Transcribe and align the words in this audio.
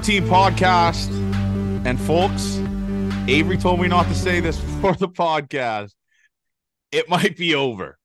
G14 0.00 0.26
podcast. 0.26 1.86
And 1.86 2.00
folks, 2.00 2.56
Avery 3.28 3.58
told 3.58 3.78
me 3.78 3.88
not 3.88 4.06
to 4.06 4.14
say 4.14 4.40
this 4.40 4.58
before 4.60 4.94
the 4.94 5.08
podcast. 5.08 5.92
It 6.90 7.10
might 7.10 7.36
be 7.36 7.54
over. 7.54 7.98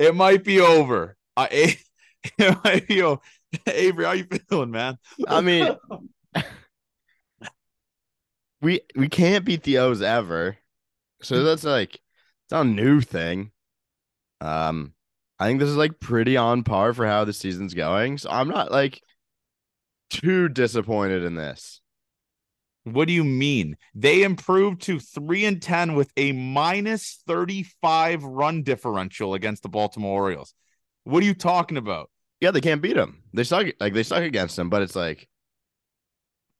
It 0.00 0.16
might 0.16 0.42
be 0.42 0.60
over. 0.60 1.16
Uh, 1.36 1.46
it 1.52 1.78
might 2.64 2.88
be 2.88 3.02
over. 3.02 3.20
Avery, 3.68 4.04
how 4.06 4.12
you 4.12 4.26
feeling, 4.48 4.72
man? 4.72 4.98
I 5.28 5.40
mean, 5.40 5.76
we 8.60 8.80
we 8.96 9.08
can't 9.08 9.44
beat 9.44 9.62
the 9.62 9.78
O's 9.78 10.02
ever, 10.02 10.58
so 11.22 11.44
that's 11.44 11.62
like 11.62 11.94
it's 11.94 12.50
not 12.50 12.66
a 12.66 12.68
new 12.68 13.00
thing. 13.00 13.52
Um, 14.40 14.94
I 15.38 15.46
think 15.46 15.60
this 15.60 15.68
is 15.68 15.76
like 15.76 16.00
pretty 16.00 16.36
on 16.36 16.64
par 16.64 16.92
for 16.92 17.06
how 17.06 17.24
the 17.24 17.32
season's 17.32 17.74
going. 17.74 18.18
So 18.18 18.30
I'm 18.30 18.48
not 18.48 18.72
like 18.72 19.00
too 20.10 20.48
disappointed 20.48 21.22
in 21.24 21.34
this. 21.34 21.80
What 22.84 23.06
do 23.08 23.12
you 23.14 23.24
mean? 23.24 23.76
They 23.94 24.22
improved 24.22 24.82
to 24.82 24.98
3 24.98 25.44
and 25.44 25.60
10 25.62 25.94
with 25.94 26.10
a 26.16 26.32
minus 26.32 27.22
35 27.26 28.24
run 28.24 28.62
differential 28.62 29.34
against 29.34 29.62
the 29.62 29.68
Baltimore 29.68 30.22
Orioles. 30.22 30.54
What 31.04 31.22
are 31.22 31.26
you 31.26 31.34
talking 31.34 31.76
about? 31.76 32.10
Yeah, 32.40 32.50
they 32.50 32.60
can't 32.60 32.80
beat 32.80 32.94
them. 32.96 33.22
They 33.34 33.44
suck 33.44 33.66
like 33.80 33.92
they 33.94 34.02
suck 34.04 34.22
against 34.22 34.56
them, 34.56 34.70
but 34.70 34.80
it's 34.82 34.94
like 34.96 35.28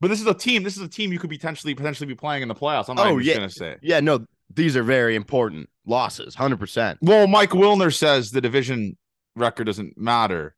But 0.01 0.09
this 0.09 0.21
is 0.21 0.27
a 0.27 0.35
team. 0.35 0.65
This 0.65 0.77
is 0.77 0.83
a 0.83 0.89
team 0.89 1.13
you 1.13 1.19
could 1.19 1.31
potentially 1.31 1.75
potentially 1.75 2.07
be 2.09 2.15
playing 2.15 2.43
in 2.43 2.49
the 2.49 2.55
playoffs. 2.55 2.89
I'm 2.89 2.97
not 2.97 3.07
Oh, 3.07 3.19
yeah. 3.19 3.35
gonna 3.35 3.49
say. 3.51 3.77
yeah, 3.81 4.01
no, 4.01 4.27
these 4.53 4.77
are 4.77 4.83
very 4.83 5.15
important 5.15 5.69
losses, 5.87 6.35
100%. 6.37 6.99
Well, 7.01 7.27
Mike 7.27 7.51
Wilner 7.51 7.95
says 7.95 8.31
the 8.33 8.41
division 8.41 8.99
record 9.37 9.65
doesn't 9.65 9.97
matter. 9.97 10.55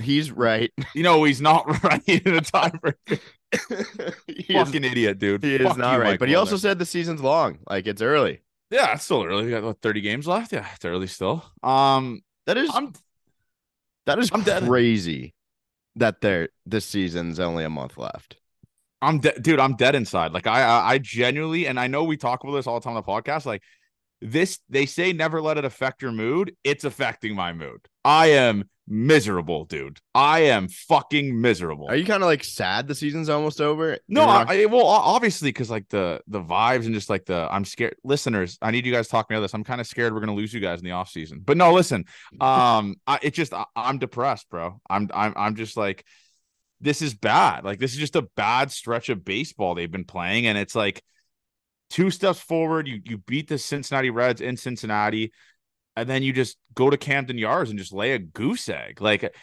He's 0.00 0.30
right. 0.30 0.70
You 0.94 1.02
know, 1.02 1.24
he's 1.24 1.40
not 1.40 1.66
right 1.84 2.02
in 2.06 2.36
a 2.36 2.40
tiebreaker. 2.40 3.20
is, 4.28 4.46
Fucking 4.46 4.84
idiot, 4.84 5.18
dude. 5.18 5.42
he 5.44 5.54
is 5.56 5.76
not 5.76 5.94
you, 5.94 6.00
right. 6.00 6.10
Mike 6.12 6.18
but 6.20 6.28
he 6.28 6.34
also 6.34 6.56
said 6.56 6.78
the 6.78 6.86
season's 6.86 7.20
long. 7.20 7.58
Like 7.68 7.86
it's 7.86 8.02
early. 8.02 8.40
Yeah, 8.70 8.94
it's 8.94 9.04
still 9.04 9.24
early. 9.24 9.44
We 9.44 9.50
got 9.50 9.62
what, 9.62 9.80
30 9.82 10.00
games 10.00 10.26
left. 10.26 10.52
Yeah, 10.52 10.66
it's 10.74 10.84
early 10.84 11.06
still. 11.06 11.44
Um, 11.62 12.22
That 12.46 12.56
is 12.56 12.70
I'm 12.72 12.92
that 14.06 14.18
is 14.18 14.30
I'm 14.32 14.42
dead. 14.42 14.64
crazy 14.64 15.34
that 15.96 16.20
there 16.20 16.48
this 16.64 16.84
season's 16.84 17.40
only 17.40 17.64
a 17.64 17.70
month 17.70 17.96
left. 17.98 18.36
I'm 19.02 19.20
de- 19.20 19.38
dude, 19.40 19.60
I'm 19.60 19.76
dead 19.76 19.94
inside. 19.94 20.32
Like 20.32 20.46
I, 20.46 20.62
I 20.62 20.92
I 20.94 20.98
genuinely 20.98 21.66
and 21.66 21.78
I 21.78 21.86
know 21.86 22.04
we 22.04 22.16
talk 22.16 22.42
about 22.42 22.54
this 22.54 22.66
all 22.66 22.80
the 22.80 22.84
time 22.84 22.96
on 22.96 23.02
the 23.02 23.06
podcast. 23.06 23.46
Like 23.46 23.62
this, 24.20 24.58
they 24.68 24.86
say 24.86 25.12
never 25.12 25.40
let 25.42 25.58
it 25.58 25.64
affect 25.64 26.02
your 26.02 26.12
mood. 26.12 26.56
It's 26.64 26.84
affecting 26.84 27.34
my 27.34 27.52
mood. 27.52 27.80
I 28.04 28.28
am 28.28 28.68
miserable, 28.88 29.64
dude. 29.64 30.00
I 30.14 30.40
am 30.40 30.68
fucking 30.68 31.40
miserable. 31.40 31.88
Are 31.88 31.96
you 31.96 32.04
kind 32.04 32.22
of 32.22 32.26
like 32.28 32.44
sad 32.44 32.88
the 32.88 32.94
season's 32.94 33.28
almost 33.28 33.60
over? 33.60 33.98
no, 34.08 34.26
not- 34.26 34.48
I, 34.48 34.62
I 34.62 34.66
well, 34.66 34.86
obviously, 34.86 35.48
because 35.48 35.70
like 35.70 35.88
the 35.88 36.20
the 36.28 36.42
vibes 36.42 36.86
and 36.86 36.94
just 36.94 37.10
like 37.10 37.24
the 37.24 37.48
I'm 37.50 37.64
scared. 37.64 37.96
Listeners, 38.04 38.58
I 38.62 38.70
need 38.70 38.86
you 38.86 38.92
guys 38.92 39.06
to 39.06 39.10
talk 39.10 39.30
me 39.30 39.36
out 39.36 39.38
of 39.38 39.44
this. 39.44 39.54
I'm 39.54 39.64
kind 39.64 39.80
of 39.80 39.86
scared 39.86 40.14
we're 40.14 40.20
gonna 40.20 40.34
lose 40.34 40.52
you 40.52 40.60
guys 40.60 40.78
in 40.78 40.84
the 40.84 40.92
off 40.92 41.08
season. 41.08 41.42
But 41.44 41.56
no, 41.56 41.72
listen, 41.72 42.04
um, 42.40 42.96
I, 43.06 43.18
it 43.22 43.34
just 43.34 43.52
I, 43.52 43.64
I'm 43.74 43.98
depressed, 43.98 44.48
bro. 44.50 44.80
I'm 44.88 45.10
I'm 45.12 45.34
I'm 45.36 45.56
just 45.56 45.76
like 45.76 46.04
this 46.80 47.02
is 47.02 47.14
bad. 47.14 47.64
Like 47.64 47.78
this 47.78 47.92
is 47.92 47.98
just 47.98 48.16
a 48.16 48.28
bad 48.36 48.70
stretch 48.70 49.08
of 49.08 49.24
baseball 49.24 49.74
they've 49.74 49.90
been 49.90 50.04
playing, 50.04 50.46
and 50.46 50.58
it's 50.58 50.74
like 50.74 51.02
two 51.90 52.10
steps 52.10 52.40
forward. 52.40 52.86
You 52.86 53.00
you 53.04 53.18
beat 53.18 53.48
the 53.48 53.58
Cincinnati 53.58 54.10
Reds 54.10 54.40
in 54.40 54.56
Cincinnati, 54.56 55.32
and 55.96 56.08
then 56.08 56.22
you 56.22 56.32
just 56.32 56.56
go 56.74 56.90
to 56.90 56.96
Camden 56.96 57.38
Yards 57.38 57.70
and 57.70 57.78
just 57.78 57.92
lay 57.92 58.12
a 58.12 58.18
goose 58.18 58.68
egg. 58.68 59.00
Like 59.00 59.34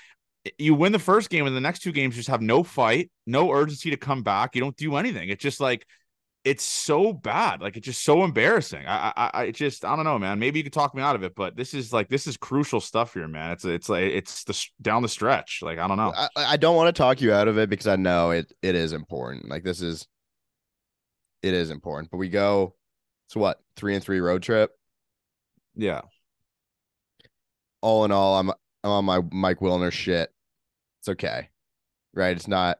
you 0.57 0.75
win 0.75 0.91
the 0.91 0.99
first 0.99 1.29
game, 1.29 1.47
and 1.47 1.55
the 1.55 1.61
next 1.61 1.79
two 1.79 1.91
games 1.91 2.15
just 2.15 2.29
have 2.29 2.41
no 2.41 2.63
fight, 2.63 3.11
no 3.25 3.51
urgency 3.51 3.89
to 3.89 3.97
come 3.97 4.23
back. 4.23 4.55
You 4.55 4.61
don't 4.61 4.77
do 4.77 4.95
anything. 4.95 5.29
It's 5.29 5.41
just 5.41 5.59
like 5.59 5.85
it's 6.43 6.63
so 6.63 7.13
bad. 7.13 7.61
Like 7.61 7.77
it's 7.77 7.85
just 7.85 8.03
so 8.03 8.23
embarrassing. 8.23 8.85
I 8.85 9.13
I, 9.15 9.31
I 9.33 9.43
it 9.45 9.55
just 9.55 9.85
I 9.85 9.95
don't 9.95 10.05
know, 10.05 10.19
man. 10.19 10.39
Maybe 10.39 10.59
you 10.59 10.63
could 10.63 10.73
talk 10.73 10.93
me 10.93 11.01
out 11.01 11.15
of 11.15 11.23
it, 11.23 11.33
but 11.35 11.55
this 11.55 11.73
is 11.73 11.93
like 11.93 12.09
this 12.09 12.27
is 12.27 12.37
crucial 12.37 12.81
stuff 12.81 13.13
here, 13.13 13.27
man. 13.27 13.51
It's 13.51 13.65
it's 13.65 13.89
like 13.89 14.03
it's 14.03 14.43
the 14.43 14.67
down 14.81 15.01
the 15.01 15.09
stretch. 15.09 15.59
Like 15.61 15.79
I 15.79 15.87
don't 15.87 15.97
know. 15.97 16.13
I, 16.15 16.29
I 16.35 16.57
don't 16.57 16.75
want 16.75 16.93
to 16.93 16.99
talk 16.99 17.21
you 17.21 17.33
out 17.33 17.47
of 17.47 17.57
it 17.57 17.69
because 17.69 17.87
I 17.87 17.95
know 17.95 18.31
it 18.31 18.51
it 18.61 18.75
is 18.75 18.93
important. 18.93 19.49
Like 19.49 19.63
this 19.63 19.81
is 19.81 20.07
it 21.41 21.53
is 21.53 21.69
important. 21.69 22.11
But 22.11 22.17
we 22.17 22.29
go 22.29 22.75
so 23.33 23.39
what, 23.39 23.59
three 23.75 23.95
and 23.95 24.03
three 24.03 24.19
road 24.19 24.43
trip. 24.43 24.71
Yeah. 25.75 26.01
All 27.83 28.05
in 28.05 28.11
all, 28.11 28.39
I'm 28.39 28.49
I'm 28.83 28.91
on 28.91 29.05
my 29.05 29.21
Mike 29.31 29.59
Wilner 29.59 29.91
shit. 29.91 30.31
It's 31.01 31.09
okay. 31.09 31.49
Right? 32.15 32.35
It's 32.35 32.47
not 32.47 32.77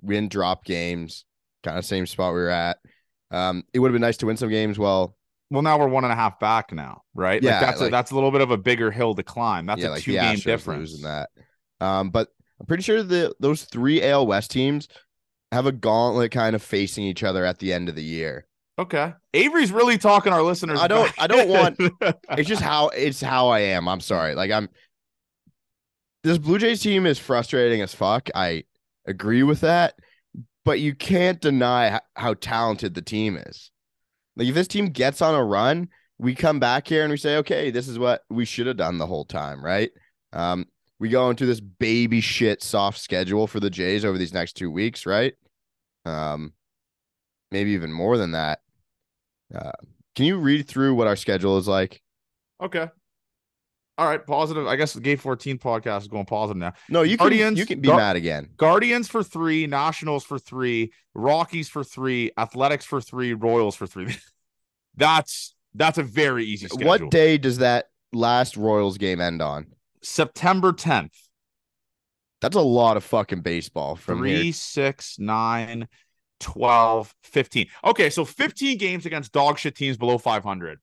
win 0.00 0.28
drop 0.28 0.64
games, 0.64 1.24
kind 1.62 1.78
of 1.78 1.84
same 1.84 2.06
spot 2.06 2.32
we 2.32 2.40
were 2.40 2.48
at. 2.48 2.78
Um, 3.30 3.62
it 3.74 3.78
would 3.78 3.88
have 3.88 3.92
been 3.92 4.00
nice 4.00 4.16
to 4.18 4.26
win 4.26 4.36
some 4.38 4.48
games. 4.48 4.78
Well, 4.78 5.16
Well, 5.50 5.62
now 5.62 5.78
we're 5.78 5.88
one 5.88 6.04
and 6.04 6.12
a 6.12 6.16
half 6.16 6.40
back 6.40 6.72
now, 6.72 7.02
right? 7.14 7.42
Yeah, 7.42 7.52
like 7.52 7.60
that's 7.60 7.80
a, 7.82 7.88
that's 7.90 8.10
a 8.10 8.14
little 8.14 8.30
bit 8.30 8.40
of 8.40 8.50
a 8.50 8.56
bigger 8.56 8.90
hill 8.90 9.14
to 9.14 9.22
climb. 9.22 9.66
That's 9.66 9.82
yeah, 9.82 9.88
a 9.88 9.90
like 9.90 10.02
two 10.02 10.12
game 10.12 10.36
Astros 10.36 10.44
difference. 10.44 10.90
losing 10.90 11.04
that. 11.04 11.30
Um, 11.80 12.10
but 12.10 12.28
I'm 12.58 12.66
pretty 12.66 12.82
sure 12.82 13.02
the 13.02 13.34
those 13.38 13.64
three 13.64 14.02
AL 14.02 14.26
West 14.26 14.50
teams 14.50 14.88
have 15.50 15.66
a 15.66 15.72
gauntlet 15.72 16.30
kind 16.30 16.56
of 16.56 16.62
facing 16.62 17.04
each 17.04 17.22
other 17.22 17.44
at 17.44 17.58
the 17.58 17.72
end 17.72 17.88
of 17.90 17.96
the 17.96 18.04
year. 18.04 18.46
Okay, 18.78 19.12
Avery's 19.34 19.70
really 19.70 19.98
talking 19.98 20.32
our 20.32 20.42
listeners. 20.42 20.80
I 20.80 20.88
don't- 20.88 21.12
I 21.20 21.26
don't 21.26 21.48
want- 21.48 21.76
It's 22.38 22.48
just 22.48 22.62
how 22.62 22.88
it's 22.88 23.20
how 23.20 23.48
I 23.48 23.60
am. 23.60 23.86
I'm 23.88 24.00
sorry. 24.00 24.34
Like 24.34 24.50
I'm 24.50 24.68
this 26.24 26.38
Blue 26.38 26.58
Jays 26.58 26.80
team 26.80 27.04
is 27.06 27.18
frustrating 27.18 27.82
as 27.82 27.94
fuck. 27.94 28.28
I 28.34 28.64
agree 29.06 29.42
with 29.42 29.60
that, 29.60 29.94
but 30.64 30.80
you 30.80 30.94
can't 30.94 31.40
deny 31.40 32.00
how 32.14 32.34
talented 32.34 32.94
the 32.94 33.02
team 33.02 33.36
is. 33.36 33.70
Like 34.36 34.48
if 34.48 34.54
this 34.54 34.68
team 34.68 34.86
gets 34.86 35.20
on 35.20 35.34
a 35.34 35.44
run, 35.44 35.88
we 36.18 36.34
come 36.34 36.60
back 36.60 36.86
here 36.86 37.02
and 37.02 37.10
we 37.10 37.16
say, 37.16 37.36
okay, 37.38 37.70
this 37.70 37.88
is 37.88 37.98
what 37.98 38.22
we 38.30 38.44
should 38.44 38.66
have 38.68 38.76
done 38.76 38.98
the 38.98 39.06
whole 39.06 39.24
time, 39.24 39.62
right? 39.62 39.90
Um, 40.32 40.66
we 41.00 41.08
go 41.08 41.28
into 41.28 41.44
this 41.44 41.60
baby 41.60 42.20
shit 42.20 42.62
soft 42.62 42.98
schedule 42.98 43.46
for 43.48 43.58
the 43.60 43.68
Jays 43.70 44.04
over 44.04 44.16
these 44.16 44.32
next 44.32 44.52
two 44.54 44.70
weeks, 44.70 45.04
right? 45.04 45.34
Um, 46.06 46.52
maybe 47.50 47.72
even 47.72 47.92
more 47.92 48.16
than 48.16 48.30
that. 48.32 48.60
Uh, 49.54 49.72
can 50.14 50.26
you 50.26 50.36
read 50.38 50.66
through 50.68 50.94
what 50.94 51.06
our 51.06 51.16
schedule 51.16 51.58
is 51.58 51.68
like? 51.68 52.00
okay. 52.62 52.88
All 53.98 54.08
right, 54.08 54.26
positive. 54.26 54.66
I 54.66 54.76
guess 54.76 54.94
the 54.94 55.02
Gate 55.02 55.20
14 55.20 55.58
podcast 55.58 56.00
is 56.00 56.08
going 56.08 56.24
positive 56.24 56.56
now. 56.56 56.72
No, 56.88 57.02
you 57.02 57.18
can 57.18 57.56
you 57.56 57.66
can 57.66 57.80
be 57.80 57.88
Gar- 57.88 57.98
mad 57.98 58.16
again. 58.16 58.48
Guardians 58.56 59.06
for 59.06 59.22
three, 59.22 59.66
Nationals 59.66 60.24
for 60.24 60.38
three, 60.38 60.92
Rockies 61.14 61.68
for 61.68 61.84
three, 61.84 62.32
Athletics 62.38 62.86
for 62.86 63.02
three, 63.02 63.34
Royals 63.34 63.76
for 63.76 63.86
three. 63.86 64.16
that's 64.96 65.54
that's 65.74 65.98
a 65.98 66.02
very 66.02 66.44
easy 66.44 66.68
schedule. 66.68 66.88
What 66.88 67.10
day 67.10 67.36
does 67.36 67.58
that 67.58 67.90
last 68.14 68.56
Royals 68.56 68.96
game 68.96 69.20
end 69.20 69.42
on? 69.42 69.66
September 70.02 70.72
10th. 70.72 71.12
That's 72.40 72.56
a 72.56 72.60
lot 72.60 72.96
of 72.96 73.04
fucking 73.04 73.42
baseball 73.42 73.94
from 73.94 74.18
Three, 74.18 74.44
here. 74.44 74.52
six, 74.52 75.16
nine, 75.18 75.86
12, 76.42 77.14
15. 77.22 77.66
Okay, 77.84 78.10
so 78.10 78.24
15 78.24 78.76
games 78.76 79.06
against 79.06 79.32
dog 79.32 79.58
shit 79.58 79.74
teams 79.74 79.96
below 79.96 80.18
500. 80.18 80.78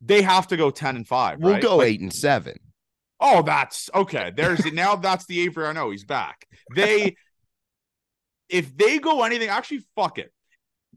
They 0.00 0.22
have 0.22 0.48
to 0.48 0.56
go 0.56 0.70
10 0.70 0.96
and 0.96 1.06
5. 1.06 1.40
We'll 1.40 1.52
right? 1.54 1.62
go 1.62 1.76
Like, 1.76 1.88
eight 1.88 2.00
and 2.00 2.12
seven. 2.12 2.56
Oh, 3.20 3.42
that's 3.42 3.90
okay. 3.94 4.32
There's 4.34 4.64
now 4.72 4.96
that's 4.96 5.26
the 5.26 5.40
Avery 5.40 5.66
I 5.66 5.72
know. 5.72 5.90
He's 5.90 6.04
back. 6.04 6.46
They 6.74 7.16
if 8.48 8.76
they 8.76 8.98
go 8.98 9.22
anything, 9.22 9.48
actually 9.48 9.84
fuck 9.94 10.18
it. 10.18 10.32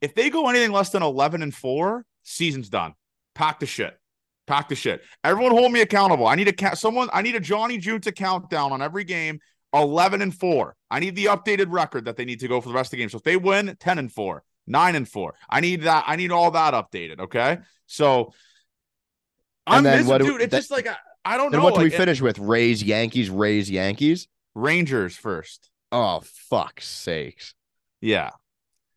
If 0.01 0.15
they 0.15 0.29
go 0.29 0.49
anything 0.49 0.71
less 0.71 0.89
than 0.89 1.03
11 1.03 1.41
and 1.41 1.53
4, 1.53 2.05
season's 2.23 2.69
done. 2.69 2.93
Pack 3.33 3.59
the 3.59 3.65
shit. 3.65 3.97
Pack 4.45 4.69
the 4.69 4.75
shit. 4.75 5.01
Everyone 5.23 5.51
hold 5.51 5.71
me 5.71 5.81
accountable. 5.81 6.27
I 6.27 6.35
need 6.35 6.47
a 6.47 6.53
count 6.53 6.77
someone 6.77 7.09
I 7.13 7.21
need 7.21 7.35
a 7.35 7.39
Johnny 7.39 7.77
Junta 7.77 8.11
countdown 8.11 8.71
on 8.71 8.81
every 8.81 9.03
game 9.03 9.39
11 9.75 10.21
and 10.21 10.33
4. 10.33 10.75
I 10.91 10.99
need 10.99 11.15
the 11.15 11.25
updated 11.25 11.67
record 11.69 12.05
that 12.05 12.15
they 12.17 12.25
need 12.25 12.39
to 12.41 12.47
go 12.47 12.61
for 12.61 12.69
the 12.69 12.75
rest 12.75 12.87
of 12.87 12.91
the 12.91 12.97
game. 12.97 13.09
So 13.09 13.17
if 13.17 13.23
they 13.23 13.37
win 13.37 13.75
10 13.79 13.99
and 13.99 14.11
4, 14.11 14.43
9 14.67 14.95
and 14.95 15.07
4. 15.07 15.35
I 15.49 15.59
need 15.61 15.83
that 15.83 16.05
I 16.07 16.15
need 16.15 16.31
all 16.31 16.51
that 16.51 16.73
updated, 16.73 17.19
okay? 17.19 17.59
So 17.85 18.33
I'm 19.67 19.77
And 19.77 19.85
then 19.85 19.97
miserable, 19.99 20.25
do- 20.25 20.31
dude. 20.33 20.41
It's 20.41 20.51
that- 20.51 20.57
just 20.57 20.71
like 20.71 20.87
I, 20.87 20.95
I 21.23 21.37
don't 21.37 21.51
know. 21.51 21.63
what 21.63 21.75
do 21.75 21.81
we 21.81 21.89
like, 21.89 21.97
finish 21.97 22.21
with? 22.21 22.37
Rays, 22.39 22.83
Yankees, 22.83 23.29
Rays, 23.29 23.69
Yankees. 23.69 24.27
Rangers 24.53 25.15
first. 25.17 25.69
Oh 25.91 26.21
fuck's 26.49 26.87
sakes! 26.87 27.53
Yeah. 28.01 28.31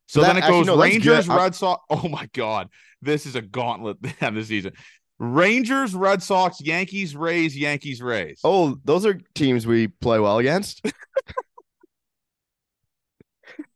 So 0.07 0.21
That- 0.21 0.29
then 0.29 0.37
it 0.37 0.41
actually, 0.45 0.59
goes 0.61 0.67
no, 0.67 0.79
Rangers, 0.81 1.29
Red 1.29 1.55
Sox. 1.55 1.85
Oh 1.91 2.09
my 2.09 2.29
God. 2.33 2.69
This 3.03 3.27
is 3.27 3.37
a 3.37 3.43
gauntlet 3.43 3.99
the 4.21 4.45
season. 4.45 4.73
Rangers, 5.19 5.95
Red 5.95 6.23
Sox, 6.23 6.61
Yankees, 6.61 7.17
Rays, 7.17 7.57
Yankees, 7.57 8.01
Rays. 8.01 8.41
Oh, 8.45 8.79
those 8.85 9.05
are 9.05 9.19
teams 9.35 9.67
we 9.67 9.89
play 9.89 10.21
well 10.21 10.39
against. 10.39 10.81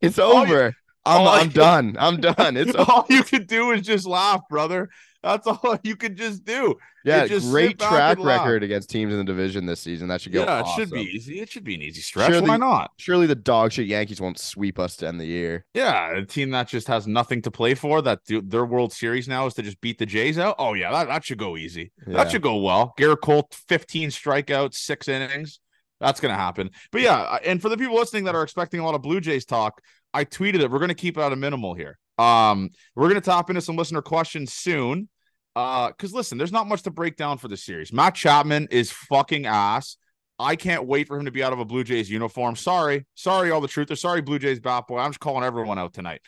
it's 0.01 0.19
All 0.19 0.47
you- 0.47 0.53
over. 0.55 0.73
I'm 1.05 1.27
I'm 1.27 1.49
done. 1.49 1.97
I'm 1.99 2.21
done. 2.21 2.55
It's 2.55 2.73
over. 2.73 2.79
all 2.91 3.05
you 3.09 3.23
can 3.23 3.45
do 3.45 3.71
is 3.71 3.81
just 3.81 4.07
laugh, 4.07 4.39
brother. 4.49 4.87
That's 5.23 5.47
all 5.63 5.77
you 5.83 5.95
could 5.95 6.17
just 6.17 6.43
do. 6.43 6.75
Yeah, 7.05 7.25
just 7.27 7.49
great 7.49 7.79
track 7.79 8.17
record 8.19 8.61
against 8.63 8.89
teams 8.89 9.11
in 9.13 9.19
the 9.19 9.23
division 9.23 9.65
this 9.65 9.79
season. 9.79 10.07
That 10.09 10.21
should 10.21 10.33
go. 10.33 10.43
yeah, 10.43 10.59
it 10.61 10.67
should 10.75 10.89
be 10.91 11.01
easy. 11.01 11.39
It 11.39 11.49
should 11.49 11.63
be 11.63 11.75
an 11.75 11.81
easy 11.81 12.01
stretch. 12.01 12.31
Surely- 12.31 12.49
Why 12.49 12.57
not? 12.57 12.91
Surely 12.97 13.25
the 13.25 13.35
dog 13.35 13.71
shit 13.71 13.87
Yankees 13.87 14.19
won't 14.21 14.37
sweep 14.39 14.79
us 14.79 14.95
to 14.97 15.07
end 15.07 15.19
the 15.19 15.25
year. 15.25 15.65
Yeah, 15.73 16.17
a 16.17 16.25
team 16.25 16.51
that 16.51 16.67
just 16.67 16.87
has 16.87 17.07
nothing 17.07 17.41
to 17.43 17.51
play 17.51 17.73
for. 17.73 18.01
That 18.01 18.19
do, 18.25 18.41
their 18.41 18.65
World 18.65 18.91
Series 18.93 19.27
now 19.27 19.45
is 19.45 19.53
to 19.55 19.61
just 19.63 19.79
beat 19.81 19.97
the 19.97 20.05
Jays 20.05 20.37
out. 20.37 20.55
Oh 20.59 20.73
yeah, 20.73 20.91
that, 20.91 21.07
that 21.07 21.25
should 21.25 21.37
go 21.37 21.55
easy. 21.57 21.91
Yeah. 22.05 22.17
That 22.17 22.31
should 22.31 22.41
go 22.41 22.57
well. 22.57 22.93
Gerrit 22.99 23.21
Cole, 23.21 23.49
15 23.67 24.09
strikeouts, 24.09 24.75
six 24.75 25.07
innings. 25.07 25.59
That's 25.99 26.19
gonna 26.19 26.35
happen. 26.35 26.69
But 26.91 27.01
yeah, 27.01 27.37
and 27.45 27.61
for 27.61 27.69
the 27.69 27.77
people 27.77 27.95
listening 27.95 28.25
that 28.25 28.35
are 28.35 28.43
expecting 28.43 28.81
a 28.81 28.85
lot 28.85 28.93
of 28.95 29.01
Blue 29.01 29.21
Jays 29.21 29.45
talk, 29.45 29.81
I 30.13 30.25
tweeted 30.25 30.59
it. 30.59 30.69
We're 30.69 30.79
gonna 30.79 30.93
keep 30.93 31.17
it 31.17 31.21
at 31.21 31.31
a 31.31 31.35
minimal 31.37 31.73
here. 31.75 31.97
Um, 32.17 32.69
we're 32.95 33.07
gonna 33.07 33.21
tap 33.21 33.49
into 33.49 33.61
some 33.61 33.75
listener 33.77 34.01
questions 34.01 34.53
soon. 34.53 35.09
Uh, 35.55 35.87
because 35.89 36.13
listen, 36.13 36.37
there's 36.37 36.51
not 36.51 36.67
much 36.67 36.83
to 36.83 36.91
break 36.91 37.15
down 37.15 37.37
for 37.37 37.47
the 37.47 37.57
series. 37.57 37.93
Matt 37.93 38.15
Chapman 38.15 38.67
is 38.71 38.91
fucking 38.91 39.45
ass. 39.45 39.97
I 40.39 40.55
can't 40.55 40.85
wait 40.85 41.07
for 41.07 41.17
him 41.17 41.25
to 41.25 41.31
be 41.31 41.43
out 41.43 41.53
of 41.53 41.59
a 41.59 41.65
Blue 41.65 41.83
Jays 41.83 42.09
uniform. 42.09 42.55
Sorry, 42.55 43.05
sorry, 43.13 43.51
all 43.51 43.61
the 43.61 43.67
truth. 43.67 43.91
Or 43.91 43.95
sorry, 43.95 44.21
Blue 44.21 44.39
Jays 44.39 44.59
bat 44.59 44.87
boy. 44.87 44.97
I'm 44.97 45.11
just 45.11 45.19
calling 45.19 45.43
everyone 45.43 45.77
out 45.77 45.93
tonight. 45.93 46.21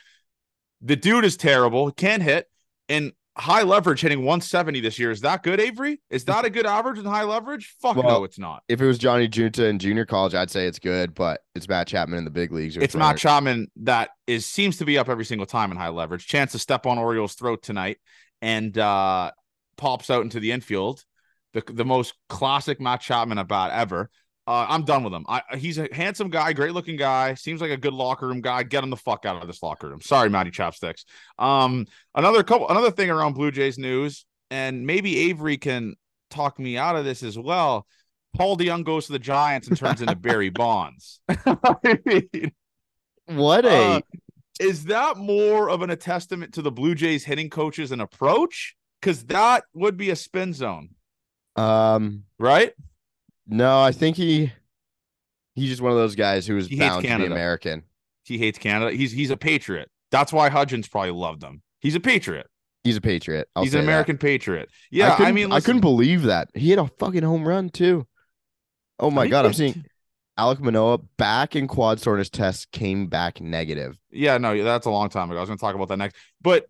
The 0.81 0.95
dude 0.95 1.25
is 1.25 1.37
terrible. 1.37 1.91
Can't 1.91 2.21
hit 2.21 2.47
and 2.87 3.13
high 3.37 3.63
leverage 3.63 4.01
hitting 4.01 4.19
170 4.19 4.79
this 4.79 4.99
year. 4.99 5.11
Is 5.11 5.21
that 5.21 5.43
good, 5.43 5.59
Avery? 5.59 6.01
Is 6.09 6.25
that 6.25 6.45
a 6.45 6.49
good 6.49 6.65
average 6.65 6.99
in 6.99 7.05
high 7.05 7.23
leverage? 7.23 7.75
Fuck 7.81 7.97
Well, 7.97 8.07
no, 8.07 8.23
it's 8.23 8.39
not. 8.39 8.63
If 8.69 8.79
it 8.79 8.85
was 8.85 8.97
Johnny 8.97 9.27
Junta 9.27 9.65
in 9.65 9.79
junior 9.79 10.05
college, 10.05 10.35
I'd 10.35 10.51
say 10.51 10.67
it's 10.67 10.79
good, 10.79 11.15
but 11.15 11.41
it's 11.55 11.67
Matt 11.67 11.87
Chapman 11.87 12.19
in 12.19 12.25
the 12.25 12.31
big 12.31 12.51
leagues. 12.51 12.77
It's 12.77 12.95
Matt 12.95 13.17
Chapman 13.17 13.67
that 13.77 14.11
is 14.27 14.45
seems 14.45 14.77
to 14.77 14.85
be 14.85 14.97
up 14.97 15.09
every 15.09 15.25
single 15.25 15.47
time 15.47 15.71
in 15.71 15.77
high 15.77 15.89
leverage. 15.89 16.27
Chance 16.27 16.53
to 16.53 16.59
step 16.59 16.85
on 16.85 16.97
Orioles' 16.97 17.33
throat 17.33 17.63
tonight 17.63 17.97
and 18.45 18.77
uh 18.77 19.31
pops 19.75 20.09
out 20.09 20.21
into 20.21 20.39
the 20.39 20.51
infield. 20.51 21.03
The 21.53 21.63
the 21.67 21.83
most 21.85 22.13
classic 22.29 22.79
Matt 22.79 23.01
Chapman 23.01 23.39
about 23.39 23.71
ever. 23.71 24.09
Uh, 24.47 24.67
I'm 24.69 24.83
done 24.85 25.03
with 25.03 25.11
him. 25.11 25.25
I, 25.27 25.41
he's 25.57 25.79
a 25.79 25.89
handsome 25.91 26.29
guy, 26.29 26.53
great 26.53 26.73
looking 26.73 26.97
guy. 26.97 27.33
Seems 27.33 27.61
like 27.61 27.71
a 27.71 27.77
good 27.77 27.95
locker 27.95 28.27
room 28.27 28.41
guy. 28.41 28.61
Get 28.61 28.83
him 28.83 28.91
the 28.91 28.95
fuck 28.95 29.25
out 29.25 29.41
of 29.41 29.47
this 29.47 29.63
locker 29.63 29.89
room. 29.89 30.01
Sorry, 30.01 30.29
Matty 30.29 30.51
Chopsticks. 30.51 31.03
Um, 31.39 31.87
another 32.13 32.43
couple, 32.43 32.69
another 32.69 32.91
thing 32.91 33.09
around 33.09 33.33
Blue 33.33 33.49
Jays 33.49 33.79
news, 33.79 34.23
and 34.51 34.85
maybe 34.85 35.17
Avery 35.31 35.57
can 35.57 35.95
talk 36.29 36.59
me 36.59 36.77
out 36.77 36.95
of 36.95 37.05
this 37.05 37.23
as 37.23 37.39
well. 37.39 37.87
Paul 38.35 38.55
DeJong 38.55 38.83
goes 38.83 39.07
to 39.07 39.13
the 39.13 39.19
Giants 39.19 39.67
and 39.67 39.75
turns 39.75 40.01
into 40.01 40.15
Barry 40.15 40.49
Bonds. 40.51 41.21
I 41.27 41.97
mean, 42.05 42.51
What 43.25 43.65
a 43.65 43.69
uh, 43.69 43.99
is 44.59 44.85
that 44.85 45.17
more 45.17 45.69
of 45.69 45.81
an 45.81 45.89
a 45.89 45.95
testament 45.95 46.53
to 46.55 46.61
the 46.61 46.71
Blue 46.71 46.95
Jays 46.95 47.23
hitting 47.25 47.49
coaches 47.49 47.91
and 47.91 48.01
approach? 48.01 48.75
Because 49.01 49.23
that 49.25 49.63
would 49.73 49.97
be 49.97 50.09
a 50.09 50.15
spin 50.15 50.53
zone, 50.53 50.89
um 51.55 52.23
right? 52.39 52.73
no, 53.47 53.79
I 53.81 53.91
think 53.91 54.17
he 54.17 54.51
he's 55.53 55.69
just 55.69 55.81
one 55.81 55.91
of 55.91 55.97
those 55.97 56.15
guys 56.15 56.47
who 56.47 56.57
is 56.57 56.67
He 56.67 56.79
bound 56.79 57.03
to 57.03 57.17
be. 57.17 57.25
American. 57.25 57.83
He 58.23 58.37
hates 58.39 58.57
Canada. 58.57 58.91
He's 58.95 59.11
he's 59.11 59.29
a 59.29 59.37
patriot. 59.37 59.89
That's 60.11 60.33
why 60.33 60.49
Hudgens 60.49 60.87
probably 60.87 61.11
loved 61.11 61.43
him. 61.43 61.61
He's 61.81 61.93
a 61.95 61.99
patriot. 61.99 62.47
He's 62.83 62.97
a 62.97 63.01
patriot. 63.01 63.47
I'll 63.55 63.63
he's 63.63 63.73
an 63.73 63.79
that. 63.81 63.83
American 63.85 64.17
patriot. 64.17 64.69
Yeah, 64.91 65.13
I, 65.13 65.15
couldn't- 65.17 65.35
mean, 65.35 65.51
I 65.51 65.59
couldn't 65.59 65.81
believe 65.81 66.23
that 66.23 66.49
he 66.53 66.69
hit 66.69 66.79
a 66.79 66.87
fucking 66.99 67.23
home 67.23 67.47
run 67.47 67.69
too. 67.69 68.07
Oh 68.99 69.11
my 69.11 69.27
god, 69.27 69.45
I'm 69.45 69.53
seeing 69.53 69.85
Alek 70.37 70.59
Manoah 70.59 70.97
back 71.17 71.55
in 71.55 71.67
quad 71.67 71.99
soreness 71.99 72.29
test 72.29 72.71
came 72.71 73.07
back 73.07 73.39
negative. 73.39 73.97
Yeah, 74.11 74.37
no, 74.37 74.63
that's 74.63 74.85
a 74.85 74.91
long 74.91 75.09
time 75.09 75.31
ago. 75.31 75.37
I 75.37 75.41
was 75.41 75.49
going 75.49 75.57
to 75.57 75.61
talk 75.61 75.75
about 75.75 75.87
that 75.87 75.97
next, 75.97 76.17
but 76.41 76.65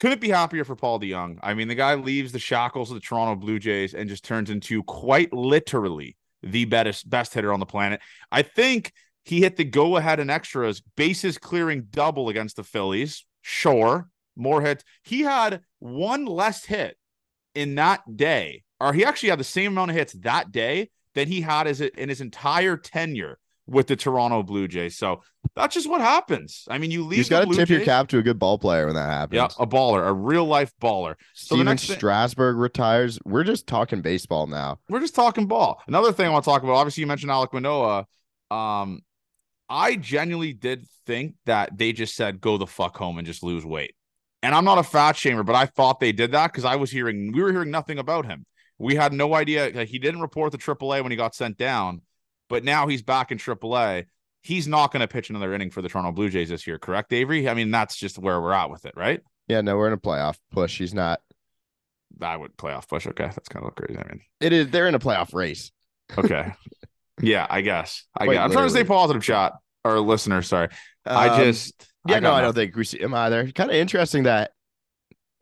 couldn't 0.00 0.20
be 0.20 0.28
happier 0.28 0.64
for 0.64 0.76
Paul 0.76 1.00
DeJong. 1.00 1.38
I 1.42 1.54
mean, 1.54 1.68
the 1.68 1.74
guy 1.74 1.94
leaves 1.94 2.32
the 2.32 2.38
shackles 2.38 2.90
of 2.90 2.94
the 2.94 3.00
Toronto 3.00 3.36
Blue 3.36 3.58
Jays 3.58 3.94
and 3.94 4.08
just 4.08 4.24
turns 4.24 4.50
into 4.50 4.82
quite 4.82 5.32
literally 5.32 6.16
the 6.42 6.64
best 6.64 7.08
best 7.08 7.34
hitter 7.34 7.52
on 7.52 7.60
the 7.60 7.66
planet. 7.66 8.00
I 8.32 8.42
think 8.42 8.92
he 9.24 9.40
hit 9.40 9.56
the 9.56 9.64
go 9.64 9.96
ahead 9.96 10.20
and 10.20 10.30
extras 10.30 10.82
bases 10.96 11.38
clearing 11.38 11.86
double 11.90 12.28
against 12.28 12.56
the 12.56 12.64
Phillies. 12.64 13.24
Sure, 13.42 14.08
more 14.36 14.62
hits. 14.62 14.84
He 15.02 15.20
had 15.20 15.62
one 15.78 16.24
less 16.24 16.64
hit 16.64 16.96
in 17.54 17.74
that 17.76 18.16
day, 18.16 18.64
or 18.78 18.92
he 18.92 19.04
actually 19.04 19.30
had 19.30 19.40
the 19.40 19.44
same 19.44 19.72
amount 19.72 19.90
of 19.90 19.96
hits 19.96 20.12
that 20.14 20.52
day 20.52 20.90
than 21.14 21.28
he 21.28 21.40
had 21.40 21.66
as 21.66 21.80
in 21.80 22.08
his 22.08 22.20
entire 22.20 22.76
tenure 22.76 23.38
with 23.66 23.86
the 23.86 23.94
Toronto 23.94 24.42
Blue 24.42 24.66
Jays. 24.66 24.96
So 24.96 25.22
that's 25.54 25.74
just 25.74 25.88
what 25.88 26.00
happens. 26.00 26.64
I 26.68 26.78
mean, 26.78 26.90
you 26.90 27.02
You 27.02 27.06
leave. 27.08 27.18
just 27.18 27.30
the 27.30 27.36
got 27.44 27.48
to 27.48 27.56
tip 27.56 27.68
your 27.68 27.84
cap 27.84 28.08
to 28.08 28.18
a 28.18 28.22
good 28.22 28.38
ball 28.38 28.58
player 28.58 28.86
when 28.86 28.96
that 28.96 29.08
happens. 29.08 29.36
Yeah, 29.36 29.48
a 29.58 29.66
baller, 29.66 30.06
a 30.08 30.12
real 30.12 30.44
life 30.44 30.72
baller. 30.82 31.14
So 31.34 31.54
Stephen 31.54 31.76
thing- 31.76 31.96
Strasburg 31.96 32.56
retires. 32.56 33.18
We're 33.24 33.44
just 33.44 33.66
talking 33.68 34.02
baseball 34.02 34.46
now. 34.48 34.78
We're 34.88 35.00
just 35.00 35.14
talking 35.14 35.46
ball. 35.46 35.80
Another 35.86 36.12
thing 36.12 36.26
I 36.26 36.30
want 36.30 36.44
to 36.44 36.50
talk 36.50 36.62
about. 36.64 36.72
Obviously, 36.74 37.02
you 37.02 37.06
mentioned 37.06 37.30
Alek 37.30 37.52
Manoah. 37.52 38.06
Um, 38.50 39.02
I 39.68 39.94
genuinely 39.94 40.52
did 40.52 40.84
think 41.06 41.34
that 41.46 41.78
they 41.78 41.92
just 41.92 42.16
said 42.16 42.40
go 42.40 42.56
the 42.58 42.66
fuck 42.66 42.96
home 42.96 43.18
and 43.18 43.26
just 43.26 43.42
lose 43.44 43.64
weight. 43.64 43.94
And 44.42 44.54
I'm 44.54 44.64
not 44.64 44.78
a 44.78 44.82
fat 44.82 45.14
shamer, 45.16 45.44
but 45.46 45.54
I 45.54 45.66
thought 45.66 46.00
they 46.00 46.12
did 46.12 46.32
that 46.32 46.48
because 46.50 46.64
I 46.64 46.76
was 46.76 46.90
hearing 46.90 47.30
we 47.32 47.42
were 47.42 47.52
hearing 47.52 47.70
nothing 47.70 47.98
about 47.98 48.26
him. 48.26 48.46
We 48.80 48.94
had 48.94 49.12
no 49.12 49.34
idea. 49.34 49.84
He 49.84 49.98
didn't 49.98 50.22
report 50.22 50.52
the 50.52 50.58
AAA 50.58 51.02
when 51.02 51.10
he 51.12 51.16
got 51.16 51.34
sent 51.34 51.58
down, 51.58 52.00
but 52.48 52.64
now 52.64 52.88
he's 52.88 53.02
back 53.02 53.30
in 53.30 53.38
AAA. 53.38 54.06
He's 54.42 54.66
not 54.66 54.90
going 54.90 55.02
to 55.02 55.08
pitch 55.08 55.28
another 55.28 55.52
inning 55.52 55.70
for 55.70 55.82
the 55.82 55.88
Toronto 55.90 56.12
Blue 56.12 56.30
Jays 56.30 56.48
this 56.48 56.66
year, 56.66 56.78
correct, 56.78 57.12
Avery? 57.12 57.46
I 57.46 57.52
mean, 57.52 57.70
that's 57.70 57.94
just 57.94 58.18
where 58.18 58.40
we're 58.40 58.52
at 58.54 58.70
with 58.70 58.86
it, 58.86 58.94
right? 58.96 59.20
Yeah, 59.48 59.60
no, 59.60 59.76
we're 59.76 59.88
in 59.88 59.92
a 59.92 59.98
playoff 59.98 60.38
push. 60.50 60.78
He's 60.78 60.94
not. 60.94 61.20
I 62.22 62.36
would 62.36 62.56
playoff 62.56 62.88
push. 62.88 63.06
Okay, 63.06 63.26
that's 63.26 63.48
kind 63.50 63.66
of 63.66 63.74
crazy. 63.74 63.98
I 64.00 64.08
mean, 64.08 64.22
It 64.40 64.52
is. 64.54 64.70
They're 64.70 64.88
in 64.88 64.94
a 64.94 64.98
playoff 64.98 65.34
race. 65.34 65.72
Okay. 66.16 66.52
yeah, 67.20 67.46
I 67.50 67.60
guess. 67.60 68.04
I 68.16 68.24
Quite 68.24 68.34
guess. 68.34 68.44
I'm 68.44 68.52
trying 68.52 68.64
to 68.66 68.70
stay 68.70 68.84
positive, 68.84 69.22
shot 69.22 69.58
or 69.84 70.00
listener. 70.00 70.40
Sorry. 70.40 70.68
I 71.04 71.28
Um, 71.28 71.44
just. 71.44 71.86
Yeah, 72.08 72.18
no, 72.20 72.30
got 72.30 72.38
I 72.38 72.40
don't 72.40 72.54
think 72.54 72.74
we 72.76 72.84
see 72.84 72.98
him 73.00 73.12
either. 73.12 73.52
Kind 73.52 73.70
of 73.70 73.76
interesting 73.76 74.22
that 74.22 74.52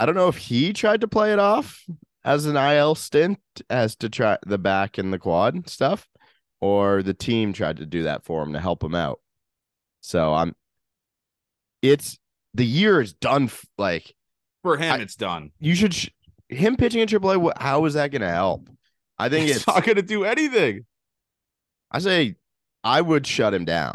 I 0.00 0.06
don't 0.06 0.16
know 0.16 0.26
if 0.26 0.36
he 0.36 0.72
tried 0.72 1.02
to 1.02 1.08
play 1.08 1.32
it 1.32 1.38
off 1.38 1.84
as 2.28 2.44
an 2.46 2.56
IL 2.56 2.94
stint 2.94 3.38
as 3.70 3.96
to 3.96 4.08
try 4.10 4.36
the 4.46 4.58
back 4.58 4.98
and 4.98 5.12
the 5.12 5.18
quad 5.18 5.68
stuff, 5.68 6.06
or 6.60 7.02
the 7.02 7.14
team 7.14 7.52
tried 7.52 7.78
to 7.78 7.86
do 7.86 8.02
that 8.02 8.24
for 8.24 8.42
him 8.42 8.52
to 8.52 8.60
help 8.60 8.82
him 8.84 8.94
out. 8.94 9.20
So 10.00 10.34
I'm. 10.34 10.54
It's 11.82 12.18
the 12.54 12.66
year 12.66 13.00
is 13.00 13.14
done. 13.14 13.44
f- 13.44 13.64
Like 13.78 14.14
for 14.62 14.76
him. 14.76 14.92
I- 14.92 14.98
it's 14.98 15.16
done. 15.16 15.52
you 15.58 15.74
should 15.74 15.94
sh- 15.94 16.10
him 16.48 16.76
pitching 16.76 17.00
in 17.00 17.08
AAA. 17.08 17.38
wh- 17.52 17.62
How 17.62 17.84
is 17.86 17.94
that 17.94 18.10
going 18.10 18.22
to 18.22 18.30
help? 18.30 18.68
I 19.18 19.28
think 19.28 19.48
It's, 19.48 19.58
it's. 19.58 19.66
not 19.66 19.84
going 19.84 19.96
to 19.96 20.02
do 20.02 20.24
anything. 20.24 20.84
I 21.90 21.98
say 22.00 22.36
I 22.84 23.00
would 23.00 23.26
shut 23.26 23.54
him 23.54 23.64
down. 23.64 23.94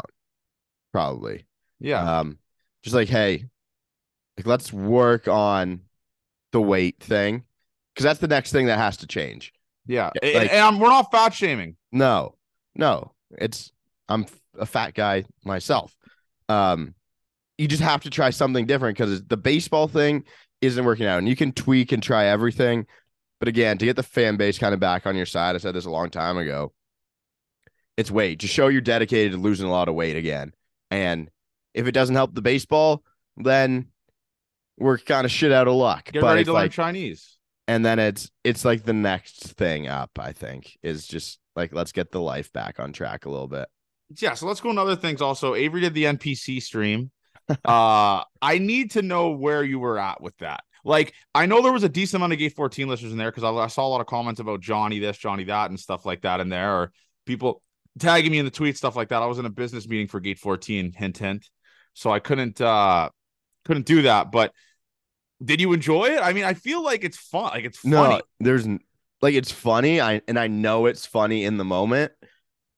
Probably. 0.92 1.46
Yeah. 1.80 2.18
Um, 2.20 2.38
just 2.82 2.94
like, 2.94 3.08
hey, 3.08 3.44
like 4.36 4.46
let's 4.46 4.72
work 4.72 5.28
on 5.28 5.80
the 6.52 6.60
weight 6.60 6.98
thing 7.00 7.44
because 7.94 8.04
that's 8.04 8.20
the 8.20 8.28
next 8.28 8.52
thing 8.52 8.66
that 8.66 8.78
has 8.78 8.96
to 8.98 9.06
change. 9.06 9.52
yeah. 9.86 10.10
And- 10.22 10.34
like- 10.34 10.52
and 10.52 10.80
we're 10.80 10.88
not 10.88 11.10
fat 11.12 11.32
shaming. 11.34 11.76
No, 11.92 12.34
no, 12.74 13.12
it's 13.38 13.70
I'm 14.08 14.26
a 14.58 14.66
fat 14.66 14.94
guy 14.94 15.24
myself. 15.44 15.94
Um, 16.48 16.94
you 17.56 17.68
just 17.68 17.82
have 17.82 18.02
to 18.02 18.10
try 18.10 18.30
something 18.30 18.66
different 18.66 18.98
because 18.98 19.22
the 19.24 19.36
baseball 19.36 19.86
thing 19.88 20.24
isn't 20.60 20.84
working 20.84 21.06
out, 21.06 21.18
and 21.18 21.28
you 21.28 21.36
can 21.36 21.52
tweak 21.52 21.92
and 21.92 22.02
try 22.02 22.26
everything. 22.26 22.86
But 23.38 23.48
again, 23.48 23.78
to 23.78 23.84
get 23.84 23.96
the 23.96 24.02
fan 24.02 24.36
base 24.36 24.58
kind 24.58 24.74
of 24.74 24.80
back 24.80 25.06
on 25.06 25.16
your 25.16 25.26
side, 25.26 25.54
I 25.54 25.58
said 25.58 25.74
this 25.74 25.84
a 25.84 25.90
long 25.90 26.10
time 26.10 26.36
ago. 26.38 26.72
It's 27.96 28.10
weight. 28.10 28.38
Just 28.38 28.54
show 28.54 28.68
you're 28.68 28.80
dedicated 28.80 29.32
to 29.32 29.38
losing 29.38 29.66
a 29.66 29.70
lot 29.70 29.88
of 29.88 29.94
weight 29.94 30.16
again. 30.16 30.52
And 30.90 31.30
if 31.74 31.86
it 31.86 31.92
doesn't 31.92 32.14
help 32.16 32.34
the 32.34 32.42
baseball, 32.42 33.02
then 33.36 33.88
we're 34.78 34.98
kind 34.98 35.24
of 35.24 35.30
shit 35.30 35.52
out 35.52 35.68
of 35.68 35.74
luck. 35.74 36.10
Get 36.10 36.22
but 36.22 36.28
ready 36.28 36.44
to 36.44 36.52
learn 36.52 36.62
like, 36.62 36.72
Chinese. 36.72 37.33
And 37.66 37.84
then 37.84 37.98
it's 37.98 38.30
it's 38.42 38.64
like 38.64 38.84
the 38.84 38.92
next 38.92 39.54
thing 39.54 39.88
up. 39.88 40.10
I 40.18 40.32
think 40.32 40.76
is 40.82 41.06
just 41.06 41.38
like 41.56 41.74
let's 41.74 41.92
get 41.92 42.10
the 42.10 42.20
life 42.20 42.52
back 42.52 42.80
on 42.80 42.92
track 42.92 43.26
a 43.26 43.30
little 43.30 43.48
bit. 43.48 43.68
Yeah. 44.18 44.34
So 44.34 44.46
let's 44.46 44.60
go 44.60 44.70
on 44.70 44.78
other 44.78 44.96
things. 44.96 45.22
Also, 45.22 45.54
Avery 45.54 45.80
did 45.80 45.94
the 45.94 46.04
NPC 46.04 46.62
stream. 46.62 47.10
uh, 47.64 48.22
I 48.40 48.58
need 48.58 48.92
to 48.92 49.02
know 49.02 49.30
where 49.30 49.62
you 49.62 49.78
were 49.78 49.98
at 49.98 50.20
with 50.20 50.36
that. 50.38 50.62
Like, 50.84 51.14
I 51.34 51.46
know 51.46 51.62
there 51.62 51.72
was 51.72 51.84
a 51.84 51.88
decent 51.88 52.20
amount 52.20 52.34
of 52.34 52.38
Gate 52.38 52.54
14 52.54 52.88
listeners 52.88 53.12
in 53.12 53.18
there 53.18 53.30
because 53.30 53.44
I, 53.44 53.50
I 53.50 53.68
saw 53.68 53.86
a 53.86 53.88
lot 53.88 54.02
of 54.02 54.06
comments 54.06 54.40
about 54.40 54.60
Johnny 54.60 54.98
this, 54.98 55.16
Johnny 55.16 55.44
that, 55.44 55.70
and 55.70 55.80
stuff 55.80 56.04
like 56.04 56.22
that 56.22 56.40
in 56.40 56.50
there, 56.50 56.74
or 56.74 56.92
people 57.24 57.62
tagging 57.98 58.30
me 58.30 58.38
in 58.38 58.44
the 58.44 58.50
tweet, 58.50 58.76
stuff 58.76 58.96
like 58.96 59.08
that. 59.08 59.22
I 59.22 59.26
was 59.26 59.38
in 59.38 59.46
a 59.46 59.50
business 59.50 59.88
meeting 59.88 60.08
for 60.08 60.20
Gate 60.20 60.38
14, 60.38 60.92
hint, 60.92 61.18
hint. 61.18 61.48
So 61.94 62.10
I 62.10 62.18
couldn't 62.18 62.60
uh 62.60 63.08
couldn't 63.64 63.86
do 63.86 64.02
that. 64.02 64.30
But 64.30 64.52
did 65.42 65.60
you 65.60 65.72
enjoy 65.72 66.06
it? 66.06 66.20
I 66.22 66.32
mean, 66.32 66.44
I 66.44 66.54
feel 66.54 66.82
like 66.82 67.04
it's 67.04 67.16
fun. 67.16 67.44
Like 67.44 67.64
it's 67.64 67.78
funny. 67.78 68.16
No, 68.16 68.20
there's 68.40 68.66
like 69.22 69.34
it's 69.34 69.50
funny. 69.50 70.00
I 70.00 70.20
and 70.28 70.38
I 70.38 70.48
know 70.48 70.86
it's 70.86 71.06
funny 71.06 71.44
in 71.44 71.56
the 71.56 71.64
moment. 71.64 72.12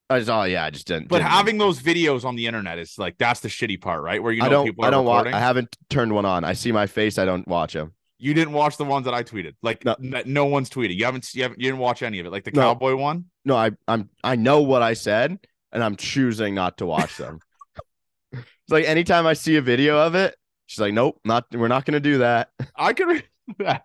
I 0.09 0.19
just 0.19 0.31
oh 0.31 0.45
yeah, 0.45 0.65
I 0.65 0.71
just 0.71 0.87
didn't. 0.87 1.09
But 1.09 1.19
didn't- 1.19 1.31
having 1.31 1.59
those 1.59 1.81
videos 1.81 2.25
on 2.25 2.37
the 2.37 2.47
internet 2.47 2.79
is 2.79 2.97
like 2.99 3.19
that's 3.19 3.41
the 3.41 3.49
shitty 3.49 3.81
part, 3.81 4.03
right? 4.03 4.23
Where 4.23 4.33
you 4.33 4.41
know 4.41 4.47
I 4.47 4.51
don't 4.51 4.67
people 4.67 4.85
I 4.85 4.91
don't 4.91 5.05
watch. 5.05 5.27
I 5.27 5.39
haven't 5.39 5.77
turned 5.91 6.13
one 6.13 6.25
on. 6.25 6.45
I 6.45 6.53
see 6.53 6.71
my 6.73 6.87
face. 6.87 7.19
I 7.19 7.25
don't 7.25 7.47
watch 7.49 7.73
them. 7.73 7.93
You 8.19 8.33
didn't 8.33 8.55
watch 8.55 8.79
the 8.79 8.85
ones 8.85 9.05
that 9.05 9.13
I 9.13 9.23
tweeted, 9.23 9.57
like 9.63 9.85
No. 9.85 9.95
no, 9.99 10.47
one's 10.47 10.71
tweeted. 10.71 10.97
You 10.97 11.05
haven't, 11.05 11.35
you 11.35 11.43
haven't, 11.43 11.61
you 11.61 11.65
didn't 11.67 11.81
watch 11.81 12.03
any 12.03 12.19
of 12.19 12.25
it, 12.25 12.31
like 12.33 12.45
the 12.45 12.51
No. 12.51 12.63
cowboy 12.63 12.95
one. 12.95 13.27
No, 13.45 13.57
I 13.57 13.73
I'm 13.87 14.09
I 14.25 14.37
know 14.37 14.63
what 14.63 14.81
I 14.81 14.95
said, 14.95 15.39
and 15.73 15.85
I'm 15.85 15.97
choosing 15.97 16.55
not 16.55 16.79
to 16.79 16.87
watch 16.87 17.17
them. 17.19 17.41
it's 18.33 18.45
like 18.71 18.87
anytime 18.87 19.27
I 19.27 19.35
see 19.35 19.57
a 19.57 19.61
video 19.63 19.99
of 19.99 20.15
it, 20.15 20.35
she's 20.67 20.81
like, 20.81 20.95
"Nope, 20.95 21.21
not 21.25 21.47
we're 21.53 21.69
not 21.69 21.85
gonna 21.85 22.01
do 22.01 22.19
that." 22.19 22.51
I 22.77 22.93
can 22.93 23.23
that. 23.59 23.83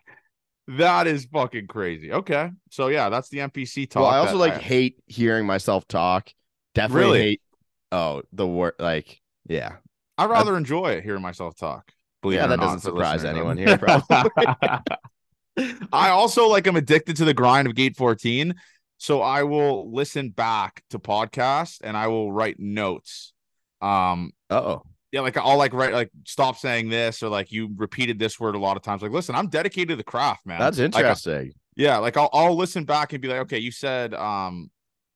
That 0.68 1.08
is 1.08 1.26
fucking 1.26 1.68
crazy. 1.68 2.12
Okay, 2.14 2.50
so 2.70 2.88
yeah, 2.88 3.10
that's 3.10 3.30
the 3.30 3.40
NPC 3.40 3.90
talk. 3.90 4.04
well, 4.04 4.12
I 4.12 4.20
also 4.20 4.38
like 4.38 4.62
hate 4.62 5.02
hearing 5.08 5.46
myself 5.46 5.88
talk. 5.88 6.30
Definitely 6.76 7.04
Really? 7.04 7.22
hate. 7.22 7.42
Oh, 7.92 8.22
the 8.32 8.48
word 8.48 8.74
like 8.80 9.22
yeah, 9.48 9.78
I 10.18 10.26
rather 10.26 10.56
enjoy 10.56 11.02
hearing 11.02 11.22
myself 11.22 11.56
talk. 11.56 11.92
Believe 12.22 12.40
yeah. 12.40 12.48
That 12.48 12.60
not, 12.60 12.66
doesn't 12.66 12.82
surprise 12.82 13.26
anyone 13.26 13.58
here. 13.58 13.78
Probably. 13.78 14.30
I 15.92 16.10
also 16.10 16.48
like 16.48 16.68
I'm 16.68 16.76
addicted 16.76 17.18
to 17.18 17.26
the 17.26 17.34
grind 17.34 17.68
of 17.68 17.76
Gate 17.76 17.98
14. 17.98 18.56
So 18.98 19.22
I 19.22 19.44
will 19.44 19.92
listen 19.92 20.30
back 20.30 20.84
to 20.92 21.00
podcasts 21.00 21.80
and 21.84 21.98
I 21.98 22.08
will 22.08 22.32
write 22.32 22.60
notes. 22.60 23.34
Um, 23.82 24.32
oh, 24.52 24.84
yeah, 25.12 25.22
like 25.22 25.38
I'll 25.38 25.58
like 25.58 25.74
write 25.74 25.94
like 25.94 26.10
stop 26.26 26.58
saying 26.58 26.90
this 26.90 27.22
or 27.24 27.30
like 27.30 27.52
you 27.52 27.70
repeated 27.76 28.20
this 28.20 28.40
word 28.40 28.56
a 28.56 28.60
lot 28.60 28.78
of 28.78 28.84
times. 28.84 29.02
Like, 29.02 29.12
listen, 29.12 29.36
I'm 29.36 29.48
dedicated 29.48 29.90
to 29.90 29.96
the 29.96 30.04
craft, 30.04 30.46
man. 30.46 30.60
that's 30.60 30.78
Like, 30.94 31.04
interesting. 31.06 31.54
yeah, 31.76 31.98
like 31.98 32.18
I'll 32.18 32.30
I'll 32.34 32.56
listen 32.56 32.86
back 32.86 33.14
and 33.14 33.22
be 33.22 33.28
like, 33.28 33.40
okay, 33.42 33.60
you 33.60 33.72
said 33.72 34.14
um 34.14 34.70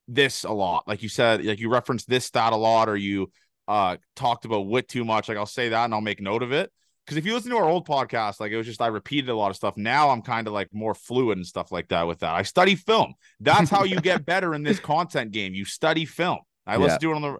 this 0.07 0.43
a 0.43 0.51
lot. 0.51 0.83
Like 0.87 1.03
you 1.03 1.09
said, 1.09 1.43
like 1.45 1.59
you 1.59 1.69
referenced 1.69 2.09
this 2.09 2.25
stat 2.25 2.53
a 2.53 2.57
lot, 2.57 2.89
or 2.89 2.97
you 2.97 3.31
uh 3.67 3.97
talked 4.15 4.45
about 4.45 4.67
wit 4.67 4.87
too 4.87 5.05
much. 5.05 5.29
Like 5.29 5.37
I'll 5.37 5.45
say 5.45 5.69
that 5.69 5.85
and 5.85 5.93
I'll 5.93 6.01
make 6.01 6.21
note 6.21 6.43
of 6.43 6.51
it. 6.51 6.71
Because 7.05 7.17
if 7.17 7.25
you 7.25 7.35
listen 7.35 7.51
to 7.51 7.57
our 7.57 7.69
old 7.69 7.87
podcast, 7.87 8.39
like 8.39 8.51
it 8.51 8.57
was 8.57 8.65
just 8.65 8.81
I 8.81 8.87
repeated 8.87 9.29
a 9.29 9.35
lot 9.35 9.51
of 9.51 9.55
stuff. 9.55 9.77
Now 9.77 10.09
I'm 10.09 10.21
kind 10.23 10.47
of 10.47 10.53
like 10.53 10.69
more 10.73 10.95
fluid 10.95 11.37
and 11.37 11.45
stuff 11.45 11.71
like 11.71 11.89
that 11.89 12.07
with 12.07 12.19
that. 12.19 12.33
I 12.33 12.41
study 12.41 12.75
film. 12.75 13.13
That's 13.39 13.69
how 13.69 13.83
you 13.83 14.01
get 14.01 14.25
better 14.25 14.55
in 14.55 14.63
this 14.63 14.79
content 14.79 15.31
game. 15.31 15.53
You 15.53 15.65
study 15.65 16.05
film. 16.05 16.39
I 16.65 16.77
listen 16.77 16.99
to 17.01 17.11
it 17.11 17.15
on 17.15 17.21
the 17.21 17.37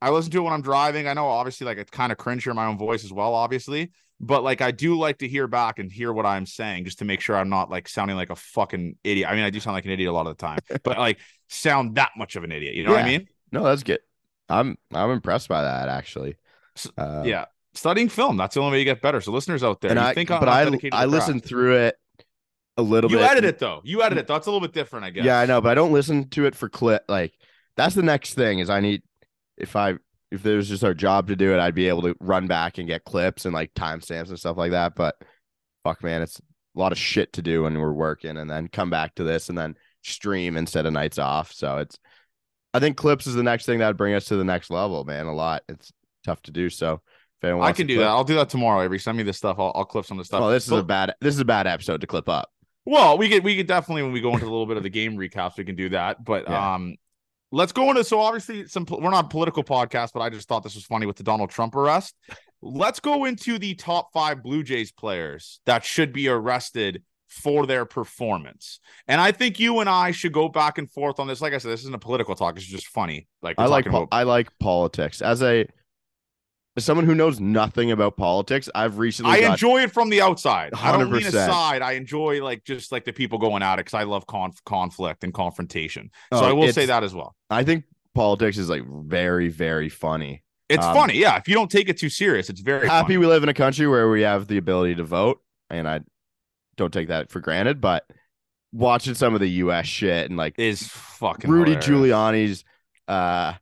I 0.00 0.10
listen 0.10 0.30
to 0.32 0.38
it 0.38 0.42
when 0.42 0.52
I'm 0.52 0.62
driving. 0.62 1.08
I 1.08 1.14
know 1.14 1.26
obviously 1.26 1.66
like 1.66 1.78
it's 1.78 1.90
kind 1.90 2.12
of 2.12 2.18
cringe 2.18 2.44
hearing 2.44 2.56
my 2.56 2.66
own 2.66 2.78
voice 2.78 3.04
as 3.04 3.12
well, 3.12 3.34
obviously. 3.34 3.90
But 4.20 4.42
like 4.42 4.60
I 4.60 4.70
do 4.70 4.98
like 4.98 5.18
to 5.18 5.28
hear 5.28 5.46
back 5.46 5.78
and 5.78 5.90
hear 5.90 6.12
what 6.12 6.26
I'm 6.26 6.46
saying 6.46 6.84
just 6.84 6.98
to 7.00 7.04
make 7.04 7.20
sure 7.20 7.36
I'm 7.36 7.48
not 7.48 7.70
like 7.70 7.88
sounding 7.88 8.16
like 8.16 8.30
a 8.30 8.36
fucking 8.36 8.96
idiot. 9.04 9.28
I 9.28 9.34
mean, 9.34 9.44
I 9.44 9.50
do 9.50 9.60
sound 9.60 9.74
like 9.74 9.84
an 9.84 9.92
idiot 9.92 10.08
a 10.08 10.12
lot 10.12 10.26
of 10.26 10.36
the 10.36 10.40
time, 10.40 10.58
but 10.82 10.98
like 10.98 11.18
sound 11.48 11.96
that 11.96 12.10
much 12.16 12.36
of 12.36 12.44
an 12.44 12.52
idiot. 12.52 12.74
You 12.74 12.84
know 12.84 12.92
what 12.92 13.02
I 13.02 13.06
mean? 13.06 13.28
No, 13.52 13.62
that's 13.62 13.82
good. 13.82 14.00
I'm 14.48 14.76
I'm 14.92 15.10
impressed 15.10 15.48
by 15.48 15.62
that 15.62 15.88
actually. 15.88 16.36
Uh, 16.96 17.22
yeah. 17.24 17.46
Studying 17.74 18.08
film, 18.08 18.36
that's 18.36 18.54
the 18.54 18.60
only 18.60 18.72
way 18.72 18.78
you 18.80 18.84
get 18.84 19.02
better. 19.02 19.20
So 19.20 19.30
listeners 19.30 19.62
out 19.62 19.80
there, 19.80 19.90
and 19.90 20.00
you 20.00 20.06
I 20.06 20.14
think 20.14 20.30
I'm 20.30 20.40
but 20.40 20.48
I 20.48 20.62
I 20.92 21.04
listened 21.04 21.44
through 21.44 21.76
it 21.76 21.96
a 22.76 22.82
little 22.82 23.10
You 23.10 23.18
bit. 23.18 23.24
You 23.24 23.30
edit 23.30 23.44
it 23.44 23.58
though. 23.58 23.82
You 23.84 24.02
edit 24.02 24.18
it. 24.18 24.26
That's 24.26 24.46
a 24.46 24.50
little 24.50 24.66
bit 24.66 24.72
different, 24.72 25.04
I 25.04 25.10
guess. 25.10 25.24
Yeah, 25.24 25.38
I 25.38 25.46
know, 25.46 25.60
but 25.60 25.70
I 25.70 25.74
don't 25.74 25.92
listen 25.92 26.28
to 26.30 26.46
it 26.46 26.54
for 26.54 26.68
clip. 26.68 27.04
Like 27.08 27.34
that's 27.76 27.94
the 27.94 28.02
next 28.02 28.34
thing 28.34 28.58
is 28.58 28.70
I 28.70 28.80
need 28.80 29.02
if 29.58 29.76
I 29.76 29.94
if 30.30 30.42
there 30.42 30.56
was 30.56 30.68
just 30.68 30.84
our 30.84 30.94
job 30.94 31.28
to 31.28 31.36
do 31.36 31.54
it, 31.54 31.58
I'd 31.60 31.74
be 31.74 31.88
able 31.88 32.02
to 32.02 32.14
run 32.20 32.46
back 32.46 32.78
and 32.78 32.86
get 32.86 33.04
clips 33.04 33.44
and 33.44 33.54
like 33.54 33.72
timestamps 33.74 34.28
and 34.28 34.38
stuff 34.38 34.56
like 34.56 34.72
that. 34.72 34.94
But 34.94 35.16
fuck, 35.84 36.02
man, 36.02 36.22
it's 36.22 36.38
a 36.38 36.78
lot 36.78 36.92
of 36.92 36.98
shit 36.98 37.32
to 37.34 37.42
do 37.42 37.62
when 37.62 37.78
we're 37.78 37.92
working, 37.92 38.36
and 38.36 38.48
then 38.50 38.68
come 38.68 38.90
back 38.90 39.14
to 39.16 39.24
this 39.24 39.48
and 39.48 39.56
then 39.56 39.74
stream 40.02 40.56
instead 40.56 40.86
of 40.86 40.92
nights 40.92 41.18
off. 41.18 41.52
So 41.52 41.78
it's 41.78 41.98
I 42.74 42.80
think 42.80 42.96
clips 42.96 43.26
is 43.26 43.34
the 43.34 43.42
next 43.42 43.66
thing 43.66 43.78
that'd 43.78 43.96
bring 43.96 44.14
us 44.14 44.26
to 44.26 44.36
the 44.36 44.44
next 44.44 44.70
level, 44.70 45.04
man. 45.04 45.26
A 45.26 45.34
lot. 45.34 45.62
It's 45.68 45.90
tough 46.24 46.42
to 46.42 46.50
do. 46.50 46.68
So 46.68 47.00
if 47.40 47.44
anyone 47.44 47.66
I 47.66 47.72
can 47.72 47.86
to 47.86 47.94
do 47.94 48.00
that. 48.00 48.08
I'll 48.08 48.24
do 48.24 48.34
that 48.34 48.50
tomorrow. 48.50 48.82
Avery, 48.82 48.98
send 48.98 49.16
me 49.16 49.22
this 49.22 49.38
stuff. 49.38 49.56
I'll, 49.58 49.72
I'll 49.74 49.84
clip 49.84 50.04
some 50.04 50.18
of 50.18 50.24
the 50.24 50.26
stuff. 50.26 50.40
Well, 50.40 50.50
this 50.50 50.64
is 50.64 50.70
But- 50.70 50.78
a 50.80 50.82
bad 50.84 51.14
this 51.20 51.34
is 51.34 51.40
a 51.40 51.44
bad 51.44 51.66
episode 51.66 52.00
to 52.02 52.06
clip 52.06 52.28
up. 52.28 52.50
Well, 52.84 53.18
we 53.18 53.28
could 53.28 53.44
we 53.44 53.56
could 53.56 53.66
definitely 53.66 54.02
when 54.02 54.12
we 54.12 54.20
go 54.20 54.32
into 54.34 54.44
a 54.44 54.50
little 54.50 54.66
bit 54.66 54.76
of 54.76 54.82
the 54.82 54.88
game 54.90 55.16
recaps, 55.16 55.56
we 55.56 55.64
can 55.64 55.74
do 55.76 55.88
that. 55.90 56.22
But 56.24 56.44
Yeah. 56.48 56.74
um, 56.74 56.96
let's 57.50 57.72
go 57.72 57.90
into 57.90 58.04
so 58.04 58.20
obviously 58.20 58.66
some 58.66 58.86
we're 58.88 59.10
not 59.10 59.26
a 59.26 59.28
political 59.28 59.64
podcast, 59.64 60.10
but 60.14 60.20
I 60.20 60.30
just 60.30 60.48
thought 60.48 60.62
this 60.62 60.74
was 60.74 60.84
funny 60.84 61.06
with 61.06 61.16
the 61.16 61.22
Donald 61.22 61.50
Trump 61.50 61.74
arrest. 61.74 62.14
Let's 62.60 63.00
go 63.00 63.24
into 63.24 63.58
the 63.58 63.74
top 63.74 64.12
five 64.12 64.42
Blue 64.42 64.62
Jays 64.62 64.90
players 64.92 65.60
that 65.66 65.84
should 65.84 66.12
be 66.12 66.28
arrested 66.28 67.02
for 67.28 67.66
their 67.66 67.84
performance. 67.84 68.80
And 69.06 69.20
I 69.20 69.32
think 69.32 69.60
you 69.60 69.80
and 69.80 69.88
I 69.88 70.10
should 70.12 70.32
go 70.32 70.48
back 70.48 70.78
and 70.78 70.90
forth 70.90 71.20
on 71.20 71.26
this. 71.26 71.40
Like 71.40 71.52
I 71.52 71.58
said, 71.58 71.70
this 71.70 71.80
isn't 71.80 71.94
a 71.94 71.98
political 71.98 72.34
talk. 72.34 72.56
It's 72.56 72.64
just 72.66 72.88
funny. 72.88 73.28
Like 73.42 73.56
I 73.58 73.66
like 73.66 73.84
po- 73.84 73.90
about- 74.04 74.08
I 74.12 74.22
like 74.24 74.48
politics 74.58 75.20
as 75.22 75.42
a 75.42 75.66
as 76.78 76.84
someone 76.84 77.04
who 77.06 77.14
knows 77.14 77.38
nothing 77.38 77.90
about 77.90 78.16
politics. 78.16 78.68
I've 78.74 78.96
recently 78.98 79.32
I 79.32 79.40
got- 79.42 79.50
enjoy 79.52 79.82
it 79.82 79.92
from 79.92 80.08
the 80.08 80.20
outside. 80.22 80.72
I 80.74 80.92
don't 80.92 81.10
mean 81.12 81.22
100%. 81.22 81.28
aside. 81.28 81.82
I 81.82 81.92
enjoy 81.92 82.42
like 82.42 82.64
just 82.64 82.90
like 82.90 83.04
the 83.04 83.12
people 83.12 83.38
going 83.38 83.62
at 83.62 83.74
it 83.74 83.84
because 83.84 83.94
I 83.94 84.04
love 84.04 84.26
conf- 84.26 84.64
conflict 84.64 85.22
and 85.24 85.34
confrontation. 85.34 86.10
So 86.32 86.40
Oh, 86.40 86.44
I 86.48 86.52
will 86.52 86.72
say 86.72 86.86
that 86.86 87.04
as 87.04 87.14
well. 87.14 87.36
I 87.50 87.62
think 87.64 87.84
politics 88.14 88.56
is 88.58 88.68
like 88.70 88.82
very 88.86 89.48
very 89.48 89.88
funny. 89.90 90.42
It's 90.68 90.84
Um, 90.84 90.94
funny, 90.94 91.18
yeah. 91.18 91.36
If 91.36 91.48
you 91.48 91.54
don't 91.54 91.70
take 91.70 91.88
it 91.88 91.96
too 91.98 92.10
serious, 92.10 92.50
it's 92.50 92.60
very 92.60 92.86
Happy 92.88 93.04
funny. 93.14 93.16
we 93.18 93.26
live 93.26 93.42
in 93.42 93.48
a 93.48 93.54
country 93.54 93.86
where 93.86 94.08
we 94.10 94.22
have 94.22 94.48
the 94.48 94.58
ability 94.58 94.96
to 94.96 95.04
vote, 95.04 95.40
and 95.70 95.88
I 95.88 96.00
don't 96.76 96.92
take 96.92 97.08
that 97.08 97.30
for 97.30 97.40
granted. 97.40 97.80
But 97.80 98.04
watching 98.72 99.14
some 99.14 99.32
of 99.34 99.40
the 99.40 99.48
U.S. 99.64 99.86
shit 99.86 100.28
and 100.28 100.36
like 100.36 100.58
is 100.58 100.86
fucking 100.88 101.50
Rudy 101.50 101.72
hilarious. 101.72 101.86
Giuliani's 101.86 102.64
uh 103.08 103.54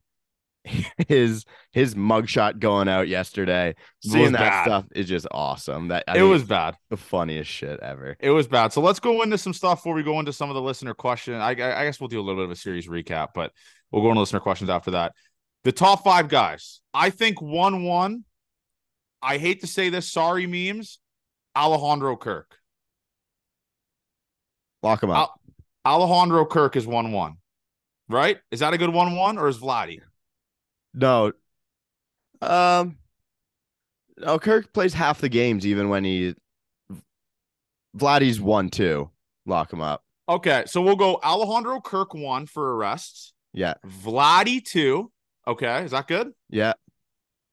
his 1.07 1.45
his 1.71 1.95
mugshot 1.95 2.59
going 2.59 2.87
out 2.87 3.07
yesterday, 3.07 3.75
seeing 4.01 4.33
that 4.33 4.39
bad. 4.39 4.63
stuff 4.63 4.85
is 4.95 5.07
just 5.07 5.27
awesome. 5.31 5.89
That 5.89 6.03
I 6.07 6.17
it 6.17 6.21
mean, 6.21 6.29
was 6.29 6.43
bad. 6.43 6.75
the 6.89 6.97
funniest 6.97 7.49
shit 7.49 7.79
ever. 7.79 8.15
It 8.19 8.31
was 8.31 8.47
bad. 8.47 8.73
So 8.73 8.81
let's 8.81 8.99
go 8.99 9.21
into 9.21 9.37
some 9.37 9.53
stuff 9.53 9.79
before 9.79 9.93
we 9.93 10.03
go 10.03 10.19
into 10.19 10.33
some 10.33 10.49
of 10.49 10.55
the 10.55 10.61
listener 10.61 10.93
questions. 10.93 11.37
I, 11.37 11.51
I 11.51 11.55
guess 11.85 11.99
we'll 11.99 12.07
do 12.07 12.19
a 12.19 12.23
little 12.23 12.41
bit 12.41 12.45
of 12.45 12.51
a 12.51 12.55
series 12.55 12.87
recap, 12.87 13.29
but 13.33 13.51
we'll 13.91 14.03
go 14.03 14.09
into 14.09 14.19
listener 14.19 14.39
questions 14.39 14.69
after 14.69 14.91
that. 14.91 15.13
The 15.63 15.71
top 15.71 16.03
five 16.03 16.29
guys. 16.29 16.81
I 16.93 17.09
think 17.09 17.41
one 17.41 17.83
one. 17.83 18.23
I 19.21 19.37
hate 19.37 19.61
to 19.61 19.67
say 19.67 19.89
this. 19.89 20.11
Sorry, 20.11 20.45
memes. 20.47 20.99
Alejandro 21.55 22.15
Kirk. 22.15 22.57
Lock 24.83 25.01
him 25.01 25.09
up. 25.09 25.39
Alejandro 25.85 26.45
Kirk 26.45 26.75
is 26.75 26.85
one 26.85 27.11
one. 27.11 27.37
Right? 28.09 28.37
Is 28.51 28.61
that 28.61 28.73
a 28.73 28.77
good 28.77 28.93
one 28.93 29.15
one 29.15 29.37
or 29.37 29.47
is 29.47 29.57
Vladdy? 29.57 29.99
No. 30.97 31.31
Um 32.41 32.97
no, 34.17 34.39
Kirk 34.39 34.73
plays 34.73 34.93
half 34.93 35.21
the 35.21 35.29
games 35.29 35.65
even 35.65 35.89
when 35.89 36.03
he 36.03 36.35
Vladdy's 37.95 38.41
one 38.41 38.69
two. 38.69 39.09
Lock 39.45 39.71
him 39.71 39.81
up. 39.81 40.03
Okay, 40.27 40.63
so 40.65 40.81
we'll 40.81 40.95
go 40.95 41.19
Alejandro 41.23 41.79
Kirk 41.79 42.13
one 42.13 42.47
for 42.47 42.75
arrests. 42.75 43.33
Yeah. 43.53 43.75
Vladdy 43.85 44.63
two. 44.63 45.11
Okay, 45.47 45.83
is 45.83 45.91
that 45.91 46.07
good? 46.07 46.31
Yeah. 46.49 46.73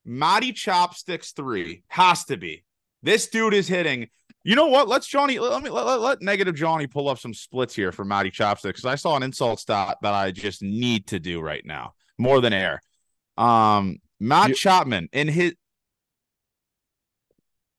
Matty 0.04 0.52
Chopsticks 0.52 1.32
three 1.32 1.82
has 1.88 2.24
to 2.24 2.36
be. 2.36 2.64
This 3.02 3.28
dude 3.28 3.54
is 3.54 3.68
hitting. 3.68 4.08
You 4.42 4.56
know 4.56 4.66
what? 4.66 4.88
Let's 4.88 5.06
Johnny. 5.06 5.38
Let 5.38 5.62
me 5.62 5.70
let, 5.70 5.86
let, 5.86 6.00
let 6.00 6.22
negative 6.22 6.54
Johnny 6.54 6.86
pull 6.86 7.08
up 7.08 7.18
some 7.18 7.32
splits 7.32 7.74
here 7.74 7.92
for 7.92 8.04
Matty 8.04 8.30
Chopsticks 8.30 8.80
because 8.80 8.92
I 8.92 8.96
saw 8.96 9.16
an 9.16 9.22
insult 9.22 9.60
stat 9.60 9.98
that 10.02 10.12
I 10.12 10.30
just 10.30 10.62
need 10.62 11.06
to 11.08 11.18
do 11.18 11.40
right 11.40 11.64
now 11.64 11.94
more 12.18 12.40
than 12.40 12.52
air. 12.52 12.82
Um, 13.36 13.98
Matt 14.20 14.50
You- 14.50 14.54
Chapman 14.54 15.08
in 15.12 15.28
his 15.28 15.54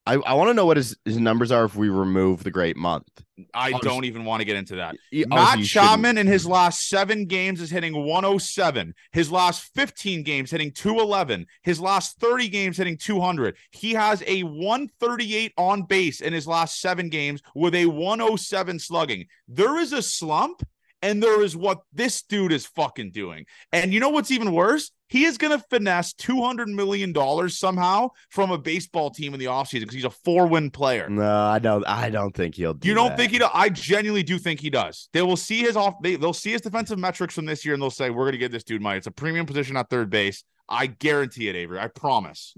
I, 0.07 0.17
I 0.17 0.33
want 0.35 0.49
to 0.49 0.53
know 0.53 0.67
what 0.67 0.77
his, 0.77 0.95
his 1.03 1.17
numbers 1.17 1.51
are 1.51 1.65
if 1.65 1.75
we 1.75 1.89
remove 1.89 2.43
the 2.43 2.51
great 2.51 2.77
month. 2.77 3.07
I 3.55 3.71
Obviously- 3.73 3.89
don't 3.89 4.05
even 4.05 4.23
want 4.23 4.41
to 4.41 4.45
get 4.45 4.55
into 4.55 4.75
that. 4.75 4.95
He- 5.09 5.25
Matt 5.25 5.39
obviously 5.39 5.59
you 5.61 5.65
shouldn't. 5.65 5.89
Chapman 5.89 6.17
in 6.19 6.27
his 6.27 6.45
last 6.45 6.87
seven 6.89 7.25
games 7.25 7.59
is 7.59 7.71
hitting 7.71 7.95
107. 8.05 8.93
His 9.13 9.31
last 9.31 9.63
15 9.73 10.21
games 10.21 10.51
hitting 10.51 10.71
211. 10.71 11.47
His 11.63 11.79
last 11.79 12.19
30 12.19 12.49
games 12.49 12.77
hitting 12.77 12.97
200. 12.97 13.57
He 13.71 13.93
has 13.93 14.21
a 14.27 14.43
138 14.43 15.53
on 15.57 15.81
base 15.81 16.21
in 16.21 16.33
his 16.33 16.45
last 16.45 16.79
seven 16.79 17.09
games 17.09 17.41
with 17.55 17.73
a 17.73 17.87
107 17.87 18.77
slugging. 18.77 19.25
There 19.47 19.79
is 19.79 19.91
a 19.91 20.03
slump, 20.03 20.61
and 21.01 21.21
there 21.23 21.41
is 21.41 21.57
what 21.57 21.79
this 21.93 22.21
dude 22.21 22.51
is 22.51 22.67
fucking 22.67 23.09
doing. 23.09 23.45
And 23.71 23.91
you 23.91 23.99
know 23.99 24.09
what's 24.09 24.29
even 24.29 24.51
worse? 24.51 24.91
He 25.07 25.25
is 25.25 25.37
going 25.37 25.57
to 25.57 25.63
finesse 25.69 26.13
$200 26.13 26.67
million 26.67 27.13
somehow 27.49 28.09
from 28.29 28.49
a 28.51 28.57
baseball 28.57 29.11
team 29.11 29.33
in 29.35 29.39
the 29.39 29.45
offseason 29.45 29.81
because 29.81 29.93
he's 29.95 30.03
a 30.03 30.09
four 30.09 30.47
win 30.47 30.71
player. 30.71 31.07
No, 31.09 31.23
I 31.45 31.59
don't 31.59 31.85
I 31.87 32.09
don't 32.09 32.35
think 32.35 32.55
he'll 32.55 32.73
do 32.73 32.87
You 32.87 32.95
don't 32.95 33.09
that. 33.09 33.17
think 33.17 33.31
he 33.31 33.37
does? 33.37 33.51
I 33.53 33.69
genuinely 33.69 34.23
do 34.23 34.39
think 34.39 34.59
he 34.59 34.69
does. 34.71 35.07
They 35.13 35.21
will 35.21 35.37
see 35.37 35.59
his 35.59 35.77
off. 35.77 35.93
They, 36.01 36.15
they'll 36.15 36.33
see 36.33 36.51
his 36.53 36.61
defensive 36.61 36.97
metrics 36.97 37.35
from 37.35 37.45
this 37.45 37.63
year, 37.63 37.75
and 37.75 37.81
they'll 37.83 37.91
say, 37.91 38.09
"We're 38.09 38.23
going 38.23 38.31
to 38.33 38.37
give 38.39 38.51
this 38.51 38.63
dude 38.63 38.81
money. 38.81 38.97
It's 38.97 39.05
a 39.07 39.11
premium 39.11 39.45
position 39.45 39.77
at 39.77 39.89
third 39.91 40.09
base. 40.09 40.43
I 40.67 40.87
guarantee 40.87 41.49
it, 41.49 41.55
Avery. 41.55 41.77
I 41.79 41.87
promise." 41.87 42.55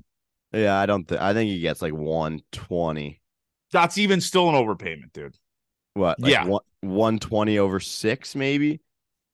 Yeah, 0.54 0.78
I 0.80 0.86
don't 0.86 1.06
think 1.06 1.20
I 1.22 1.34
think 1.34 1.50
he 1.50 1.60
gets 1.60 1.82
like 1.82 1.92
120. 1.94 3.22
That's 3.72 3.98
even 3.98 4.22
still 4.22 4.48
an 4.50 4.56
overpayment, 4.56 5.12
dude. 5.14 5.36
What? 5.96 6.20
Like 6.22 6.32
Yeah. 6.32 6.46
one, 6.46 6.62
120 6.82 7.60
over 7.60 7.80
6 7.80 8.36
maybe? 8.36 8.80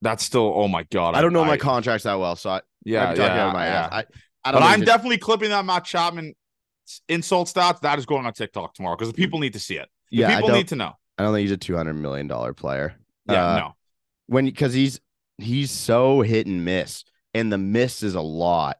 That's 0.04 0.24
still. 0.24 0.54
Oh 0.56 0.68
my 0.68 0.84
god. 0.84 1.16
I 1.16 1.22
don't 1.22 1.34
know 1.34 1.46
my 1.46 1.58
contracts 1.58 2.04
that 2.04 2.20
well, 2.20 2.36
so 2.36 2.52
I 2.52 2.62
Yeah, 2.86 3.10
I'm 3.10 3.16
talking 3.16 3.36
yeah, 3.36 3.54
my 3.54 3.66
yeah. 3.66 3.90
I, 3.92 4.00
I 4.00 4.04
But 4.44 4.52
don't 4.52 4.64
I'm 4.64 4.76
think 4.76 4.86
definitely 4.86 5.18
clipping 5.18 5.50
that 5.50 5.66
Matt 5.66 5.86
Chapman 5.86 6.36
insult 7.08 7.48
stats. 7.48 7.80
That 7.82 7.98
is 7.98 8.06
going 8.06 8.26
on 8.26 8.34
TikTok 8.34 8.74
tomorrow 8.74 8.96
because 8.96 9.08
the 9.08 9.16
people 9.16 9.40
need 9.40 9.54
to 9.54 9.60
see 9.60 9.78
it. 9.78 9.90
The 10.12 10.18
Yeah, 10.18 10.36
people 10.36 10.50
need 10.56 10.68
to 10.68 10.76
know. 10.76 10.94
I 11.18 11.24
don't 11.24 11.34
think 11.34 11.44
he's 11.44 11.52
a 11.52 11.58
two 11.58 11.76
hundred 11.76 11.94
million 11.96 12.28
dollar 12.28 12.54
player. 12.54 12.96
Yeah, 13.28 13.46
Uh, 13.46 13.58
no. 13.58 13.76
when 14.28 14.46
because 14.46 14.74
he's 14.74 15.00
he's 15.38 15.72
so 15.72 16.22
hit 16.22 16.46
and 16.48 16.66
miss, 16.66 17.06
and 17.34 17.52
the 17.52 17.58
miss 17.58 18.04
is 18.04 18.16
a 18.16 18.22
lot. 18.22 18.78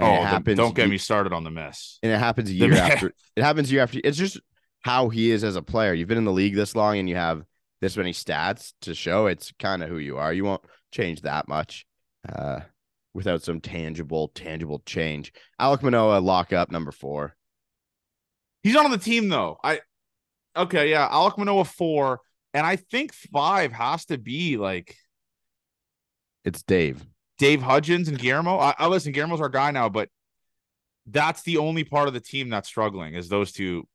Oh, 0.00 0.22
happens. 0.22 0.58
don't 0.58 0.74
get 0.74 0.88
me 0.90 0.98
started 0.98 1.32
on 1.32 1.44
the 1.44 1.50
miss. 1.50 1.98
And 2.02 2.12
it 2.12 2.18
happens 2.18 2.52
year 2.52 2.74
after. 2.74 3.12
It 3.36 3.42
happens 3.42 3.70
year 3.72 3.82
after. 3.82 4.00
It's 4.02 4.18
just 4.18 4.40
how 4.80 5.08
he 5.08 5.30
is 5.30 5.44
as 5.44 5.56
a 5.56 5.62
player. 5.62 5.94
You've 5.94 6.08
been 6.08 6.18
in 6.18 6.24
the 6.24 6.32
league 6.32 6.54
this 6.54 6.74
long, 6.74 6.98
and 6.98 7.08
you 7.08 7.14
have 7.16 7.44
this 7.82 7.96
many 7.96 8.12
stats 8.12 8.72
to 8.82 8.94
show. 8.94 9.26
It's 9.26 9.52
kind 9.58 9.82
of 9.82 9.88
who 9.88 9.98
you 9.98 10.16
are. 10.16 10.32
You 10.32 10.44
won't 10.44 10.64
change 10.92 11.22
that 11.22 11.48
much, 11.48 11.84
uh, 12.26 12.60
without 13.12 13.42
some 13.42 13.60
tangible, 13.60 14.28
tangible 14.28 14.80
change. 14.86 15.32
Alek 15.60 15.82
Manoah 15.82 16.20
lock 16.20 16.52
up 16.52 16.70
number 16.70 16.92
four. 16.92 17.34
He's 18.62 18.76
on 18.76 18.92
the 18.92 18.98
team 18.98 19.28
though. 19.28 19.58
I 19.64 19.80
okay, 20.56 20.90
yeah. 20.90 21.08
Alek 21.08 21.36
Manoah 21.36 21.64
four, 21.64 22.20
and 22.54 22.64
I 22.64 22.76
think 22.76 23.12
five 23.12 23.72
has 23.72 24.04
to 24.06 24.16
be 24.16 24.56
like 24.56 24.96
It's 26.44 26.62
Dave. 26.62 27.04
Dave 27.38 27.62
Hudgens 27.62 28.06
and 28.06 28.16
Guillermo. 28.16 28.58
I, 28.58 28.74
I 28.78 28.86
listen, 28.86 29.10
Guillermo's 29.10 29.40
our 29.40 29.48
guy 29.48 29.72
now, 29.72 29.88
but 29.88 30.08
that's 31.06 31.42
the 31.42 31.56
only 31.58 31.82
part 31.82 32.06
of 32.06 32.14
the 32.14 32.20
team 32.20 32.48
that's 32.48 32.68
struggling 32.68 33.14
is 33.14 33.28
those 33.28 33.50
two 33.50 33.88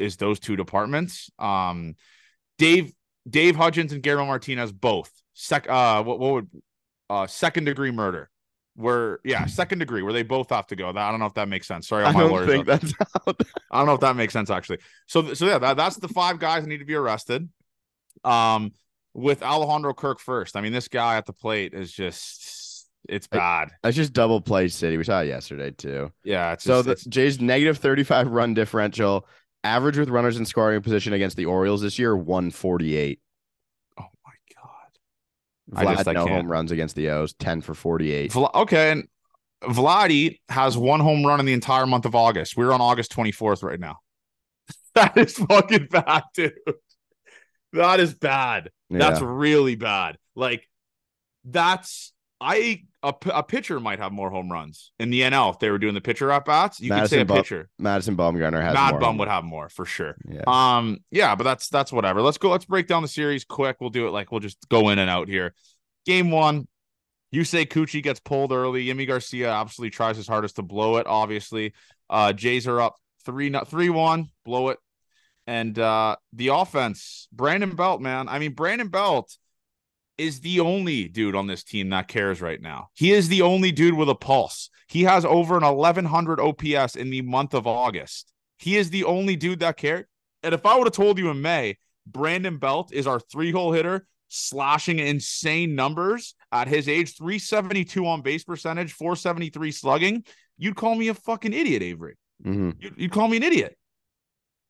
is 0.00 0.16
those 0.16 0.40
two 0.40 0.56
departments. 0.56 1.30
Um 1.38 1.94
Dave 2.58 2.92
Dave 3.28 3.56
Hudgens 3.56 3.92
and 3.92 4.02
Guillermo 4.02 4.26
Martinez 4.26 4.72
both 4.72 5.10
sec 5.34 5.68
uh 5.68 6.02
what, 6.02 6.18
what 6.18 6.32
would 6.34 6.50
uh 7.10 7.26
second 7.26 7.64
degree 7.64 7.90
murder. 7.90 8.28
Where 8.74 9.20
yeah, 9.22 9.44
second 9.46 9.80
degree 9.80 10.02
where 10.02 10.14
they 10.14 10.22
both 10.22 10.48
have 10.48 10.66
to 10.68 10.76
go. 10.76 10.88
I 10.88 11.10
don't 11.10 11.20
know 11.20 11.26
if 11.26 11.34
that 11.34 11.48
makes 11.48 11.66
sense. 11.66 11.88
Sorry, 11.88 12.04
I 12.04 12.12
don't 12.12 12.46
think 12.46 12.68
out 12.68 12.80
that's 12.80 12.94
how. 12.98 13.34
I 13.70 13.78
don't 13.78 13.86
know 13.86 13.94
if 13.94 14.00
that 14.00 14.16
makes 14.16 14.32
sense 14.32 14.48
actually. 14.48 14.78
So 15.06 15.34
so 15.34 15.46
yeah, 15.46 15.58
that, 15.58 15.76
that's 15.76 15.96
the 15.96 16.08
five 16.08 16.38
guys 16.38 16.62
that 16.62 16.68
need 16.68 16.78
to 16.78 16.86
be 16.86 16.94
arrested. 16.94 17.48
Um, 18.24 18.72
with 19.14 19.42
Alejandro 19.42 19.94
Kirk 19.94 20.20
first. 20.20 20.56
I 20.56 20.60
mean, 20.60 20.72
this 20.72 20.88
guy 20.88 21.16
at 21.16 21.26
the 21.26 21.32
plate 21.32 21.74
is 21.74 21.92
just 21.92 22.88
it's 23.08 23.26
bad. 23.26 23.70
That's 23.82 23.96
just 23.96 24.12
double 24.12 24.40
play 24.40 24.68
city. 24.68 24.96
We 24.96 25.04
saw 25.04 25.20
it 25.20 25.26
yesterday 25.26 25.72
too. 25.72 26.12
Yeah, 26.24 26.52
it's 26.52 26.64
So 26.64 26.82
just, 26.82 27.04
the 27.04 27.10
Jays 27.10 27.40
negative 27.40 27.78
35 27.78 28.28
run 28.28 28.54
differential, 28.54 29.26
average 29.64 29.98
with 29.98 30.08
runners 30.08 30.36
in 30.36 30.44
scoring 30.46 30.80
position 30.82 31.12
against 31.12 31.36
the 31.36 31.46
Orioles 31.46 31.80
this 31.82 31.98
year 31.98 32.16
148. 32.16 33.20
oh 33.98 34.04
my 34.24 34.32
god. 34.56 35.78
I 35.78 35.84
Vlad 35.84 35.96
just- 35.96 36.08
I 36.08 36.12
no 36.12 36.24
can't. 36.26 36.42
home 36.42 36.50
runs 36.50 36.72
against 36.72 36.96
the 36.96 37.10
O's, 37.10 37.32
10 37.34 37.60
for 37.60 37.74
48. 37.74 38.32
Vla- 38.32 38.54
okay, 38.54 38.90
and 38.90 39.08
Vladdy 39.62 40.40
has 40.48 40.76
one 40.76 41.00
home 41.00 41.24
run 41.24 41.38
in 41.40 41.46
the 41.46 41.52
entire 41.52 41.86
month 41.86 42.04
of 42.04 42.14
August. 42.14 42.56
We're 42.56 42.72
on 42.72 42.80
August 42.80 43.12
24th 43.14 43.62
right 43.62 43.78
now. 43.80 43.98
That 44.94 45.16
is 45.16 45.32
fucking 45.38 45.86
bad, 45.90 46.24
dude. 46.34 46.52
That 47.72 47.98
is 47.98 48.12
bad. 48.12 48.68
That's 48.90 49.22
really 49.22 49.74
bad. 49.74 50.18
Like 50.36 50.68
that's 51.46 52.12
I 52.42 52.82
a, 53.02 53.14
a 53.32 53.42
pitcher 53.42 53.80
might 53.80 53.98
have 53.98 54.12
more 54.12 54.30
home 54.30 54.50
runs 54.50 54.92
in 54.98 55.10
the 55.10 55.22
NL 55.22 55.52
if 55.52 55.58
they 55.58 55.70
were 55.70 55.78
doing 55.78 55.94
the 55.94 56.00
pitcher 56.00 56.30
at 56.30 56.44
bats. 56.44 56.80
You 56.80 56.90
could 56.90 57.08
say 57.08 57.20
a 57.20 57.24
Madison 57.24 57.36
pitcher. 57.36 57.68
Madison 57.78 58.16
Bumgarner 58.16 58.62
has 58.62 58.74
Mad 58.74 58.92
more 58.92 59.00
Bum 59.00 59.18
would 59.18 59.28
have 59.28 59.44
more 59.44 59.68
for 59.68 59.84
sure. 59.84 60.16
Yeah. 60.28 60.42
Um, 60.46 60.98
yeah, 61.10 61.34
but 61.34 61.44
that's 61.44 61.68
that's 61.68 61.92
whatever. 61.92 62.22
Let's 62.22 62.38
go. 62.38 62.50
Let's 62.50 62.64
break 62.64 62.86
down 62.86 63.02
the 63.02 63.08
series 63.08 63.44
quick. 63.44 63.76
We'll 63.80 63.90
do 63.90 64.06
it 64.06 64.10
like 64.10 64.30
we'll 64.30 64.40
just 64.40 64.68
go 64.68 64.90
in 64.90 64.98
and 64.98 65.10
out 65.10 65.28
here. 65.28 65.54
Game 66.06 66.30
one, 66.30 66.68
you 67.30 67.44
say 67.44 67.66
Coochie 67.66 68.02
gets 68.02 68.20
pulled 68.20 68.52
early. 68.52 68.86
Yimi 68.86 69.06
Garcia 69.06 69.50
absolutely 69.50 69.90
tries 69.90 70.16
his 70.16 70.28
hardest 70.28 70.56
to 70.56 70.62
blow 70.62 70.96
it. 70.96 71.06
Obviously, 71.06 71.72
uh, 72.08 72.32
Jays 72.32 72.66
are 72.66 72.80
up 72.80 72.96
three 73.24 73.52
three 73.66 73.90
one, 73.90 74.28
blow 74.44 74.68
it, 74.68 74.78
and 75.46 75.76
uh, 75.78 76.16
the 76.32 76.48
offense, 76.48 77.26
Brandon 77.32 77.74
Belt, 77.74 78.00
man. 78.00 78.28
I 78.28 78.38
mean, 78.38 78.52
Brandon 78.52 78.88
Belt 78.88 79.36
is 80.22 80.40
the 80.40 80.60
only 80.60 81.08
dude 81.08 81.34
on 81.34 81.46
this 81.46 81.64
team 81.64 81.90
that 81.90 82.08
cares 82.08 82.40
right 82.40 82.60
now. 82.60 82.88
He 82.94 83.12
is 83.12 83.28
the 83.28 83.42
only 83.42 83.72
dude 83.72 83.94
with 83.94 84.08
a 84.08 84.14
pulse. 84.14 84.70
He 84.88 85.02
has 85.02 85.24
over 85.24 85.56
an 85.56 85.64
1100 85.64 86.40
OPS 86.40 86.96
in 86.96 87.10
the 87.10 87.22
month 87.22 87.54
of 87.54 87.66
August. 87.66 88.32
He 88.58 88.76
is 88.76 88.90
the 88.90 89.04
only 89.04 89.36
dude 89.36 89.60
that 89.60 89.76
cared. 89.76 90.06
And 90.42 90.54
if 90.54 90.64
I 90.66 90.76
would 90.76 90.86
have 90.86 90.94
told 90.94 91.18
you 91.18 91.30
in 91.30 91.42
May, 91.42 91.78
Brandon 92.06 92.58
Belt 92.58 92.92
is 92.92 93.06
our 93.06 93.20
three 93.20 93.50
hole 93.50 93.72
hitter, 93.72 94.06
slashing 94.28 94.98
insane 94.98 95.74
numbers 95.74 96.34
at 96.50 96.68
his 96.68 96.88
age 96.88 97.16
372 97.16 98.06
on 98.06 98.22
base 98.22 98.44
percentage, 98.44 98.92
473 98.92 99.72
slugging, 99.72 100.24
you'd 100.58 100.76
call 100.76 100.94
me 100.94 101.08
a 101.08 101.14
fucking 101.14 101.52
idiot, 101.52 101.82
Avery. 101.82 102.16
Mhm. 102.44 102.76
You'd, 102.80 102.94
you'd 102.96 103.12
call 103.12 103.28
me 103.28 103.36
an 103.36 103.42
idiot. 103.42 103.76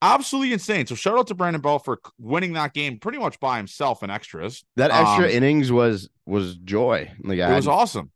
Absolutely 0.02 0.52
insane. 0.52 0.86
So 0.86 0.94
shout 0.96 1.16
out 1.16 1.28
to 1.28 1.34
Brandon 1.34 1.62
Belt 1.62 1.84
for 1.84 2.00
winning 2.18 2.54
that 2.54 2.74
game 2.74 2.98
pretty 2.98 3.18
much 3.18 3.38
by 3.40 3.56
himself 3.56 4.02
in 4.02 4.10
extras. 4.10 4.64
That 4.76 4.90
extra 4.90 5.26
Um, 5.26 5.30
innings 5.30 5.70
was 5.72 6.10
was 6.26 6.56
joy. 6.56 7.10
Like 7.22 7.38
I 7.40 7.52
It 7.52 7.56
was 7.56 7.68
awesome. 7.68 8.10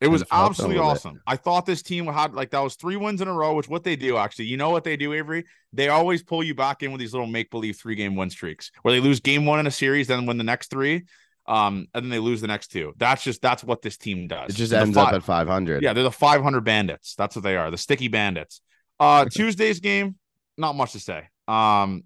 It 0.00 0.06
was 0.08 0.20
Had 0.20 0.26
to 0.26 0.30
felt 0.30 0.50
absolutely 0.50 0.76
a 0.76 0.78
little 0.80 0.92
bit. 0.94 0.98
awesome. 0.98 1.20
I 1.26 1.34
thought 1.36 1.66
this 1.66 1.82
team 1.82 2.06
had 2.06 2.32
like 2.34 2.50
that 2.50 2.60
was 2.60 2.76
three 2.76 2.94
wins 2.96 3.20
in 3.20 3.26
a 3.26 3.32
row, 3.32 3.54
which 3.54 3.68
what 3.68 3.82
they 3.84 3.96
do 3.96 4.16
actually. 4.16 4.44
You 4.44 4.56
know 4.56 4.70
what 4.70 4.84
they 4.84 4.96
do, 4.96 5.12
Avery? 5.14 5.44
They 5.72 5.88
always 5.88 6.22
pull 6.22 6.44
you 6.44 6.54
back 6.54 6.82
in 6.84 6.92
with 6.92 7.00
these 7.00 7.12
little 7.14 7.26
make 7.26 7.50
believe 7.50 7.76
three 7.76 7.94
game 7.96 8.14
win 8.14 8.30
streaks 8.30 8.70
where 8.82 8.92
they 8.94 9.00
lose 9.00 9.18
game 9.20 9.44
one 9.46 9.58
in 9.58 9.66
a 9.66 9.70
series, 9.72 10.06
then 10.06 10.24
win 10.26 10.36
the 10.38 10.44
next 10.44 10.70
three, 10.70 11.04
um, 11.46 11.88
and 11.94 12.04
then 12.04 12.10
they 12.10 12.18
lose 12.20 12.40
the 12.42 12.46
next 12.46 12.68
two. 12.68 12.92
That's 12.98 13.24
just 13.24 13.42
that's 13.42 13.64
what 13.64 13.82
this 13.82 13.96
team 13.96 14.28
does. 14.28 14.50
it 14.50 14.56
just 14.56 14.70
They're 14.70 14.80
the 14.80 14.86
ends 14.86 14.96
fi- 14.96 15.08
up 15.08 15.14
at 15.14 15.24
500. 15.24 15.82
yeah, 15.82 15.94
they're 15.94 16.04
the 16.04 16.12
500 16.12 16.60
bandits. 16.60 17.14
That's 17.16 17.34
what 17.34 17.42
they 17.42 17.56
are, 17.56 17.70
the 17.70 17.78
sticky 17.78 18.06
bandits. 18.08 18.60
Uh, 19.00 19.24
Tuesday's 19.32 19.80
game, 19.80 20.14
not 20.58 20.74
much 20.76 20.92
to 20.92 21.00
say. 21.00 21.28
Um, 21.46 22.04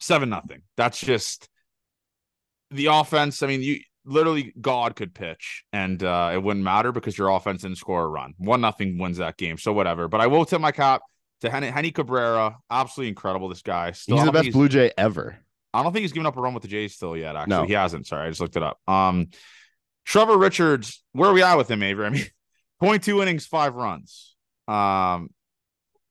seven 0.00 0.28
nothing. 0.30 0.62
That's 0.76 0.98
just 0.98 1.48
the 2.70 2.86
offense. 2.86 3.42
I 3.42 3.46
mean, 3.46 3.62
you 3.62 3.80
literally 4.04 4.54
God 4.60 4.96
could 4.96 5.14
pitch 5.14 5.64
and 5.72 6.02
uh, 6.02 6.30
it 6.32 6.42
wouldn't 6.42 6.64
matter 6.64 6.92
because 6.92 7.16
your 7.18 7.28
offense 7.30 7.62
didn't 7.62 7.78
score 7.78 8.04
a 8.04 8.08
run. 8.08 8.34
One 8.38 8.60
nothing 8.60 8.98
wins 8.98 9.18
that 9.18 9.36
game. 9.36 9.58
So 9.58 9.72
whatever. 9.72 10.08
But 10.08 10.20
I 10.20 10.26
will 10.28 10.44
tip 10.44 10.60
my 10.60 10.72
cap 10.72 11.02
to 11.42 11.50
Henny, 11.50 11.68
Henny 11.68 11.90
Cabrera. 11.90 12.56
Absolutely 12.70 13.08
incredible. 13.08 13.48
This 13.48 13.62
guy. 13.62 13.92
Still, 13.92 14.16
He's 14.16 14.24
the 14.26 14.32
best 14.32 14.52
Blue 14.52 14.68
Jay 14.68 14.90
ever. 14.96 15.38
I 15.74 15.82
don't 15.82 15.92
think 15.92 16.02
he's 16.02 16.12
given 16.12 16.26
up 16.26 16.36
a 16.36 16.40
run 16.40 16.54
with 16.54 16.62
the 16.62 16.68
Jays 16.68 16.94
still 16.94 17.16
yet. 17.16 17.36
Actually, 17.36 17.56
No. 17.56 17.64
he 17.64 17.74
hasn't. 17.74 18.06
Sorry, 18.06 18.26
I 18.26 18.30
just 18.30 18.40
looked 18.40 18.56
it 18.56 18.62
up. 18.62 18.78
Um, 18.88 19.28
Trevor 20.06 20.38
Richards, 20.38 21.02
where 21.12 21.28
are 21.28 21.34
we 21.34 21.42
at 21.42 21.56
with 21.56 21.70
him, 21.70 21.82
Avery? 21.82 22.06
I 22.06 22.10
mean, 22.10 22.24
point 22.80 23.04
two 23.04 23.20
innings, 23.22 23.46
five 23.46 23.74
runs. 23.74 24.34
Um, 24.66 25.28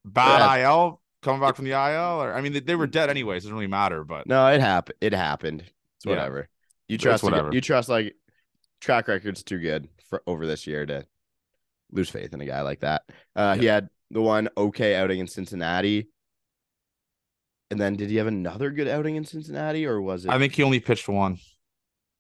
bad 0.06 0.62
IL 0.62 1.02
coming 1.28 1.42
back 1.42 1.56
from 1.58 1.66
the 1.66 1.72
IL, 1.72 2.22
or 2.24 2.34
I 2.34 2.40
mean, 2.42 2.54
they, 2.54 2.60
they 2.62 2.76
were 2.76 2.88
dead 2.88 3.10
anyways. 3.10 3.44
It 3.44 3.48
doesn't 3.48 3.56
really 3.56 3.68
matter, 3.68 4.04
but 4.06 4.26
No, 4.28 4.48
it 4.48 4.62
happened. 4.62 4.96
It 5.02 5.14
happened. 5.14 5.62
It's 5.62 6.06
Yeah. 6.06 6.12
whatever. 6.12 6.50
You 6.88 6.98
trust 6.98 7.24
whatever. 7.24 7.54
You 7.54 7.60
trust 7.62 7.90
like 7.90 8.16
track 8.80 9.08
record's 9.10 9.44
too 9.44 9.60
good 9.60 9.90
for 10.10 10.24
over 10.26 10.48
this 10.48 10.66
year 10.66 10.86
to 10.86 11.06
lose 11.92 12.10
faith 12.10 12.34
in 12.34 12.40
a 12.42 12.46
guy 12.46 12.62
like 12.62 12.80
that. 12.80 13.04
Uh, 13.36 13.56
He 13.56 13.66
had 13.66 13.90
the 14.10 14.22
one 14.22 14.48
okay 14.56 14.96
outing 14.96 15.20
in 15.20 15.28
Cincinnati, 15.28 16.08
and 17.70 17.80
then 17.80 17.96
did 17.98 18.10
he 18.10 18.16
have 18.18 18.28
another 18.28 18.72
good 18.72 18.88
outing 18.88 19.18
in 19.18 19.26
Cincinnati, 19.26 19.86
or 19.86 20.02
was 20.02 20.26
it 20.26 20.32
I 20.32 20.40
think 20.40 20.54
he 20.54 20.64
only 20.64 20.80
pitched 20.80 21.10
one. 21.10 21.38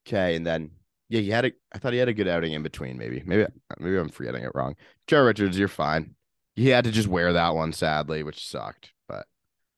okay? 0.08 0.36
And 0.36 0.46
then 0.46 0.72
yeah, 1.10 1.22
he 1.22 1.30
had 1.30 1.46
a. 1.46 1.52
I 1.74 1.78
thought 1.80 1.93
he 1.93 2.00
had 2.00 2.10
a 2.10 2.13
good 2.13 2.28
outing 2.28 2.52
in 2.52 2.63
between. 2.63 2.98
Maybe, 2.98 3.24
maybe, 3.26 3.46
maybe 3.80 3.98
I'm 3.98 4.10
forgetting 4.10 4.43
it 4.43 4.52
wrong. 4.54 4.76
Joe 5.08 5.24
Richards, 5.24 5.58
you're 5.58 5.70
fine. 5.70 6.15
He 6.58 6.67
had 6.67 6.84
to 6.84 6.91
just 6.91 7.08
wear 7.08 7.32
that 7.32 7.56
one 7.56 7.72
sadly, 7.72 8.24
which 8.24 8.46
sucked. 8.46 8.91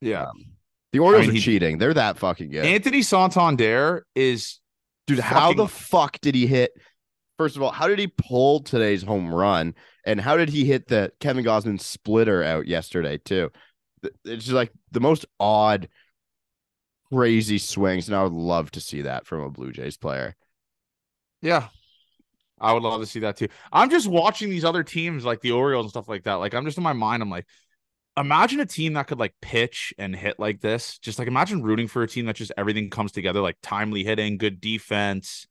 Yeah, 0.02 0.24
um, 0.24 0.46
the 0.92 1.00
Orioles 1.00 1.28
mean, 1.28 1.32
are 1.32 1.34
he- 1.34 1.42
cheating. 1.42 1.78
They're 1.78 1.94
that 1.94 2.18
fucking 2.18 2.52
good. 2.52 2.66
Anthony 2.66 3.02
Santander 3.02 4.06
is 4.16 4.60
Dude, 5.08 5.20
how 5.20 5.54
the 5.54 5.68
fuck 5.68 6.20
did 6.22 6.36
he 6.36 6.46
hit? 6.46 6.72
First 7.40 7.56
of 7.56 7.64
all, 7.64 7.72
how 7.72 7.88
did 7.88 7.98
he 7.98 8.08
pull 8.08 8.60
today's 8.60 9.02
home 9.02 9.34
run? 9.34 9.74
And 10.06 10.22
how 10.22 10.38
did 10.38 10.50
he 10.50 10.66
hit 10.66 10.88
the 10.88 11.12
Kevin 11.20 11.44
Gausman 11.44 11.82
splitter 11.82 12.44
out 12.44 12.68
yesterday, 12.68 13.18
too? 13.18 13.50
It's 14.04 14.46
just 14.46 14.52
like 14.52 14.72
the 14.92 15.00
most 15.00 15.26
odd, 15.40 15.90
crazy 17.12 17.58
swings. 17.58 18.08
And 18.08 18.16
I 18.16 18.24
would 18.24 18.34
love 18.34 18.70
to 18.72 18.82
see 18.82 19.04
that 19.04 19.26
from 19.26 19.42
a 19.42 19.50
Blue 19.50 19.72
Jays 19.72 19.98
player. 19.98 20.36
Yeah. 21.42 21.70
I 22.62 22.74
would 22.74 22.84
love 22.84 23.02
to 23.02 23.08
see 23.08 23.22
that 23.22 23.38
too. 23.38 23.48
I'm 23.72 23.90
just 23.90 24.08
watching 24.08 24.50
these 24.50 24.66
other 24.66 24.84
teams 24.84 25.26
like 25.26 25.42
the 25.42 25.54
Orioles 25.54 25.86
and 25.86 25.92
stuff 25.92 26.10
like 26.10 26.26
that. 26.26 26.36
Like 26.36 26.54
I'm 26.54 26.66
just 26.66 26.78
in 26.78 26.84
my 26.84 26.94
mind, 26.94 27.24
I'm 27.24 27.30
like, 27.30 27.48
imagine 28.18 28.60
a 28.60 28.66
team 28.66 28.94
that 28.94 29.08
could 29.08 29.20
like 29.20 29.34
pitch 29.42 29.94
and 29.98 30.16
hit 30.16 30.40
like 30.40 30.62
this. 30.62 30.98
Just 31.00 31.20
like 31.20 31.28
imagine 31.28 31.62
rooting 31.64 31.88
for 31.88 32.04
a 32.04 32.08
team 32.08 32.26
that 32.26 32.36
just 32.36 32.52
everything 32.58 32.90
comes 32.90 33.12
together, 33.12 33.42
like 33.42 33.58
timely 33.62 34.04
hitting, 34.04 34.38
good 34.38 34.60
defense, 34.62 35.48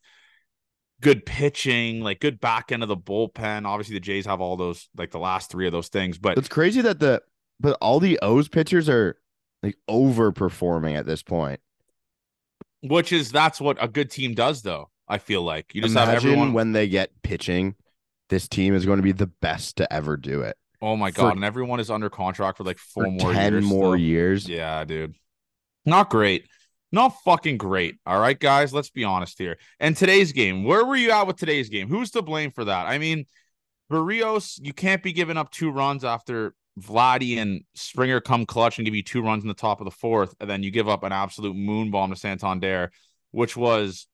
good 1.00 1.24
pitching, 1.24 2.00
like 2.00 2.20
good 2.20 2.40
back 2.40 2.72
end 2.72 2.82
of 2.82 2.88
the 2.88 2.96
bullpen. 2.96 3.66
Obviously, 3.66 3.94
the 3.94 4.00
Jays 4.00 4.26
have 4.26 4.40
all 4.40 4.56
those, 4.56 4.88
like 4.96 5.10
the 5.10 5.18
last 5.18 5.50
three 5.50 5.66
of 5.66 5.72
those 5.72 5.88
things. 5.88 6.18
But 6.18 6.38
It's 6.38 6.48
crazy 6.48 6.80
that 6.82 7.00
the, 7.00 7.22
but 7.60 7.76
all 7.80 8.00
the 8.00 8.18
O's 8.22 8.48
pitchers 8.48 8.88
are 8.88 9.16
like 9.62 9.76
overperforming 9.88 10.96
at 10.96 11.06
this 11.06 11.22
point. 11.22 11.60
which 12.82 13.12
is 13.12 13.32
that's 13.32 13.60
what 13.60 13.76
a 13.82 13.88
good 13.88 14.10
team 14.10 14.34
does, 14.34 14.62
though. 14.62 14.90
I 15.08 15.18
feel 15.18 15.42
like 15.42 15.74
you 15.74 15.80
just 15.82 15.96
have 15.96 16.08
Imagine 16.10 16.30
everyone. 16.30 16.52
when 16.52 16.72
they 16.72 16.86
get 16.86 17.10
pitching, 17.22 17.74
this 18.28 18.46
team 18.46 18.74
is 18.74 18.84
going 18.84 18.98
to 18.98 19.02
be 19.02 19.12
the 19.12 19.26
best 19.26 19.76
to 19.78 19.90
ever 19.92 20.16
do 20.18 20.42
it. 20.42 20.56
Oh 20.80 20.96
my 20.96 21.10
god, 21.10 21.36
and 21.36 21.44
everyone 21.44 21.80
is 21.80 21.90
under 21.90 22.10
contract 22.10 22.58
for 22.58 22.64
like 22.64 22.78
four 22.78 23.04
For 23.04 23.10
more 23.10 23.32
10 23.32 23.52
years. 23.52 23.64
more 23.64 23.96
still. 23.96 23.96
years. 23.96 24.48
Yeah, 24.48 24.84
dude. 24.84 25.14
Not 25.84 26.10
great. 26.10 26.46
Not 26.92 27.10
fucking 27.24 27.58
great. 27.58 27.96
All 28.06 28.18
right, 28.18 28.38
guys, 28.38 28.72
let's 28.72 28.90
be 28.90 29.04
honest 29.04 29.38
here. 29.38 29.58
And 29.78 29.96
today's 29.96 30.32
game, 30.32 30.64
where 30.64 30.84
were 30.84 30.96
you 30.96 31.10
at 31.10 31.26
with 31.26 31.36
today's 31.36 31.68
game? 31.68 31.88
Who's 31.88 32.10
to 32.12 32.22
blame 32.22 32.50
for 32.50 32.64
that? 32.64 32.86
I 32.86 32.98
mean, 32.98 33.26
Berrios, 33.90 34.58
you 34.62 34.72
can't 34.72 35.02
be 35.02 35.12
giving 35.12 35.36
up 35.36 35.50
two 35.50 35.70
runs 35.70 36.04
after 36.04 36.54
Vladdy 36.80 37.38
and 37.38 37.62
Springer 37.74 38.20
come 38.20 38.46
clutch 38.46 38.78
and 38.78 38.84
give 38.84 38.94
you 38.94 39.02
two 39.02 39.22
runs 39.22 39.42
in 39.44 39.48
the 39.48 39.54
top 39.54 39.80
of 39.80 39.84
the 39.84 39.90
fourth, 39.90 40.34
and 40.40 40.48
then 40.48 40.62
you 40.62 40.70
give 40.70 40.88
up 40.88 41.02
an 41.02 41.12
absolute 41.12 41.56
moon 41.56 41.90
bomb 41.90 42.10
to 42.10 42.16
Santander, 42.16 42.90
which 43.32 43.56
was, 43.56 44.06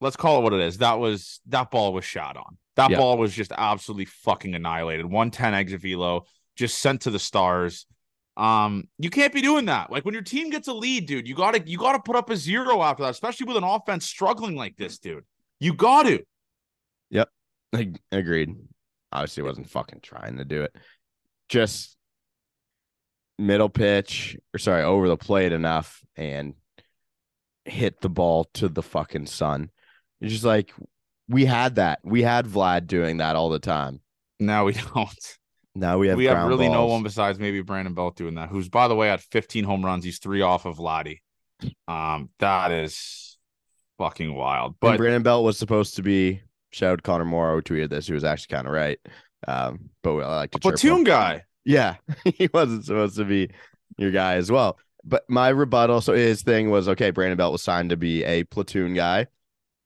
let's 0.00 0.16
call 0.16 0.38
it 0.40 0.42
what 0.42 0.52
it 0.52 0.60
is. 0.60 0.78
That 0.78 0.98
was 0.98 1.40
that 1.46 1.70
ball 1.70 1.92
was 1.92 2.04
shot 2.04 2.36
on. 2.36 2.58
That 2.76 2.90
Yeah. 2.90 2.98
ball 2.98 3.16
was 3.18 3.32
just 3.34 3.52
absolutely 3.56 4.06
fucking 4.06 4.54
annihilated. 4.54 5.06
110 5.06 5.54
exit 5.54 5.80
velo, 5.80 6.24
just 6.56 6.78
sent 6.78 7.02
to 7.02 7.10
the 7.10 7.18
stars. 7.18 7.86
Um, 8.36 8.88
you 8.98 9.10
can't 9.10 9.32
be 9.32 9.40
doing 9.42 9.66
that. 9.66 9.90
Like 9.92 10.04
when 10.04 10.12
your 10.14 10.22
team 10.24 10.50
gets 10.50 10.66
a 10.66 10.72
lead, 10.74 11.06
dude, 11.06 11.28
you 11.28 11.34
gotta 11.36 11.62
you 11.66 11.78
gotta 11.78 12.00
put 12.00 12.16
up 12.16 12.30
a 12.30 12.36
zero 12.36 12.82
after 12.82 13.04
that, 13.04 13.10
especially 13.10 13.46
with 13.46 13.56
an 13.56 13.64
offense 13.64 14.06
struggling 14.06 14.56
like 14.56 14.76
this, 14.76 14.98
dude. 14.98 15.24
You 15.60 15.72
got 15.74 16.02
to. 16.04 16.24
Yep, 17.10 17.28
Ag- 17.74 18.00
Agreed. 18.10 18.56
Obviously, 19.12 19.44
wasn't 19.44 19.70
fucking 19.70 20.00
trying 20.02 20.38
to 20.38 20.44
do 20.44 20.62
it. 20.62 20.74
Just 21.48 21.96
middle 23.38 23.68
pitch, 23.68 24.36
or 24.52 24.58
sorry, 24.58 24.82
over 24.82 25.08
the 25.08 25.16
plate 25.16 25.52
enough 25.52 26.02
and 26.16 26.54
hit 27.64 28.00
the 28.00 28.08
ball 28.08 28.44
to 28.54 28.68
the 28.68 28.82
fucking 28.82 29.26
sun. 29.26 29.70
It's 30.24 30.32
just 30.32 30.44
like 30.44 30.72
we 31.28 31.44
had 31.44 31.76
that. 31.76 32.00
We 32.02 32.22
had 32.22 32.46
Vlad 32.46 32.86
doing 32.86 33.18
that 33.18 33.36
all 33.36 33.50
the 33.50 33.58
time. 33.58 34.00
Now 34.40 34.64
we 34.64 34.72
don't. 34.94 35.38
Now 35.74 35.98
we 35.98 36.08
have 36.08 36.16
we 36.16 36.26
have 36.26 36.46
really 36.46 36.68
no 36.68 36.86
one 36.86 37.02
besides 37.02 37.38
maybe 37.38 37.60
Brandon 37.60 37.94
Belt 37.94 38.16
doing 38.16 38.36
that. 38.36 38.48
Who's 38.48 38.68
by 38.68 38.86
the 38.88 38.94
way 38.94 39.10
at 39.10 39.20
15 39.20 39.64
home 39.64 39.84
runs. 39.84 40.04
He's 40.04 40.18
three 40.18 40.40
off 40.40 40.66
of 40.66 40.76
Vladdy. 40.76 41.18
Um, 41.88 42.30
that 42.38 42.70
is 42.70 43.38
fucking 43.98 44.34
wild. 44.34 44.76
But 44.80 44.92
But 44.92 44.96
Brandon 44.98 45.22
Belt 45.22 45.44
was 45.44 45.58
supposed 45.58 45.96
to 45.96 46.02
be. 46.02 46.40
Shout 46.70 46.92
out 46.92 47.02
Connor 47.02 47.24
Morrow 47.24 47.60
tweeted 47.60 47.90
this. 47.90 48.06
He 48.06 48.12
was 48.12 48.24
actually 48.24 48.54
kind 48.54 48.66
of 48.66 48.72
right. 48.72 48.98
Um, 49.46 49.90
but 50.02 50.16
I 50.18 50.36
like 50.36 50.50
to 50.52 50.58
platoon 50.58 51.04
guy. 51.04 51.42
Yeah, 51.64 51.96
he 52.24 52.48
wasn't 52.52 52.84
supposed 52.84 53.16
to 53.16 53.24
be 53.24 53.50
your 53.96 54.10
guy 54.10 54.34
as 54.34 54.50
well. 54.50 54.78
But 55.04 55.24
my 55.28 55.48
rebuttal, 55.50 56.00
so 56.00 56.14
his 56.14 56.42
thing 56.42 56.70
was 56.70 56.88
okay. 56.88 57.10
Brandon 57.10 57.36
Belt 57.36 57.52
was 57.52 57.62
signed 57.62 57.90
to 57.90 57.96
be 57.96 58.24
a 58.24 58.44
platoon 58.44 58.94
guy, 58.94 59.26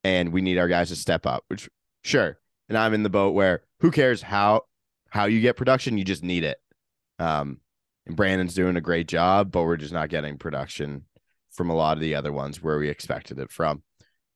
and 0.04 0.32
we 0.32 0.40
need 0.40 0.58
our 0.58 0.68
guys 0.68 0.88
to 0.88 0.96
step 0.96 1.26
up. 1.26 1.44
Which 1.48 1.68
sure, 2.02 2.38
and 2.68 2.76
I'm 2.76 2.94
in 2.94 3.02
the 3.02 3.10
boat 3.10 3.34
where 3.34 3.62
who 3.80 3.90
cares 3.90 4.22
how 4.22 4.62
how 5.10 5.24
you 5.26 5.40
get 5.40 5.56
production, 5.56 5.98
you 5.98 6.04
just 6.04 6.22
need 6.22 6.44
it. 6.44 6.58
Um, 7.18 7.60
and 8.06 8.16
Brandon's 8.16 8.54
doing 8.54 8.76
a 8.76 8.80
great 8.80 9.08
job, 9.08 9.50
but 9.50 9.64
we're 9.64 9.76
just 9.76 9.92
not 9.92 10.08
getting 10.08 10.38
production 10.38 11.04
from 11.50 11.70
a 11.70 11.74
lot 11.74 11.96
of 11.96 12.00
the 12.00 12.14
other 12.14 12.32
ones 12.32 12.62
where 12.62 12.78
we 12.78 12.88
expected 12.88 13.38
it 13.38 13.50
from. 13.50 13.82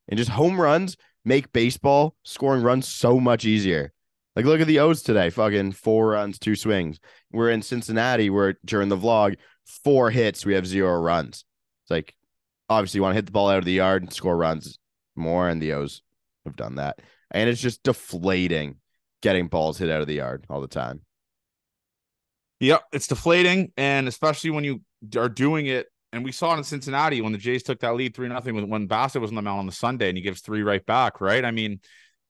And 0.09 0.19
just 0.19 0.31
home 0.31 0.61
runs 0.61 0.97
make 1.25 1.53
baseball 1.53 2.17
scoring 2.25 2.63
runs 2.63 2.89
so 2.89 3.21
much 3.21 3.45
easier. 3.45 3.93
Like 4.35 4.47
look 4.47 4.61
at 4.61 4.67
the 4.67 4.81
O's 4.81 5.03
today, 5.03 5.31
fucking 5.31 5.73
four 5.73 6.09
runs, 6.09 6.39
two 6.39 6.57
swings. 6.57 6.99
We're 7.31 7.51
in 7.51 7.63
Cincinnati 7.63 8.31
where 8.31 8.57
during 8.65 8.89
the 8.89 8.97
vlog, 8.97 9.37
four 9.67 10.11
hits, 10.11 10.45
we 10.45 10.55
have 10.55 10.67
zero 10.67 11.01
runs. 11.01 11.45
It's 11.85 11.91
like 11.91 12.15
obviously 12.69 12.99
you 12.99 13.03
want 13.03 13.13
to 13.13 13.17
hit 13.17 13.27
the 13.27 13.33
ball 13.33 13.51
out 13.51 13.59
of 13.59 13.65
the 13.67 13.73
yard 13.73 14.03
and 14.03 14.13
score 14.13 14.37
runs 14.37 14.79
more, 15.23 15.49
and 15.49 15.63
the 15.63 15.73
O's 15.73 16.03
have 16.45 16.57
done 16.57 16.75
that. 16.77 17.01
And 17.31 17.49
it's 17.49 17.61
just 17.61 17.83
deflating 17.83 18.77
getting 19.23 19.49
balls 19.49 19.79
hit 19.79 19.89
out 19.89 20.01
of 20.01 20.07
the 20.07 20.15
yard 20.15 20.45
all 20.51 20.61
the 20.61 20.69
time. 20.69 21.01
Yep, 22.61 22.83
it's 22.93 23.07
deflating, 23.07 23.73
and 23.77 24.07
especially 24.07 24.51
when 24.51 24.65
you 24.65 24.83
are 25.17 25.29
doing 25.29 25.67
it. 25.67 25.87
And 26.13 26.23
we 26.23 26.33
saw 26.33 26.55
it 26.55 26.59
in 26.59 26.65
Cincinnati 26.65 27.23
when 27.23 27.33
the 27.33 27.39
Jays 27.39 27.63
took 27.63 27.81
that 27.81 27.95
lead 27.95 28.15
three 28.15 28.29
nothing 28.29 28.55
when 28.55 28.69
when 28.69 28.87
Bassitt 28.87 29.23
was 29.23 29.31
on 29.31 29.35
the 29.35 29.43
mound 29.43 29.61
on 29.61 29.67
the 29.67 29.73
Sunday, 29.73 30.09
and 30.09 30.19
he 30.19 30.23
gives 30.23 30.43
three 30.43 30.63
right 30.63 30.85
back. 30.85 31.21
Right? 31.21 31.45
I 31.45 31.51
mean, 31.51 31.81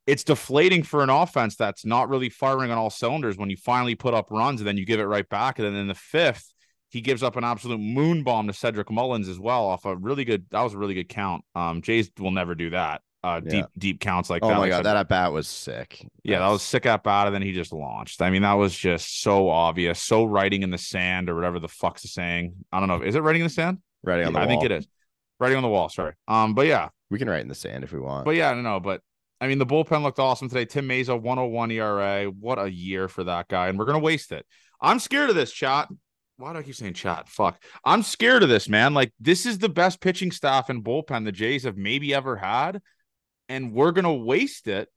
it's 0.07 0.23
deflating 0.25 0.85
for 0.85 1.03
an 1.03 1.11
offense 1.11 1.57
that's 1.57 1.85
not 1.85 2.09
really 2.09 2.29
firing 2.29 2.71
on 2.71 2.79
all 2.79 2.91
cylinders. 2.91 3.37
When 3.37 3.51
you 3.51 3.57
finally 3.57 3.97
put 3.97 4.15
up 4.15 4.31
runs, 4.31 4.61
and 4.61 4.69
then 4.69 4.77
you 4.77 4.87
give 4.87 5.01
it 5.01 5.05
right 5.05 5.29
back, 5.29 5.59
and 5.59 5.67
then 5.67 5.75
in 5.75 5.89
the 5.89 5.95
fifth, 5.95 6.53
he 6.93 7.01
gives 7.01 7.23
up 7.23 7.37
an 7.37 7.43
absolute 7.45 7.79
moon 7.81 8.23
bomb 8.23 8.47
to 8.47 8.53
Cedric 8.53 8.91
Mullins 8.91 9.29
as 9.29 9.39
well 9.41 9.65
off 9.67 9.85
a 9.85 9.97
really 9.97 10.25
good. 10.25 10.47
That 10.51 10.63
was 10.63 10.75
a 10.75 10.79
really 10.79 10.95
good 10.95 11.09
count. 11.09 11.45
Um, 11.55 11.83
Jays 11.83 12.11
will 12.19 12.31
never 12.31 12.55
do 12.55 12.71
that. 12.71 13.01
Uh, 13.25 13.41
Yeah. 13.45 13.51
deep 13.51 13.67
deep 13.79 14.01
counts 14.01 14.29
like 14.31 14.43
oh 14.45 14.49
that. 14.49 14.55
my 14.55 14.61
Like 14.61 14.71
god, 14.71 14.85
that 14.85 14.97
at 14.97 15.09
bat 15.09 15.33
was 15.33 15.47
sick. 15.49 16.05
yeah, 16.25 16.41
that 16.41 16.49
was 16.49 16.61
sick 16.63 16.87
at 16.87 17.03
bat, 17.05 17.27
and 17.29 17.35
then 17.35 17.43
he 17.43 17.53
just 17.53 17.73
launched. 17.73 18.21
I 18.21 18.31
mean, 18.31 18.43
that 18.43 18.55
was 18.55 18.77
just 18.77 19.23
so 19.23 19.49
obvious, 19.49 20.03
so 20.03 20.25
writing 20.25 20.63
in 20.63 20.71
the 20.71 20.79
sand 20.79 21.31
or 21.31 21.35
whatever 21.37 21.59
the 21.61 21.69
fuck's 21.69 22.03
the 22.03 22.09
saying. 22.09 22.55
I 22.73 22.79
don't 22.81 22.89
know. 22.89 23.01
Is 23.03 23.15
it 23.15 23.21
writing 23.21 23.43
in 23.43 23.47
the 23.47 23.53
sand? 23.55 23.79
ready 24.05 24.25
on 24.25 24.33
the 24.33 24.39
I 24.41 24.47
wall. 24.47 24.49
think 24.61 24.65
it 24.65 24.73
is. 24.73 24.89
Writing 25.39 25.57
on 25.57 25.63
the 25.63 25.69
wall. 25.69 25.89
Sorry. 25.89 26.15
Um, 26.27 26.55
but 26.55 26.67
yeah, 26.67 26.89
We 27.11 27.19
can 27.19 27.31
write 27.31 27.43
in 27.43 27.49
the 27.49 27.55
sand 27.55 27.85
if 27.85 27.93
we 27.93 28.01
want. 28.01 28.25
but 28.25 28.35
yeah, 28.35 28.51
I 28.51 28.55
don't 28.55 28.65
know. 28.65 28.81
But 28.81 29.01
I 29.41 29.47
mean, 29.47 29.59
the 29.59 29.67
bullpen 29.67 30.03
looked 30.03 30.19
awesome 30.19 30.49
today. 30.49 30.65
Tim 30.65 30.89
Mayza, 30.89 31.21
101 31.21 31.71
ERA. 31.71 32.25
What 32.27 32.59
a 32.61 32.69
year 32.71 33.07
for 33.07 33.23
that 33.25 33.47
guy, 33.49 33.69
and 33.69 33.79
we're 33.79 33.85
gonna 33.87 33.99
waste 34.01 34.33
it. 34.33 34.45
I'm 34.81 34.99
scared 34.99 35.31
of 35.31 35.37
this, 35.37 35.53
chat. 35.53 35.89
Why 36.43 36.53
do 36.53 36.59
I 36.59 36.63
keep 36.65 36.75
saying 36.75 36.95
chat? 36.95 37.29
Fuck. 37.29 37.63
I'm 37.85 38.03
scared 38.03 38.43
of 38.43 38.49
this, 38.49 38.69
man. 38.69 38.95
Like, 38.95 39.13
this 39.21 39.47
is 39.47 39.59
the 39.59 39.69
best 39.69 40.01
pitching 40.01 40.33
staff 40.33 40.71
and 40.71 40.83
bullpen 40.83 41.25
the 41.25 41.31
Jays 41.31 41.63
have 41.63 41.77
maybe 41.77 42.13
ever 42.13 42.35
had, 42.35 42.83
and 43.49 43.73
we're 43.73 43.93
gonna 43.93 44.13
waste 44.13 44.67
it 44.67 44.89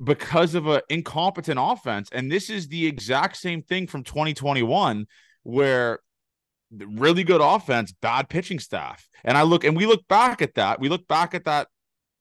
because 0.00 0.54
of 0.54 0.68
an 0.68 0.82
incompetent 0.88 1.58
offense. 1.60 2.08
And 2.12 2.30
this 2.30 2.50
is 2.50 2.68
the 2.68 2.86
exact 2.86 3.36
same 3.38 3.62
thing 3.62 3.88
from 3.88 4.04
2021, 4.04 5.08
where 5.42 5.98
really 6.70 7.24
good 7.24 7.40
offense, 7.40 7.90
bad 7.90 8.28
pitching 8.28 8.60
staff. 8.60 9.08
And 9.24 9.36
I 9.36 9.42
look 9.42 9.64
and 9.64 9.76
we 9.76 9.86
look 9.86 10.06
back 10.06 10.40
at 10.40 10.54
that. 10.54 10.78
We 10.78 10.88
look 10.88 11.08
back 11.08 11.34
at 11.34 11.46
that 11.46 11.66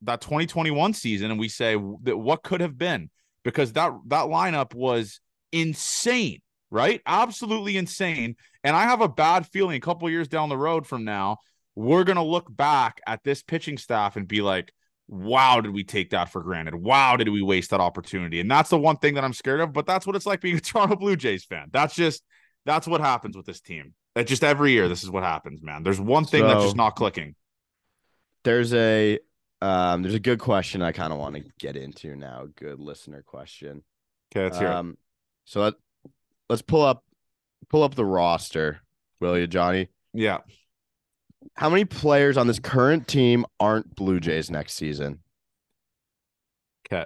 that 0.01 0.21
2021 0.21 0.95
season 0.95 1.29
and 1.29 1.39
we 1.39 1.49
say 1.49 1.75
that 2.01 2.17
what 2.17 2.41
could 2.41 2.61
have 2.61 2.79
been 2.79 3.11
because 3.43 3.73
that 3.73 3.91
that 4.07 4.25
lineup 4.25 4.73
was 4.73 5.21
insane, 5.51 6.41
right? 6.71 7.01
Absolutely 7.05 7.77
insane. 7.77 8.35
And 8.63 8.75
I 8.75 8.83
have 8.83 9.01
a 9.01 9.09
bad 9.09 9.47
feeling 9.47 9.77
a 9.77 9.81
couple 9.81 10.09
years 10.09 10.27
down 10.27 10.49
the 10.49 10.57
road 10.57 10.85
from 10.85 11.03
now, 11.05 11.37
we're 11.75 12.03
going 12.03 12.17
to 12.17 12.23
look 12.23 12.45
back 12.55 12.99
at 13.07 13.23
this 13.23 13.41
pitching 13.41 13.77
staff 13.77 14.15
and 14.15 14.27
be 14.27 14.41
like, 14.41 14.71
wow, 15.07 15.61
did 15.61 15.73
we 15.73 15.83
take 15.83 16.11
that 16.11 16.31
for 16.31 16.43
granted? 16.43 16.75
Wow, 16.75 17.15
did 17.15 17.29
we 17.29 17.41
waste 17.41 17.71
that 17.71 17.79
opportunity? 17.79 18.39
And 18.39 18.51
that's 18.51 18.69
the 18.69 18.77
one 18.77 18.97
thing 18.97 19.15
that 19.15 19.23
I'm 19.23 19.33
scared 19.33 19.59
of, 19.61 19.73
but 19.73 19.85
that's 19.85 20.05
what 20.05 20.15
it's 20.15 20.25
like 20.25 20.41
being 20.41 20.57
a 20.57 20.59
Toronto 20.61 20.95
Blue 20.95 21.15
Jays 21.15 21.45
fan. 21.45 21.69
That's 21.71 21.95
just 21.95 22.23
that's 22.65 22.87
what 22.87 23.01
happens 23.01 23.35
with 23.35 23.45
this 23.45 23.61
team. 23.61 23.93
That 24.15 24.27
just 24.27 24.43
every 24.43 24.71
year 24.73 24.87
this 24.87 25.03
is 25.03 25.09
what 25.09 25.23
happens, 25.23 25.61
man. 25.63 25.83
There's 25.83 25.99
one 25.99 26.25
thing 26.25 26.43
that's 26.43 26.63
just 26.63 26.75
not 26.75 26.95
clicking. 26.95 27.35
there's 28.43 28.73
a 28.73 29.19
um 29.61 30.03
there's 30.03 30.15
a 30.15 30.19
good 30.19 30.39
question 30.39 30.81
I 30.81 30.91
kind 30.91 31.11
of 31.13 31.19
want 31.19 31.35
to 31.35 31.43
get 31.59 31.75
into 31.75 32.15
now. 32.15 32.47
Good 32.55 32.79
listener 32.79 33.23
question. 33.23 33.83
Okay, 34.31 34.43
let's 34.43 34.59
hear 34.59 34.67
it. 34.67 34.73
Um, 34.73 34.97
so 35.45 35.61
let 35.61 35.73
let's 36.49 36.61
pull 36.61 36.81
up 36.81 37.03
pull 37.69 37.83
up 37.83 37.95
the 37.95 38.05
roster, 38.05 38.81
will 39.19 39.37
you, 39.37 39.47
Johnny? 39.47 39.87
Yeah. 40.13 40.39
How 41.53 41.69
many 41.69 41.85
players 41.85 42.37
on 42.37 42.47
this 42.47 42.59
current 42.59 43.07
team 43.07 43.45
aren't 43.59 43.95
Blue 43.95 44.19
Jays 44.19 44.49
next 44.51 44.73
season? 44.73 45.19
Okay. 46.91 47.05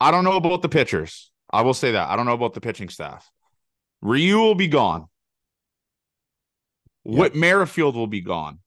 I 0.00 0.10
don't 0.10 0.24
know 0.24 0.36
about 0.36 0.62
the 0.62 0.68
pitchers. 0.68 1.30
I 1.50 1.62
will 1.62 1.74
say 1.74 1.92
that. 1.92 2.08
I 2.08 2.16
don't 2.16 2.26
know 2.26 2.32
about 2.32 2.54
the 2.54 2.60
pitching 2.60 2.88
staff. 2.88 3.30
Ryu 4.00 4.38
will 4.38 4.54
be 4.54 4.68
gone. 4.68 5.06
Yep. 7.04 7.18
Whit 7.18 7.34
Merrifield 7.34 7.96
will 7.96 8.06
be 8.06 8.20
gone. 8.20 8.60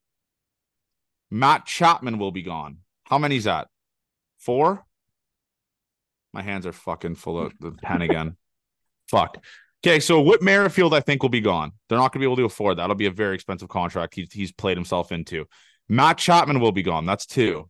Matt 1.29 1.65
Chapman 1.65 2.19
will 2.19 2.31
be 2.31 2.43
gone. 2.43 2.77
How 3.05 3.17
many's 3.17 3.45
that? 3.45 3.67
Four? 4.37 4.85
My 6.33 6.41
hands 6.41 6.65
are 6.65 6.71
fucking 6.71 7.15
full 7.15 7.39
of 7.39 7.53
the 7.59 7.71
pen 7.71 8.01
again. 8.01 8.37
Fuck. 9.09 9.43
Okay, 9.85 9.99
so 9.99 10.21
Whit 10.21 10.41
Merrifield, 10.41 10.93
I 10.93 10.99
think, 10.99 11.21
will 11.21 11.29
be 11.29 11.41
gone. 11.41 11.71
They're 11.87 11.97
not 11.97 12.11
going 12.11 12.19
to 12.21 12.25
be 12.25 12.25
able 12.25 12.37
to 12.37 12.45
afford 12.45 12.77
that. 12.77 12.83
That'll 12.83 12.95
be 12.95 13.05
a 13.05 13.11
very 13.11 13.35
expensive 13.35 13.69
contract 13.69 14.15
he's, 14.15 14.33
he's 14.33 14.51
played 14.51 14.75
himself 14.75 15.11
into. 15.11 15.45
Matt 15.87 16.17
Chapman 16.17 16.59
will 16.59 16.71
be 16.71 16.83
gone. 16.83 17.05
That's 17.05 17.25
two. 17.25 17.69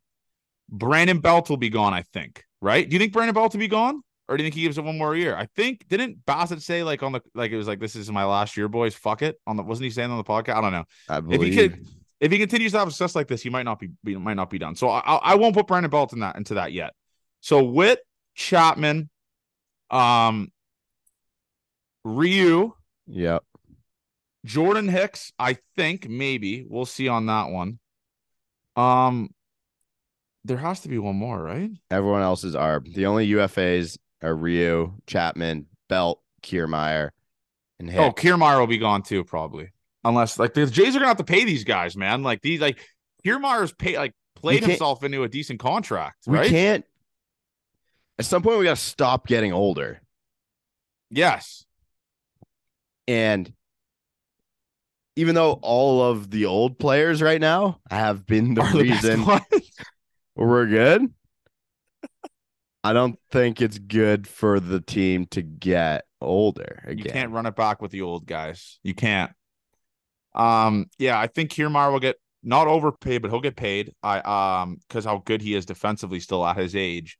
Brandon 0.69 1.19
Belt 1.19 1.49
will 1.49 1.57
be 1.57 1.69
gone, 1.69 1.93
I 1.93 2.03
think. 2.13 2.43
Right? 2.61 2.87
Do 2.87 2.95
you 2.95 2.99
think 2.99 3.13
Brandon 3.13 3.35
Belt 3.35 3.53
will 3.53 3.59
be 3.59 3.67
gone? 3.67 4.01
Or 4.27 4.35
do 4.35 4.43
you 4.43 4.47
think 4.47 4.55
he 4.55 4.63
gives 4.63 4.77
it 4.77 4.83
one 4.83 4.97
more 4.97 5.15
year? 5.15 5.35
I 5.35 5.47
think 5.55 5.87
didn't 5.87 6.25
Bassitt 6.25 6.61
say 6.61 6.83
like 6.83 7.01
on 7.01 7.13
the 7.13 7.21
like 7.33 7.51
it 7.51 7.57
was 7.57 7.67
like 7.67 7.79
this 7.79 7.95
is 7.95 8.11
my 8.11 8.25
last 8.25 8.57
year, 8.57 8.67
boys. 8.67 8.93
Fuck 8.93 9.21
it. 9.21 9.39
On 9.47 9.55
the 9.55 9.63
wasn't 9.63 9.85
he 9.85 9.89
saying 9.89 10.11
on 10.11 10.17
the 10.17 10.23
podcast? 10.23 10.55
I 10.55 10.61
don't 10.61 10.73
know. 10.73 10.83
I 11.07 11.21
If 11.33 11.41
he 11.41 11.55
could 11.55 11.87
if 12.19 12.31
he 12.31 12.37
continues 12.37 12.73
to 12.73 12.79
have 12.79 12.89
success 12.89 13.15
like 13.15 13.27
this, 13.27 13.41
he 13.41 13.49
might 13.49 13.63
not 13.63 13.79
be, 13.79 13.89
be 14.03 14.17
might 14.17 14.33
not 14.33 14.49
be 14.49 14.57
done. 14.57 14.75
So 14.75 14.89
I, 14.89 14.99
I 14.99 15.35
won't 15.35 15.55
put 15.55 15.67
Brandon 15.67 15.89
Belt 15.89 16.11
in 16.11 16.19
that 16.19 16.35
into 16.35 16.55
that 16.55 16.73
yet. 16.73 16.93
So 17.39 17.63
Whit, 17.63 17.99
Chapman, 18.35 19.09
um, 19.91 20.51
Ryu, 22.07 22.73
Yep. 23.07 23.43
Jordan 24.45 24.87
Hicks, 24.87 25.33
I 25.37 25.57
think 25.75 26.07
maybe 26.07 26.65
we'll 26.67 26.85
see 26.85 27.07
on 27.07 27.25
that 27.25 27.49
one. 27.49 27.79
Um, 28.75 29.29
there 30.45 30.57
has 30.57 30.81
to 30.81 30.89
be 30.89 30.97
one 30.97 31.15
more, 31.15 31.41
right? 31.41 31.69
Everyone 31.91 32.21
else's 32.21 32.55
are 32.55 32.81
the 32.81 33.05
only 33.07 33.27
UFAs 33.31 33.97
are 34.21 34.35
Ryu, 34.35 34.93
Chapman, 35.05 35.65
Belt, 35.89 36.21
Kiermaier, 36.43 37.09
and 37.79 37.89
Hicks. 37.89 38.01
Oh, 38.01 38.11
Kiermaier 38.11 38.59
will 38.59 38.67
be 38.67 38.77
gone 38.77 39.01
too, 39.03 39.23
probably. 39.23 39.71
unless 40.03 40.39
like 40.39 40.53
the 40.53 40.65
Jays 40.65 40.95
are 40.95 40.99
gonna 40.99 41.07
have 41.09 41.17
to 41.17 41.23
pay 41.23 41.43
these 41.43 41.63
guys, 41.65 41.97
man. 41.97 42.23
Like 42.23 42.41
these, 42.41 42.61
like 42.61 42.79
Kiermaier's 43.25 43.73
pay 43.73 43.97
like 43.97 44.13
played 44.35 44.63
himself 44.63 45.03
into 45.03 45.23
a 45.23 45.27
decent 45.27 45.59
contract. 45.59 46.19
We 46.27 46.37
right? 46.37 46.49
can't. 46.49 46.85
At 48.19 48.25
some 48.25 48.41
point, 48.41 48.57
we 48.59 48.65
got 48.65 48.77
to 48.77 48.81
stop 48.81 49.27
getting 49.27 49.53
older. 49.53 50.01
Yes. 51.11 51.65
And 53.07 53.51
even 55.15 55.35
though 55.35 55.53
all 55.61 56.01
of 56.03 56.29
the 56.29 56.45
old 56.45 56.77
players 56.77 57.21
right 57.21 57.41
now 57.41 57.79
have 57.89 58.25
been 58.25 58.53
the 58.53 58.61
Are 58.61 58.73
reason 58.73 59.25
ones. 59.25 59.43
we're 60.35 60.67
good, 60.67 61.13
I 62.83 62.93
don't 62.93 63.19
think 63.31 63.61
it's 63.61 63.79
good 63.79 64.27
for 64.27 64.59
the 64.59 64.79
team 64.79 65.25
to 65.31 65.41
get 65.41 66.05
older 66.21 66.83
again. 66.85 67.05
You 67.05 67.11
can't 67.11 67.31
run 67.31 67.45
it 67.45 67.55
back 67.55 67.81
with 67.81 67.91
the 67.91 68.01
old 68.03 68.25
guys. 68.25 68.79
You 68.83 68.93
can't. 68.93 69.31
Um, 70.35 70.85
yeah, 70.99 71.19
I 71.19 71.27
think 71.27 71.51
Kiermaier 71.51 71.91
will 71.91 71.99
get 71.99 72.17
not 72.43 72.67
overpaid, 72.67 73.21
but 73.21 73.31
he'll 73.31 73.41
get 73.41 73.55
paid. 73.55 73.93
I 74.03 74.19
um 74.19 74.77
because 74.87 75.05
how 75.05 75.21
good 75.25 75.41
he 75.41 75.55
is 75.55 75.65
defensively 75.65 76.19
still 76.19 76.45
at 76.45 76.57
his 76.57 76.75
age. 76.75 77.17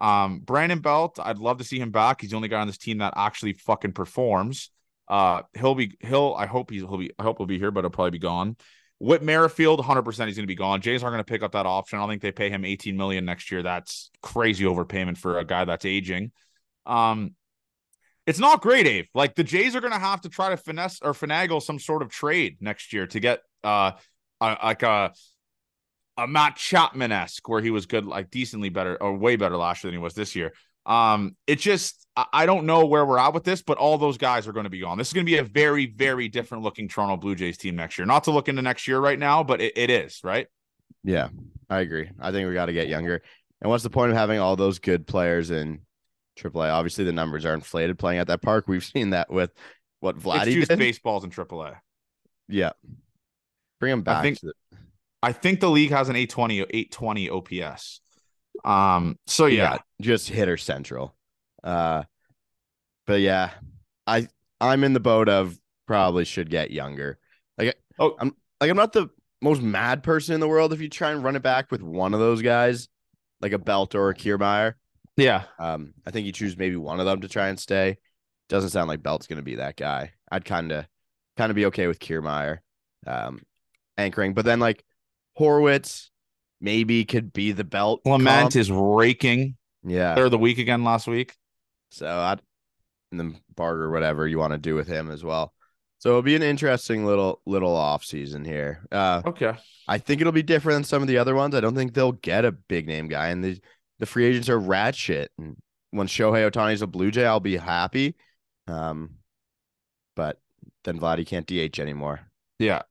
Um, 0.00 0.40
Brandon 0.40 0.78
Belt, 0.78 1.18
I'd 1.22 1.38
love 1.38 1.58
to 1.58 1.64
see 1.64 1.78
him 1.78 1.90
back. 1.90 2.22
He's 2.22 2.30
the 2.30 2.36
only 2.36 2.48
guy 2.48 2.60
on 2.60 2.66
this 2.66 2.78
team 2.78 2.98
that 2.98 3.12
actually 3.16 3.52
fucking 3.52 3.92
performs. 3.92 4.70
Uh, 5.10 5.42
he'll 5.58 5.74
be 5.74 5.96
he'll. 6.00 6.34
I 6.38 6.46
hope 6.46 6.70
he'll 6.70 6.96
be. 6.96 7.10
I 7.18 7.24
hope 7.24 7.38
he'll 7.38 7.46
be 7.46 7.58
here, 7.58 7.72
but 7.72 7.82
he'll 7.82 7.90
probably 7.90 8.12
be 8.12 8.20
gone. 8.20 8.56
Whit 9.00 9.22
Merrifield, 9.22 9.80
100 9.80 10.02
percent 10.02 10.28
he's 10.28 10.36
going 10.36 10.44
to 10.44 10.46
be 10.46 10.54
gone. 10.54 10.80
Jays 10.80 11.02
aren't 11.02 11.14
going 11.14 11.24
to 11.24 11.30
pick 11.30 11.42
up 11.42 11.52
that 11.52 11.66
option. 11.66 11.98
I 11.98 12.06
think 12.06 12.22
they 12.22 12.30
pay 12.30 12.48
him 12.48 12.64
18 12.64 12.96
million 12.96 13.24
next 13.24 13.50
year. 13.50 13.62
That's 13.64 14.10
crazy 14.22 14.64
overpayment 14.64 15.18
for 15.18 15.38
a 15.38 15.44
guy 15.44 15.64
that's 15.64 15.84
aging. 15.84 16.30
Um, 16.86 17.34
it's 18.24 18.38
not 18.38 18.62
great, 18.62 18.86
Abe. 18.86 19.06
Like 19.12 19.34
the 19.34 19.42
Jays 19.42 19.74
are 19.74 19.80
going 19.80 19.92
to 19.92 19.98
have 19.98 20.20
to 20.20 20.28
try 20.28 20.50
to 20.50 20.56
finesse 20.56 21.00
or 21.02 21.12
finagle 21.12 21.60
some 21.60 21.80
sort 21.80 22.02
of 22.02 22.10
trade 22.10 22.58
next 22.60 22.92
year 22.92 23.08
to 23.08 23.18
get 23.18 23.42
uh, 23.64 23.92
a, 24.40 24.56
like 24.62 24.84
a 24.84 25.12
a 26.16 26.28
Matt 26.28 26.54
Chapman 26.54 27.10
esque 27.10 27.48
where 27.48 27.62
he 27.62 27.70
was 27.70 27.86
good, 27.86 28.04
like 28.04 28.30
decently 28.30 28.68
better 28.68 28.96
or 29.02 29.16
way 29.16 29.34
better 29.34 29.56
last 29.56 29.82
year 29.82 29.90
than 29.90 29.98
he 29.98 30.02
was 30.02 30.14
this 30.14 30.36
year. 30.36 30.52
Um, 30.86 31.36
it 31.46 31.58
just 31.58 32.06
I, 32.16 32.26
I 32.32 32.46
don't 32.46 32.66
know 32.66 32.86
where 32.86 33.04
we're 33.04 33.18
at 33.18 33.34
with 33.34 33.44
this, 33.44 33.62
but 33.62 33.78
all 33.78 33.98
those 33.98 34.18
guys 34.18 34.46
are 34.48 34.52
going 34.52 34.64
to 34.64 34.70
be 34.70 34.80
gone. 34.80 34.98
This 34.98 35.08
is 35.08 35.12
going 35.12 35.26
to 35.26 35.30
be 35.30 35.38
a 35.38 35.44
very, 35.44 35.86
very 35.86 36.28
different 36.28 36.64
looking 36.64 36.88
Toronto 36.88 37.16
Blue 37.16 37.34
Jays 37.34 37.58
team 37.58 37.76
next 37.76 37.98
year. 37.98 38.06
Not 38.06 38.24
to 38.24 38.30
look 38.30 38.48
into 38.48 38.62
next 38.62 38.88
year 38.88 38.98
right 38.98 39.18
now, 39.18 39.42
but 39.44 39.60
it, 39.60 39.76
it 39.76 39.90
is 39.90 40.20
right. 40.24 40.46
Yeah, 41.04 41.28
I 41.68 41.80
agree. 41.80 42.10
I 42.20 42.30
think 42.32 42.48
we 42.48 42.54
got 42.54 42.66
to 42.66 42.72
get 42.72 42.88
younger. 42.88 43.22
And 43.62 43.70
what's 43.70 43.82
the 43.84 43.90
point 43.90 44.10
of 44.10 44.16
having 44.16 44.38
all 44.38 44.56
those 44.56 44.78
good 44.78 45.06
players 45.06 45.50
in 45.50 45.80
AAA? 46.38 46.72
Obviously, 46.72 47.04
the 47.04 47.12
numbers 47.12 47.44
are 47.44 47.54
inflated 47.54 47.98
playing 47.98 48.18
at 48.18 48.26
that 48.28 48.42
park. 48.42 48.66
We've 48.68 48.84
seen 48.84 49.10
that 49.10 49.30
with 49.30 49.50
what 50.00 50.16
It's 50.16 50.24
Vladdy 50.24 50.52
used 50.54 50.68
did. 50.68 50.78
baseballs 50.78 51.24
in 51.24 51.30
AAA. 51.30 51.76
Yeah, 52.48 52.72
bring 53.78 53.90
them 53.90 54.02
back. 54.02 54.22
think- 54.22 54.40
to 54.40 54.46
the- 54.46 54.78
I 55.22 55.32
think 55.32 55.60
the 55.60 55.68
league 55.68 55.90
has 55.90 56.08
an 56.08 56.16
820 56.16 56.60
820 56.60 57.28
OPS. 57.28 58.00
Um, 58.64 59.18
so 59.26 59.46
yeah, 59.46 59.72
yeah, 59.72 59.78
just 60.00 60.28
hitter 60.28 60.56
central. 60.56 61.14
Uh, 61.64 62.04
but 63.06 63.20
yeah, 63.20 63.50
I 64.06 64.28
I'm 64.60 64.84
in 64.84 64.92
the 64.92 65.00
boat 65.00 65.28
of 65.28 65.58
probably 65.86 66.24
should 66.24 66.50
get 66.50 66.70
younger. 66.70 67.18
Like, 67.58 67.76
Oh. 67.98 68.16
I'm 68.18 68.34
like 68.60 68.70
I'm 68.70 68.76
not 68.76 68.92
the 68.92 69.08
most 69.42 69.62
mad 69.62 70.02
person 70.02 70.34
in 70.34 70.40
the 70.40 70.48
world 70.48 70.72
if 70.72 70.80
you 70.80 70.88
try 70.88 71.10
and 71.12 71.24
run 71.24 71.36
it 71.36 71.42
back 71.42 71.70
with 71.70 71.82
one 71.82 72.12
of 72.14 72.20
those 72.20 72.42
guys, 72.42 72.88
like 73.40 73.52
a 73.52 73.58
Belt 73.58 73.94
or 73.94 74.10
a 74.10 74.14
Kiermaier. 74.14 74.74
yeah. 75.16 75.44
Um, 75.58 75.94
I 76.06 76.10
think 76.10 76.26
you 76.26 76.32
choose 76.32 76.56
maybe 76.56 76.76
one 76.76 77.00
of 77.00 77.06
them 77.06 77.22
to 77.22 77.28
try 77.28 77.48
and 77.48 77.58
stay. 77.58 77.98
Doesn't 78.48 78.70
sound 78.70 78.88
like 78.88 79.02
Belt's 79.02 79.26
gonna 79.26 79.42
be 79.42 79.56
that 79.56 79.76
guy. 79.76 80.12
I'd 80.30 80.44
kind 80.44 80.72
of 80.72 80.86
kind 81.36 81.50
of 81.50 81.56
be 81.56 81.66
okay 81.66 81.86
with 81.86 81.98
Kiermaier, 82.00 82.58
um, 83.06 83.40
anchoring, 83.96 84.34
but 84.34 84.44
then 84.44 84.60
like 84.60 84.84
Horwitz 85.38 86.08
maybe 86.60 87.04
could 87.04 87.32
be 87.32 87.52
the 87.52 87.64
Belt. 87.64 88.02
Clement 88.04 88.42
comp. 88.42 88.56
is 88.56 88.70
raking. 88.70 89.56
yeah. 89.84 90.14
They're 90.14 90.28
the 90.28 90.38
week 90.38 90.58
again 90.58 90.84
last 90.84 91.06
week. 91.06 91.34
So 91.90 92.06
I'd 92.06 92.40
and 93.10 93.18
then 93.18 93.40
Barger, 93.56 93.90
whatever 93.90 94.28
you 94.28 94.38
want 94.38 94.52
to 94.52 94.58
do 94.58 94.74
with 94.76 94.86
him 94.86 95.10
as 95.10 95.24
well. 95.24 95.52
So 95.98 96.10
it'll 96.10 96.22
be 96.22 96.36
an 96.36 96.42
interesting 96.42 97.04
little 97.04 97.40
little 97.44 97.74
off 97.74 98.04
season 98.04 98.44
here. 98.44 98.86
Uh, 98.92 99.22
Okay. 99.26 99.54
I 99.88 99.98
think 99.98 100.20
it'll 100.20 100.32
be 100.32 100.42
different 100.44 100.76
than 100.76 100.84
some 100.84 101.02
of 101.02 101.08
the 101.08 101.18
other 101.18 101.34
ones. 101.34 101.54
I 101.54 101.60
don't 101.60 101.74
think 101.74 101.92
they'll 101.94 102.12
get 102.12 102.44
a 102.44 102.52
big 102.52 102.86
name 102.86 103.08
guy, 103.08 103.28
and 103.28 103.42
the 103.42 103.60
the 103.98 104.06
free 104.06 104.24
agents 104.26 104.48
are 104.48 104.58
rat 104.58 104.94
shit. 104.94 105.30
And 105.36 105.56
when 105.90 106.06
Shohei 106.06 106.48
Ohtani's 106.48 106.82
a 106.82 106.86
Blue 106.86 107.10
Jay, 107.10 107.26
I'll 107.26 107.40
be 107.40 107.56
happy. 107.56 108.14
Um, 108.68 109.16
but 110.14 110.40
then 110.84 111.00
Vladdy 111.00 111.26
can't 111.26 111.46
DH 111.46 111.80
anymore. 111.80 112.20
Yeah. 112.60 112.82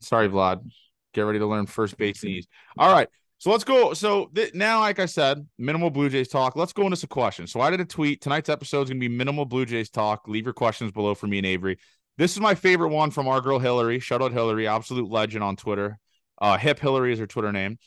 Sorry, 0.00 0.28
Vlad. 0.28 0.68
Get 1.16 1.22
ready 1.22 1.38
to 1.38 1.46
learn 1.46 1.64
first 1.64 1.96
base 1.96 2.22
knees. 2.22 2.46
All 2.76 2.92
right. 2.92 3.08
So 3.38 3.50
let's 3.50 3.64
go. 3.64 3.94
So 3.94 4.30
th- 4.34 4.52
now, 4.52 4.80
like 4.80 4.98
I 4.98 5.06
said, 5.06 5.46
minimal 5.56 5.88
Blue 5.88 6.10
Jays 6.10 6.28
talk. 6.28 6.56
Let's 6.56 6.74
go 6.74 6.82
into 6.84 6.96
some 6.96 7.08
questions. 7.08 7.50
So 7.50 7.62
I 7.62 7.70
did 7.70 7.80
a 7.80 7.86
tweet. 7.86 8.20
Tonight's 8.20 8.50
episode 8.50 8.82
is 8.82 8.90
going 8.90 9.00
to 9.00 9.08
be 9.08 9.14
minimal 9.14 9.46
Blue 9.46 9.64
Jays 9.64 9.88
talk. 9.88 10.28
Leave 10.28 10.44
your 10.44 10.52
questions 10.52 10.92
below 10.92 11.14
for 11.14 11.26
me 11.26 11.38
and 11.38 11.46
Avery. 11.46 11.78
This 12.18 12.32
is 12.32 12.40
my 12.40 12.54
favorite 12.54 12.90
one 12.90 13.10
from 13.10 13.28
our 13.28 13.40
girl 13.40 13.58
Hillary. 13.58 13.98
Shout 13.98 14.20
out 14.20 14.32
Hillary, 14.32 14.68
absolute 14.68 15.10
legend 15.10 15.42
on 15.42 15.56
Twitter. 15.56 15.98
Uh, 16.38 16.58
Hip 16.58 16.78
Hillary 16.78 17.14
is 17.14 17.18
her 17.18 17.26
Twitter 17.26 17.50
name. 17.50 17.78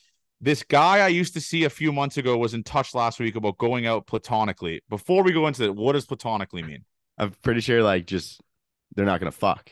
This 0.42 0.64
guy 0.64 1.00
I 1.00 1.10
used 1.10 1.36
to 1.36 1.42
see 1.42 1.66
a 1.66 1.70
few 1.70 1.92
months 1.92 2.18
ago 2.18 2.36
was 2.36 2.56
in 2.56 2.64
touch 2.64 2.96
last 2.96 3.20
week 3.20 3.36
about 3.36 3.60
going 3.60 3.86
out 3.86 4.08
platonically. 4.08 4.82
Before 4.90 5.22
we 5.22 5.34
go 5.34 5.46
into 5.46 5.66
it, 5.66 5.76
what 5.76 5.94
does 5.94 6.08
platonically 6.08 6.64
mean? 6.64 6.84
I'm 7.20 7.32
pretty 7.44 7.62
sure 7.62 7.84
like 7.84 8.08
just 8.08 8.42
they're 8.96 9.06
not 9.06 9.20
gonna 9.20 9.32
fuck. 9.32 9.70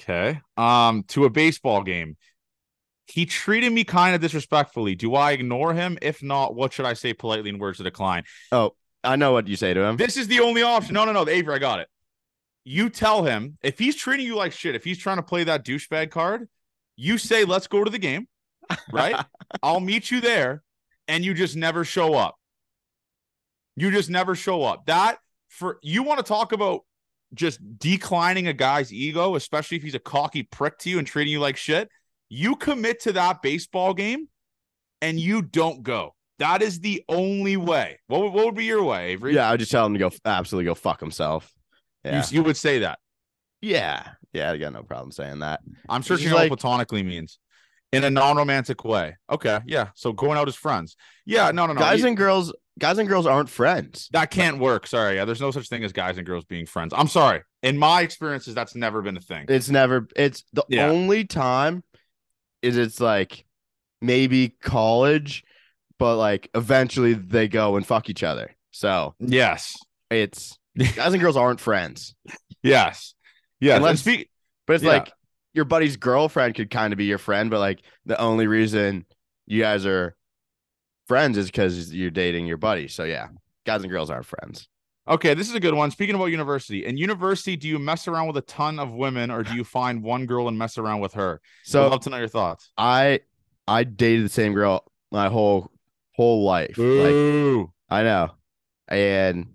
Okay. 0.00 0.40
Um, 0.56 1.04
to 1.08 1.24
a 1.24 1.30
baseball 1.30 1.82
game. 1.82 2.16
He 3.06 3.26
treated 3.26 3.70
me 3.72 3.84
kind 3.84 4.14
of 4.14 4.20
disrespectfully. 4.20 4.94
Do 4.94 5.14
I 5.14 5.32
ignore 5.32 5.74
him? 5.74 5.98
If 6.00 6.22
not, 6.22 6.54
what 6.54 6.72
should 6.72 6.86
I 6.86 6.94
say 6.94 7.12
politely 7.12 7.50
in 7.50 7.58
words 7.58 7.78
of 7.78 7.84
decline? 7.84 8.24
Oh, 8.50 8.74
I 9.02 9.16
know 9.16 9.32
what 9.32 9.46
you 9.46 9.56
say 9.56 9.74
to 9.74 9.80
him. 9.84 9.96
This 9.96 10.16
is 10.16 10.26
the 10.26 10.40
only 10.40 10.62
option. 10.62 10.94
No, 10.94 11.04
no, 11.04 11.12
no. 11.12 11.28
Avery, 11.28 11.54
I 11.54 11.58
got 11.58 11.80
it. 11.80 11.88
You 12.64 12.88
tell 12.88 13.22
him 13.22 13.58
if 13.62 13.78
he's 13.78 13.94
treating 13.94 14.24
you 14.24 14.36
like 14.36 14.52
shit, 14.52 14.74
if 14.74 14.84
he's 14.84 14.98
trying 14.98 15.18
to 15.18 15.22
play 15.22 15.44
that 15.44 15.66
douchebag 15.66 16.10
card, 16.10 16.48
you 16.96 17.18
say, 17.18 17.44
let's 17.44 17.66
go 17.66 17.84
to 17.84 17.90
the 17.90 17.98
game, 17.98 18.26
right? 18.90 19.22
I'll 19.62 19.80
meet 19.80 20.10
you 20.10 20.22
there, 20.22 20.62
and 21.06 21.22
you 21.22 21.34
just 21.34 21.56
never 21.56 21.84
show 21.84 22.14
up. 22.14 22.36
You 23.76 23.90
just 23.90 24.08
never 24.08 24.34
show 24.34 24.62
up. 24.62 24.86
That 24.86 25.18
for 25.48 25.78
you 25.82 26.02
want 26.02 26.18
to 26.18 26.24
talk 26.24 26.52
about 26.52 26.84
just 27.34 27.58
declining 27.78 28.46
a 28.48 28.52
guy's 28.52 28.92
ego, 28.92 29.34
especially 29.34 29.76
if 29.76 29.82
he's 29.82 29.94
a 29.94 29.98
cocky 30.00 30.42
prick 30.44 30.78
to 30.78 30.90
you 30.90 30.98
and 30.98 31.06
treating 31.06 31.32
you 31.32 31.40
like 31.40 31.56
shit. 31.56 31.88
You 32.28 32.56
commit 32.56 33.00
to 33.00 33.12
that 33.12 33.42
baseball 33.42 33.94
game 33.94 34.28
and 35.02 35.20
you 35.20 35.42
don't 35.42 35.82
go. 35.82 36.14
That 36.38 36.62
is 36.62 36.80
the 36.80 37.04
only 37.08 37.56
way. 37.56 38.00
What 38.08 38.22
would, 38.22 38.32
what 38.32 38.44
would 38.46 38.54
be 38.56 38.64
your 38.64 38.82
way, 38.82 39.10
Avery? 39.12 39.34
yeah, 39.34 39.48
I 39.48 39.52
would 39.52 39.60
just 39.60 39.70
tell 39.70 39.86
him 39.86 39.92
to 39.92 39.98
go 39.98 40.10
absolutely 40.24 40.64
go 40.66 40.74
fuck 40.74 40.98
himself. 41.00 41.52
Yeah, 42.04 42.24
You, 42.28 42.38
you 42.38 42.42
would 42.42 42.56
say 42.56 42.80
that. 42.80 42.98
yeah, 43.62 44.08
yeah. 44.32 44.50
I 44.50 44.56
got 44.58 44.72
no 44.72 44.82
problem 44.82 45.12
saying 45.12 45.38
that. 45.40 45.60
I'm 45.88 46.02
searching 46.02 46.30
like- 46.32 46.50
what 46.50 46.58
platonically 46.60 47.02
means 47.02 47.38
in 47.92 48.02
a 48.04 48.10
non-romantic 48.10 48.84
way. 48.84 49.16
Okay, 49.30 49.60
yeah. 49.66 49.88
So 49.94 50.12
going 50.12 50.36
out 50.36 50.48
as 50.48 50.56
friends. 50.56 50.96
Yeah, 51.24 51.50
no, 51.52 51.66
no, 51.66 51.72
no. 51.74 51.78
guys 51.80 52.00
You- 52.00 52.08
and 52.08 52.16
girls, 52.16 52.52
guys 52.78 52.98
and 52.98 53.08
girls 53.08 53.26
aren't 53.26 53.48
friends. 53.48 54.08
that 54.12 54.30
can't 54.30 54.58
work. 54.58 54.86
Sorry, 54.86 55.16
yeah. 55.16 55.24
There's 55.24 55.40
no 55.40 55.50
such 55.50 55.68
thing 55.68 55.84
as 55.84 55.92
guys 55.92 56.16
and 56.18 56.26
girls 56.26 56.44
being 56.44 56.66
friends. 56.66 56.92
I'm 56.96 57.08
sorry. 57.08 57.42
In 57.62 57.78
my 57.78 58.02
experiences, 58.02 58.54
that's 58.54 58.74
never 58.74 59.00
been 59.02 59.16
a 59.16 59.20
thing. 59.20 59.46
It's 59.48 59.68
never. 59.70 60.08
It's 60.16 60.44
the 60.52 60.64
Yeah. 60.68 60.88
only 60.88 61.24
time 61.24 61.82
is 62.62 62.76
it's 62.76 63.00
like 63.00 63.44
maybe 64.00 64.50
college, 64.62 65.44
but 65.98 66.16
like 66.16 66.50
eventually 66.54 67.14
they 67.14 67.48
go 67.48 67.76
and 67.76 67.86
fuck 67.86 68.10
each 68.10 68.22
other. 68.22 68.54
So 68.70 69.14
Yes, 69.20 69.76
it's 70.10 70.58
guys 70.96 71.12
and 71.12 71.20
girls 71.22 71.36
aren't 71.36 71.60
friends. 71.60 72.14
yes, 72.62 73.14
Yeah. 73.60 73.76
Unless- 73.76 74.00
speak. 74.00 74.30
But 74.66 74.74
it's 74.74 74.84
Yeah. 74.84 74.90
like 74.92 75.12
your 75.52 75.64
buddy's 75.66 75.96
girlfriend 75.96 76.54
could 76.56 76.70
kind 76.70 76.92
of 76.92 76.96
be 76.98 77.04
your 77.04 77.18
friend, 77.18 77.50
but 77.50 77.60
like 77.60 77.80
the 78.06 78.20
only 78.20 78.46
reason 78.46 79.06
you 79.46 79.60
guys 79.60 79.86
are 79.86 80.16
friends 81.06 81.38
is 81.38 81.46
because 81.46 81.92
you're 81.92 82.10
dating 82.10 82.46
your 82.46 82.56
buddy. 82.56 82.88
So 82.88 83.04
yeah, 83.04 83.28
guys 83.66 83.82
and 83.82 83.90
girls 83.90 84.10
aren't 84.10 84.26
friends. 84.26 84.68
Okay, 85.06 85.34
this 85.34 85.50
is 85.50 85.54
a 85.54 85.60
good 85.60 85.74
one. 85.74 85.90
Speaking 85.90 86.14
about 86.14 86.26
university, 86.26 86.86
in 86.86 86.96
university, 86.96 87.56
do 87.56 87.68
you 87.68 87.78
mess 87.78 88.08
around 88.08 88.26
with 88.26 88.38
a 88.38 88.42
ton 88.42 88.78
of 88.78 88.92
women, 88.92 89.30
or 89.30 89.42
do 89.42 89.54
you 89.54 89.62
find 89.62 90.02
one 90.02 90.24
girl 90.24 90.48
and 90.48 90.58
mess 90.58 90.78
around 90.78 91.00
with 91.00 91.12
her? 91.12 91.42
So, 91.62 91.84
I'd 91.84 91.90
love 91.90 92.00
to 92.00 92.10
know 92.10 92.16
your 92.16 92.28
thoughts. 92.28 92.70
I 92.78 93.20
I 93.68 93.84
dated 93.84 94.24
the 94.24 94.30
same 94.30 94.54
girl 94.54 94.90
my 95.12 95.28
whole 95.28 95.70
whole 96.12 96.44
life. 96.44 96.78
Like 96.78 97.12
Ooh. 97.12 97.70
I 97.90 98.02
know, 98.02 98.30
and 98.88 99.48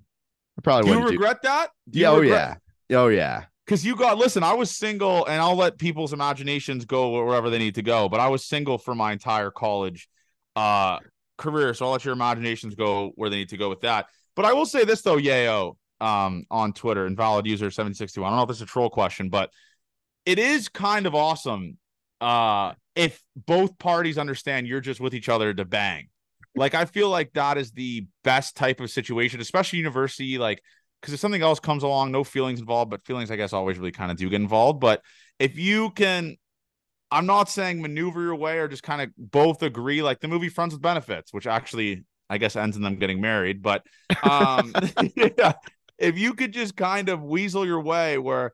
I 0.57 0.62
probably 0.62 0.91
do 0.91 0.99
you 0.99 1.05
regret 1.05 1.41
that? 1.41 1.71
Do 1.89 1.93
do. 1.93 1.99
you 1.99 2.05
Yeah, 2.05 2.12
oh 2.12 2.19
regret- 2.19 2.62
yeah, 2.89 2.97
oh 2.97 3.07
yeah. 3.07 3.45
Because 3.65 3.85
you 3.85 3.95
got, 3.95 4.17
listen, 4.17 4.41
I 4.41 4.53
was 4.53 4.75
single 4.75 5.25
and 5.27 5.39
I'll 5.39 5.55
let 5.55 5.77
people's 5.77 6.12
imaginations 6.12 6.85
go 6.85 7.23
wherever 7.23 7.51
they 7.51 7.59
need 7.59 7.75
to 7.75 7.83
go, 7.83 8.09
but 8.09 8.19
I 8.19 8.27
was 8.27 8.43
single 8.43 8.79
for 8.79 8.95
my 8.95 9.12
entire 9.12 9.51
college 9.51 10.09
uh 10.55 10.97
career. 11.39 11.73
So 11.73 11.86
I'll 11.86 11.91
let 11.91 12.06
your 12.06 12.13
imaginations 12.13 12.75
go 12.75 13.12
where 13.15 13.32
they 13.32 13.38
need 13.38 13.49
to 13.49 13.58
go 13.58 13.69
with 13.69 13.82
that. 13.82 14.06
But 14.36 14.45
I 14.45 14.54
will 14.54 14.67
say 14.67 14.86
this 14.86 15.02
though, 15.02 15.17
Yayo, 15.17 15.75
um, 15.99 16.43
on 16.52 16.73
Twitter, 16.73 17.08
invalid 17.08 17.47
user 17.47 17.71
761. 17.71 18.28
I 18.28 18.30
don't 18.30 18.38
know 18.38 18.43
if 18.43 18.56
is 18.56 18.62
a 18.62 18.67
troll 18.67 18.91
question, 18.91 19.30
but 19.30 19.49
it 20.25 20.38
is 20.38 20.69
kind 20.69 21.08
of 21.08 21.15
awesome 21.15 21.78
uh 22.21 22.73
if 22.95 23.23
both 23.34 23.80
parties 23.80 24.17
understand 24.17 24.67
you're 24.67 24.82
just 24.82 24.99
with 24.99 25.15
each 25.15 25.30
other 25.30 25.54
to 25.54 25.65
bang. 25.65 26.10
Like 26.56 26.75
I 26.75 26.86
feel 26.86 27.10
like 27.10 27.32
that 27.34 27.58
is 27.58 27.71
the 27.71 28.06
best 28.23 28.56
type 28.58 28.82
of 28.82 28.91
situation, 28.91 29.39
especially 29.39 29.80
university, 29.80 30.38
like 30.38 30.62
because 31.02 31.13
if 31.13 31.19
something 31.19 31.41
else 31.41 31.60
comes 31.60 31.84
along, 31.84 32.12
no 32.12 32.23
feelings 32.25 32.60
involved, 32.60 32.91
but 32.91 33.06
feelings 33.06 33.32
I 33.32 33.38
guess 33.38 33.54
always 33.54 33.78
really 33.78 33.93
kind 33.93 34.12
of 34.12 34.17
do 34.17 34.30
get 34.30 34.41
involved. 34.41 34.82
But 34.82 35.02
if 35.39 35.58
you 35.58 35.91
can 35.91 36.36
I'm 37.11 37.25
not 37.25 37.49
saying 37.49 37.81
maneuver 37.81 38.21
your 38.21 38.35
way 38.35 38.59
or 38.59 38.67
just 38.67 38.83
kind 38.83 39.01
of 39.01 39.09
both 39.17 39.63
agree, 39.63 40.01
like 40.01 40.19
the 40.19 40.27
movie 40.27 40.49
Friends 40.49 40.73
with 40.73 40.81
Benefits, 40.81 41.33
which 41.33 41.47
actually 41.47 42.03
I 42.29 42.37
guess 42.37 42.55
ends 42.55 42.77
in 42.77 42.83
them 42.83 42.97
getting 42.97 43.21
married. 43.21 43.61
But 43.61 43.83
um, 44.23 44.73
yeah, 45.15 45.53
if 45.97 46.17
you 46.17 46.33
could 46.33 46.53
just 46.53 46.75
kind 46.75 47.09
of 47.09 47.23
weasel 47.23 47.65
your 47.65 47.81
way 47.81 48.17
where 48.17 48.53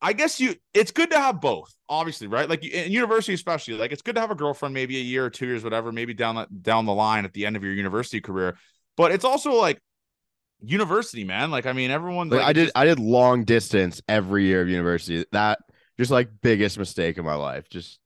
I 0.00 0.12
guess 0.12 0.40
you 0.40 0.54
it's 0.72 0.92
good 0.92 1.10
to 1.10 1.18
have 1.18 1.40
both, 1.40 1.74
obviously, 1.88 2.26
right? 2.26 2.48
Like 2.48 2.64
in 2.64 2.90
university, 2.92 3.34
especially, 3.34 3.74
like 3.74 3.92
it's 3.92 4.02
good 4.02 4.14
to 4.14 4.20
have 4.20 4.30
a 4.30 4.34
girlfriend, 4.36 4.72
maybe 4.72 4.96
a 4.96 5.02
year 5.02 5.24
or 5.26 5.30
two 5.30 5.46
years, 5.46 5.62
whatever, 5.62 5.92
maybe 5.92 6.14
down 6.14 6.36
the 6.36 6.46
down 6.62 6.86
the 6.86 6.94
line 6.94 7.24
at 7.24 7.32
the 7.32 7.44
end 7.44 7.56
of 7.56 7.64
your 7.64 7.74
university 7.74 8.20
career. 8.20 8.56
But 8.96 9.12
it's 9.12 9.24
also 9.24 9.54
like 9.54 9.80
university, 10.62 11.24
man. 11.24 11.50
Like, 11.50 11.66
I 11.66 11.72
mean, 11.72 11.90
everyone 11.90 12.28
like, 12.28 12.40
like 12.40 12.48
I 12.48 12.52
did 12.52 12.64
just- 12.66 12.76
I 12.76 12.84
did 12.86 12.98
long 12.98 13.44
distance 13.44 14.00
every 14.08 14.44
year 14.44 14.62
of 14.62 14.68
university. 14.68 15.24
That 15.32 15.58
just 16.00 16.10
like 16.10 16.30
biggest 16.40 16.78
mistake 16.78 17.18
in 17.18 17.24
my 17.26 17.34
life. 17.34 17.68
Just 17.68 18.00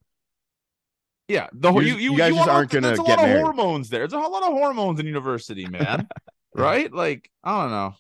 yeah, 1.28 1.48
the 1.52 1.72
whole 1.72 1.82
You 1.82 1.94
you 1.94 2.12
you, 2.12 2.18
guys 2.18 2.30
you 2.32 2.36
just 2.36 2.48
aren't 2.48 2.70
gonna 2.70 2.88
there's 2.88 2.98
a 2.98 3.02
get 3.04 3.18
lot 3.18 3.30
of 3.30 3.40
hormones 3.40 3.88
there. 3.88 4.00
There's 4.00 4.12
a 4.12 4.18
lot 4.18 4.42
of 4.42 4.48
hormones 4.48 4.98
in 4.98 5.06
university, 5.06 5.66
man. 5.66 6.08
right? 6.54 6.92
Like, 6.92 7.30
I 7.42 7.62
don't 7.62 7.70
know. 7.70 7.94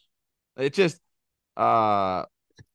It 0.56 0.74
just 0.74 1.00
uh 1.56 2.24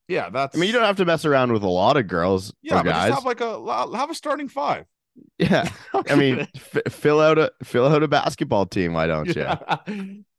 yeah, 0.07 0.29
that's 0.29 0.55
I 0.55 0.59
mean, 0.59 0.67
you 0.67 0.73
don't 0.73 0.85
have 0.85 0.95
to 0.97 1.05
mess 1.05 1.25
around 1.25 1.51
with 1.51 1.61
a 1.63 1.67
lot 1.69 1.97
of 1.97 2.07
girls 2.07 2.53
yeah, 2.61 2.81
but 2.81 2.85
guys. 2.85 3.13
have 3.13 3.25
like 3.25 3.41
a 3.41 3.95
have 3.95 4.09
a 4.09 4.15
starting 4.15 4.47
five. 4.47 4.85
yeah, 5.37 5.69
I 5.93 6.15
mean, 6.15 6.39
f- 6.55 6.91
fill 6.93 7.19
out 7.19 7.37
a 7.37 7.51
fill 7.63 7.85
out 7.85 8.01
a 8.01 8.07
basketball 8.07 8.65
team. 8.65 8.93
Why 8.93 9.07
don't 9.07 9.27
you? 9.27 9.33
Yeah. 9.43 9.83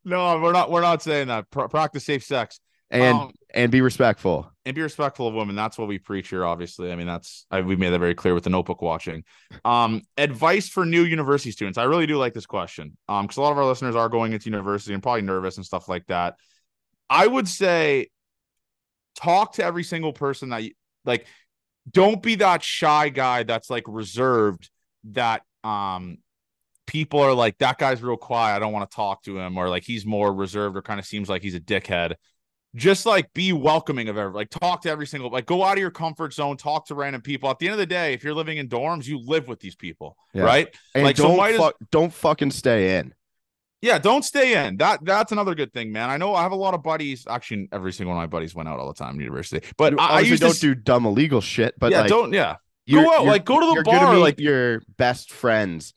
no, 0.04 0.40
we're 0.40 0.52
not. 0.52 0.70
We're 0.70 0.80
not 0.80 1.02
saying 1.02 1.28
that. 1.28 1.50
Pra- 1.50 1.68
practice 1.68 2.04
safe 2.06 2.24
sex 2.24 2.58
And 2.90 3.16
Um, 3.16 3.32
and 3.54 3.70
be 3.72 3.80
respectful. 3.80 4.50
and 4.64 4.74
be 4.74 4.82
respectful 4.82 5.26
of 5.26 5.34
women. 5.34 5.56
That's 5.56 5.78
what 5.78 5.88
we 5.88 5.98
preach 5.98 6.28
here. 6.28 6.44
Obviously, 6.44 6.92
I 6.92 6.96
mean 6.96 7.06
that's 7.06 7.46
I, 7.50 7.60
we 7.60 7.76
made 7.76 7.90
that 7.90 7.98
very 7.98 8.14
clear 8.14 8.34
with 8.34 8.44
the 8.44 8.50
Notebook 8.50 8.82
watching. 8.82 9.24
Um, 9.64 10.02
advice 10.16 10.68
for 10.68 10.84
new 10.84 11.02
university 11.02 11.50
students. 11.50 11.78
I 11.78 11.84
really 11.84 12.06
do 12.06 12.16
like 12.18 12.34
this 12.34 12.46
question. 12.46 12.96
Um, 13.08 13.26
because 13.26 13.36
a 13.36 13.42
lot 13.42 13.52
of 13.52 13.58
our 13.58 13.64
listeners 13.64 13.96
are 13.96 14.08
going 14.08 14.32
into 14.32 14.46
university 14.46 14.94
and 14.94 15.02
probably 15.02 15.22
nervous 15.22 15.56
and 15.56 15.66
stuff 15.66 15.88
like 15.88 16.06
that. 16.06 16.36
I 17.08 17.26
would 17.26 17.48
say, 17.48 18.08
talk 19.16 19.54
to 19.54 19.64
every 19.64 19.82
single 19.84 20.12
person 20.12 20.50
that 20.50 20.62
you 20.62 20.72
like. 21.04 21.26
Don't 21.90 22.22
be 22.22 22.36
that 22.36 22.62
shy 22.62 23.08
guy 23.08 23.42
that's 23.42 23.70
like 23.70 23.84
reserved 23.88 24.70
that 25.04 25.42
um 25.64 26.18
people 26.86 27.20
are 27.20 27.34
like 27.34 27.56
that 27.58 27.78
guy's 27.78 28.02
real 28.02 28.16
quiet. 28.16 28.54
I 28.54 28.58
don't 28.58 28.72
want 28.72 28.90
to 28.90 28.94
talk 28.94 29.22
to 29.24 29.38
him, 29.38 29.56
or 29.56 29.68
like 29.68 29.84
he's 29.84 30.04
more 30.04 30.32
reserved, 30.32 30.76
or 30.76 30.82
kind 30.82 31.00
of 31.00 31.06
seems 31.06 31.28
like 31.28 31.42
he's 31.42 31.54
a 31.54 31.60
dickhead. 31.60 32.14
Just 32.76 33.04
like 33.04 33.32
be 33.34 33.52
welcoming 33.52 34.08
of 34.08 34.16
every, 34.16 34.32
like 34.32 34.48
talk 34.50 34.82
to 34.82 34.90
every 34.90 35.06
single, 35.06 35.28
like 35.30 35.46
go 35.46 35.64
out 35.64 35.72
of 35.72 35.78
your 35.80 35.90
comfort 35.90 36.32
zone, 36.32 36.56
talk 36.56 36.86
to 36.86 36.94
random 36.94 37.20
people. 37.20 37.50
At 37.50 37.58
the 37.58 37.66
end 37.66 37.72
of 37.72 37.78
the 37.78 37.86
day, 37.86 38.12
if 38.14 38.22
you're 38.22 38.34
living 38.34 38.58
in 38.58 38.68
dorms, 38.68 39.06
you 39.08 39.18
live 39.18 39.48
with 39.48 39.58
these 39.58 39.74
people, 39.74 40.16
Yeah. 40.34 40.42
right? 40.44 40.72
And 40.94 41.02
like, 41.04 41.16
don't 41.16 41.40
as- 41.40 41.56
fuck, 41.56 41.74
don't 41.90 42.12
fucking 42.12 42.52
stay 42.52 42.98
in. 42.98 43.12
Yeah, 43.82 43.98
don't 43.98 44.22
stay 44.24 44.66
in. 44.66 44.76
That 44.76 45.02
that's 45.02 45.32
another 45.32 45.54
good 45.54 45.72
thing, 45.72 45.90
man. 45.90 46.10
I 46.10 46.18
know 46.18 46.34
I 46.34 46.42
have 46.42 46.52
a 46.52 46.56
lot 46.56 46.74
of 46.74 46.82
buddies. 46.82 47.26
Actually, 47.28 47.66
every 47.72 47.92
single 47.94 48.14
one 48.14 48.22
of 48.22 48.30
my 48.30 48.30
buddies 48.30 48.54
went 48.54 48.68
out 48.68 48.78
all 48.78 48.86
the 48.86 48.92
time 48.94 49.14
in 49.14 49.20
university. 49.20 49.66
But 49.78 49.98
I, 49.98 50.20
used 50.20 50.42
don't 50.42 50.52
to 50.54 50.60
do 50.60 50.74
dumb 50.74 51.06
illegal 51.06 51.40
shit. 51.40 51.78
But 51.78 51.90
yeah, 51.90 52.00
like, 52.02 52.08
don't 52.10 52.32
yeah. 52.34 52.56
Go 52.90 53.10
out, 53.10 53.24
like, 53.24 53.44
go 53.46 53.58
to 53.58 53.66
the 53.66 53.72
you're 53.74 53.84
bar, 53.84 54.18
like- 54.18 54.38
your 54.38 54.82
best 54.98 55.32
friends 55.32 55.94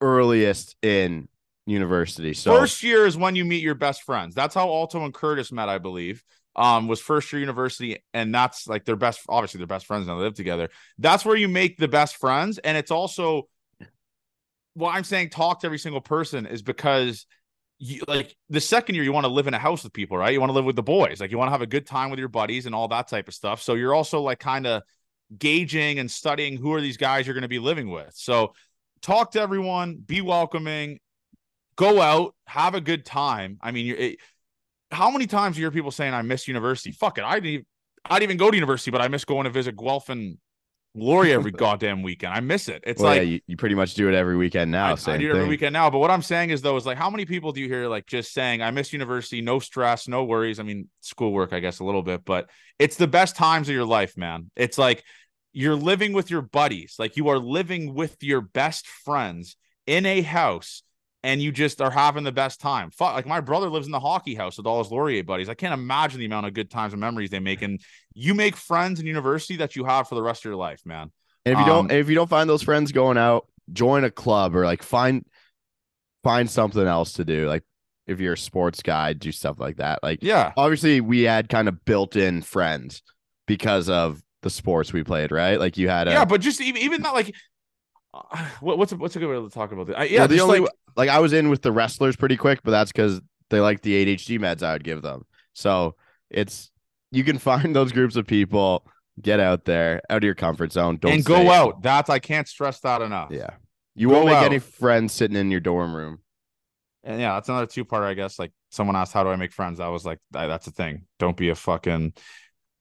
earliest 0.00 0.76
in 0.82 1.28
university. 1.66 2.34
So 2.34 2.56
First 2.56 2.82
year 2.82 3.06
is 3.06 3.16
when 3.16 3.36
you 3.36 3.44
meet 3.44 3.62
your 3.62 3.74
best 3.74 4.02
friends. 4.02 4.34
That's 4.34 4.54
how 4.54 4.68
Alto 4.68 5.04
and 5.04 5.14
Curtis 5.14 5.52
met, 5.52 5.68
I 5.68 5.78
believe. 5.78 6.22
Um, 6.56 6.86
was 6.86 7.00
first 7.00 7.32
year 7.32 7.40
university, 7.40 8.04
and 8.12 8.32
that's 8.32 8.68
like 8.68 8.84
their 8.84 8.94
best. 8.94 9.22
Obviously, 9.28 9.58
their 9.58 9.66
best 9.66 9.86
friends 9.86 10.06
now. 10.06 10.18
They 10.18 10.22
live 10.22 10.34
together. 10.34 10.68
That's 10.98 11.24
where 11.24 11.34
you 11.34 11.48
make 11.48 11.78
the 11.78 11.88
best 11.88 12.16
friends, 12.16 12.58
and 12.58 12.76
it's 12.76 12.92
also 12.92 13.48
why 14.74 14.96
I'm 14.96 15.04
saying 15.04 15.30
talk 15.30 15.60
to 15.60 15.66
every 15.66 15.78
single 15.78 16.00
person 16.00 16.46
is 16.46 16.62
because 16.62 17.26
you 17.78 18.02
like 18.06 18.36
the 18.50 18.60
second 18.60 18.94
year 18.94 19.04
you 19.04 19.12
want 19.12 19.24
to 19.24 19.32
live 19.32 19.46
in 19.46 19.54
a 19.54 19.58
house 19.58 19.82
with 19.82 19.92
people, 19.92 20.16
right? 20.16 20.32
You 20.32 20.40
want 20.40 20.50
to 20.50 20.54
live 20.54 20.64
with 20.64 20.76
the 20.76 20.82
boys, 20.82 21.20
like 21.20 21.30
you 21.30 21.38
want 21.38 21.48
to 21.48 21.52
have 21.52 21.62
a 21.62 21.66
good 21.66 21.86
time 21.86 22.10
with 22.10 22.18
your 22.18 22.28
buddies 22.28 22.66
and 22.66 22.74
all 22.74 22.88
that 22.88 23.08
type 23.08 23.26
of 23.28 23.34
stuff. 23.34 23.62
So 23.62 23.74
you're 23.74 23.94
also 23.94 24.20
like 24.20 24.38
kind 24.38 24.66
of 24.66 24.82
gauging 25.36 25.98
and 25.98 26.10
studying 26.10 26.56
who 26.56 26.72
are 26.72 26.80
these 26.80 26.96
guys 26.96 27.26
you're 27.26 27.34
going 27.34 27.42
to 27.42 27.48
be 27.48 27.58
living 27.58 27.90
with. 27.90 28.12
So 28.14 28.54
talk 29.02 29.32
to 29.32 29.40
everyone, 29.40 29.96
be 29.96 30.20
welcoming, 30.20 31.00
go 31.76 32.00
out, 32.00 32.34
have 32.46 32.74
a 32.74 32.80
good 32.80 33.04
time. 33.04 33.58
I 33.60 33.70
mean, 33.70 33.86
you're, 33.86 33.96
it, 33.96 34.18
how 34.90 35.10
many 35.10 35.26
times 35.26 35.56
do 35.56 35.60
you 35.60 35.66
hear 35.66 35.70
people 35.72 35.90
saying, 35.90 36.14
I 36.14 36.22
miss 36.22 36.48
university? 36.48 36.92
Fuck 36.92 37.18
it. 37.18 37.24
I 37.24 37.34
didn't, 37.34 37.46
even, 37.46 37.66
I 38.04 38.18
didn't 38.18 38.30
even 38.30 38.36
go 38.36 38.50
to 38.50 38.56
university, 38.56 38.90
but 38.90 39.00
I 39.00 39.08
miss 39.08 39.24
going 39.24 39.44
to 39.44 39.50
visit 39.50 39.76
Guelph 39.76 40.08
and 40.08 40.38
Laurier 40.94 41.34
every 41.34 41.50
goddamn 41.52 42.02
weekend. 42.02 42.32
I 42.32 42.40
miss 42.40 42.68
it. 42.68 42.82
It's 42.86 43.02
well, 43.02 43.10
like, 43.10 43.18
yeah, 43.18 43.22
you, 43.22 43.40
you 43.46 43.56
pretty 43.56 43.74
much 43.74 43.94
do 43.94 44.08
it 44.08 44.14
every 44.14 44.36
weekend 44.36 44.70
now. 44.70 44.88
I, 44.88 44.92
I 44.92 44.94
same 44.94 45.20
do 45.20 45.26
it 45.26 45.30
every 45.30 45.42
thing. 45.42 45.50
weekend 45.50 45.72
now. 45.72 45.90
But 45.90 45.98
what 45.98 46.10
I'm 46.10 46.22
saying 46.22 46.50
is, 46.50 46.62
though, 46.62 46.76
is 46.76 46.86
like, 46.86 46.98
how 46.98 47.10
many 47.10 47.24
people 47.24 47.52
do 47.52 47.60
you 47.60 47.68
hear 47.68 47.88
like 47.88 48.06
just 48.06 48.32
saying, 48.32 48.62
I 48.62 48.70
miss 48.70 48.92
university, 48.92 49.40
no 49.40 49.58
stress, 49.58 50.06
no 50.06 50.24
worries? 50.24 50.60
I 50.60 50.62
mean, 50.62 50.88
schoolwork, 51.00 51.52
I 51.52 51.60
guess, 51.60 51.80
a 51.80 51.84
little 51.84 52.02
bit, 52.02 52.24
but 52.24 52.48
it's 52.78 52.96
the 52.96 53.08
best 53.08 53.36
times 53.36 53.68
of 53.68 53.74
your 53.74 53.84
life, 53.84 54.16
man. 54.16 54.50
It's 54.56 54.78
like 54.78 55.02
you're 55.52 55.76
living 55.76 56.12
with 56.12 56.30
your 56.30 56.42
buddies, 56.42 56.96
like 56.98 57.16
you 57.16 57.28
are 57.28 57.38
living 57.38 57.94
with 57.94 58.16
your 58.22 58.40
best 58.40 58.86
friends 58.86 59.56
in 59.86 60.06
a 60.06 60.22
house 60.22 60.82
and 61.24 61.42
you 61.42 61.50
just 61.50 61.80
are 61.80 61.90
having 61.90 62.22
the 62.22 62.32
best 62.32 62.60
time. 62.60 62.90
Fuck, 62.90 63.14
like 63.14 63.26
my 63.26 63.40
brother 63.40 63.68
lives 63.68 63.86
in 63.86 63.92
the 63.92 63.98
hockey 64.00 64.34
house 64.34 64.58
with 64.58 64.66
all 64.66 64.82
his 64.82 64.92
Laurier 64.92 65.24
buddies. 65.24 65.48
I 65.48 65.54
can't 65.54 65.74
imagine 65.74 66.20
the 66.20 66.26
amount 66.26 66.46
of 66.46 66.54
good 66.54 66.70
times 66.70 66.92
and 66.92 67.00
memories 67.00 67.30
they 67.30 67.40
make. 67.40 67.62
And 67.62 67.80
you 68.12 68.34
make 68.34 68.56
friends 68.56 69.00
in 69.00 69.06
university 69.06 69.56
that 69.56 69.74
you 69.74 69.84
have 69.84 70.08
for 70.08 70.14
the 70.14 70.22
rest 70.22 70.42
of 70.42 70.44
your 70.44 70.56
life, 70.56 70.82
man. 70.84 71.10
And 71.46 71.54
if 71.54 71.58
you 71.58 71.64
Um, 71.64 71.88
don't, 71.88 71.90
if 71.92 72.08
you 72.08 72.14
don't 72.14 72.30
find 72.30 72.48
those 72.48 72.62
friends 72.62 72.92
going 72.92 73.18
out, 73.18 73.46
join 73.72 74.04
a 74.04 74.10
club 74.10 74.54
or 74.54 74.64
like 74.64 74.82
find 74.82 75.24
find 76.22 76.50
something 76.50 76.86
else 76.86 77.14
to 77.14 77.24
do. 77.24 77.46
Like 77.48 77.64
if 78.06 78.20
you're 78.20 78.34
a 78.34 78.38
sports 78.38 78.82
guy, 78.82 79.12
do 79.12 79.32
stuff 79.32 79.58
like 79.58 79.76
that. 79.76 80.02
Like 80.02 80.20
Yeah. 80.22 80.52
obviously, 80.56 81.00
we 81.00 81.22
had 81.22 81.48
kind 81.48 81.68
of 81.68 81.84
built-in 81.84 82.42
friends 82.42 83.02
because 83.46 83.88
of 83.88 84.22
the 84.42 84.50
sports 84.50 84.92
we 84.92 85.04
played, 85.04 85.32
right? 85.32 85.58
Like 85.58 85.76
you 85.76 85.88
had 85.88 86.08
a 86.08 86.12
yeah, 86.12 86.24
but 86.24 86.40
just 86.40 86.60
even 86.60 86.82
even 86.82 87.02
not 87.02 87.14
like 87.14 87.34
uh, 88.14 88.48
what, 88.60 88.78
what's 88.78 88.92
a, 88.92 88.96
what's 88.96 89.16
a 89.16 89.18
good 89.18 89.28
way 89.28 89.48
to 89.48 89.52
talk 89.54 89.72
about 89.72 89.86
this? 89.88 89.96
I, 89.98 90.04
yeah, 90.04 90.20
Well, 90.20 90.28
the 90.28 90.36
just 90.36 90.48
only 90.48 90.60
like 90.60 90.70
like 90.96 91.08
I 91.08 91.18
was 91.20 91.32
in 91.32 91.48
with 91.48 91.62
the 91.62 91.72
wrestlers 91.72 92.16
pretty 92.16 92.36
quick, 92.36 92.60
but 92.62 92.70
that's 92.70 92.92
because 92.92 93.20
they 93.50 93.60
like 93.60 93.82
the 93.82 94.04
ADHD 94.04 94.38
meds 94.38 94.62
I 94.62 94.72
would 94.72 94.84
give 94.84 95.02
them. 95.02 95.24
So 95.52 95.96
it's 96.30 96.70
you 97.10 97.24
can 97.24 97.38
find 97.50 97.74
those 97.74 97.92
groups 97.92 98.16
of 98.16 98.26
people, 98.26 98.86
get 99.20 99.40
out 99.40 99.64
there, 99.64 100.02
out 100.10 100.18
of 100.18 100.24
your 100.24 100.34
comfort 100.34 100.72
zone, 100.72 100.98
don't 100.98 101.12
and 101.12 101.24
go 101.24 101.50
out. 101.50 101.82
That's 101.82 102.10
I 102.10 102.18
can't 102.18 102.48
stress 102.48 102.80
that 102.80 103.02
enough. 103.02 103.30
Yeah, 103.30 103.50
you 103.94 104.08
Go 104.08 104.14
won't 104.14 104.26
make 104.26 104.36
out. 104.36 104.46
any 104.46 104.58
friends 104.58 105.12
sitting 105.12 105.36
in 105.36 105.50
your 105.50 105.60
dorm 105.60 105.94
room. 105.94 106.18
And 107.02 107.20
yeah, 107.20 107.34
that's 107.34 107.48
another 107.48 107.66
two 107.66 107.84
part, 107.84 108.04
I 108.04 108.14
guess. 108.14 108.38
Like 108.38 108.52
someone 108.70 108.96
asked, 108.96 109.12
"How 109.12 109.24
do 109.24 109.30
I 109.30 109.36
make 109.36 109.52
friends?" 109.52 109.78
I 109.80 109.88
was 109.88 110.04
like, 110.04 110.18
"That's 110.30 110.66
a 110.66 110.70
thing. 110.70 111.06
Don't 111.18 111.36
be 111.36 111.50
a 111.50 111.54
fucking 111.54 112.14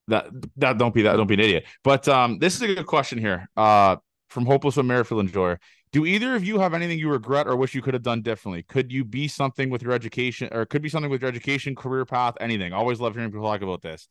that 0.08 0.28
that 0.58 0.78
don't 0.78 0.94
be 0.94 1.02
that. 1.04 1.18
Don't 1.18 1.28
be 1.28 1.34
an 1.34 1.42
idiot." 1.42 1.66
But 1.84 2.08
um, 2.08 2.40
this 2.40 2.56
is 2.56 2.62
a 2.62 2.68
good 2.68 2.86
question 2.86 3.18
here. 3.18 3.50
Uh, 3.58 3.98
from 4.30 4.46
hopeless 4.46 4.76
but 4.76 4.86
Merrifield 4.86 5.22
enjoyer. 5.26 5.60
Do 5.94 6.08
either 6.08 6.36
of 6.36 6.44
you 6.44 6.58
have 6.60 6.74
anything 6.74 6.98
you 6.98 7.08
regret 7.08 7.48
or 7.48 7.56
wish 7.56 7.76
you 7.76 7.82
could 7.84 7.94
have 7.94 8.02
done 8.02 8.24
differently? 8.24 8.64
Could 8.64 8.92
you 8.92 9.06
be 9.06 9.28
something 9.28 9.70
with 9.70 9.84
your 9.84 9.92
education, 9.92 10.50
or 10.52 10.66
could 10.66 10.82
be 10.82 10.90
something 10.90 11.12
with 11.12 11.22
your 11.22 11.30
education, 11.30 11.76
career 11.76 12.04
path, 12.04 12.34
anything? 12.42 12.74
Always 12.74 13.00
love 13.00 13.14
hearing 13.14 13.30
people 13.30 13.46
talk 13.46 13.62
about 13.62 13.84
this. 13.84 14.08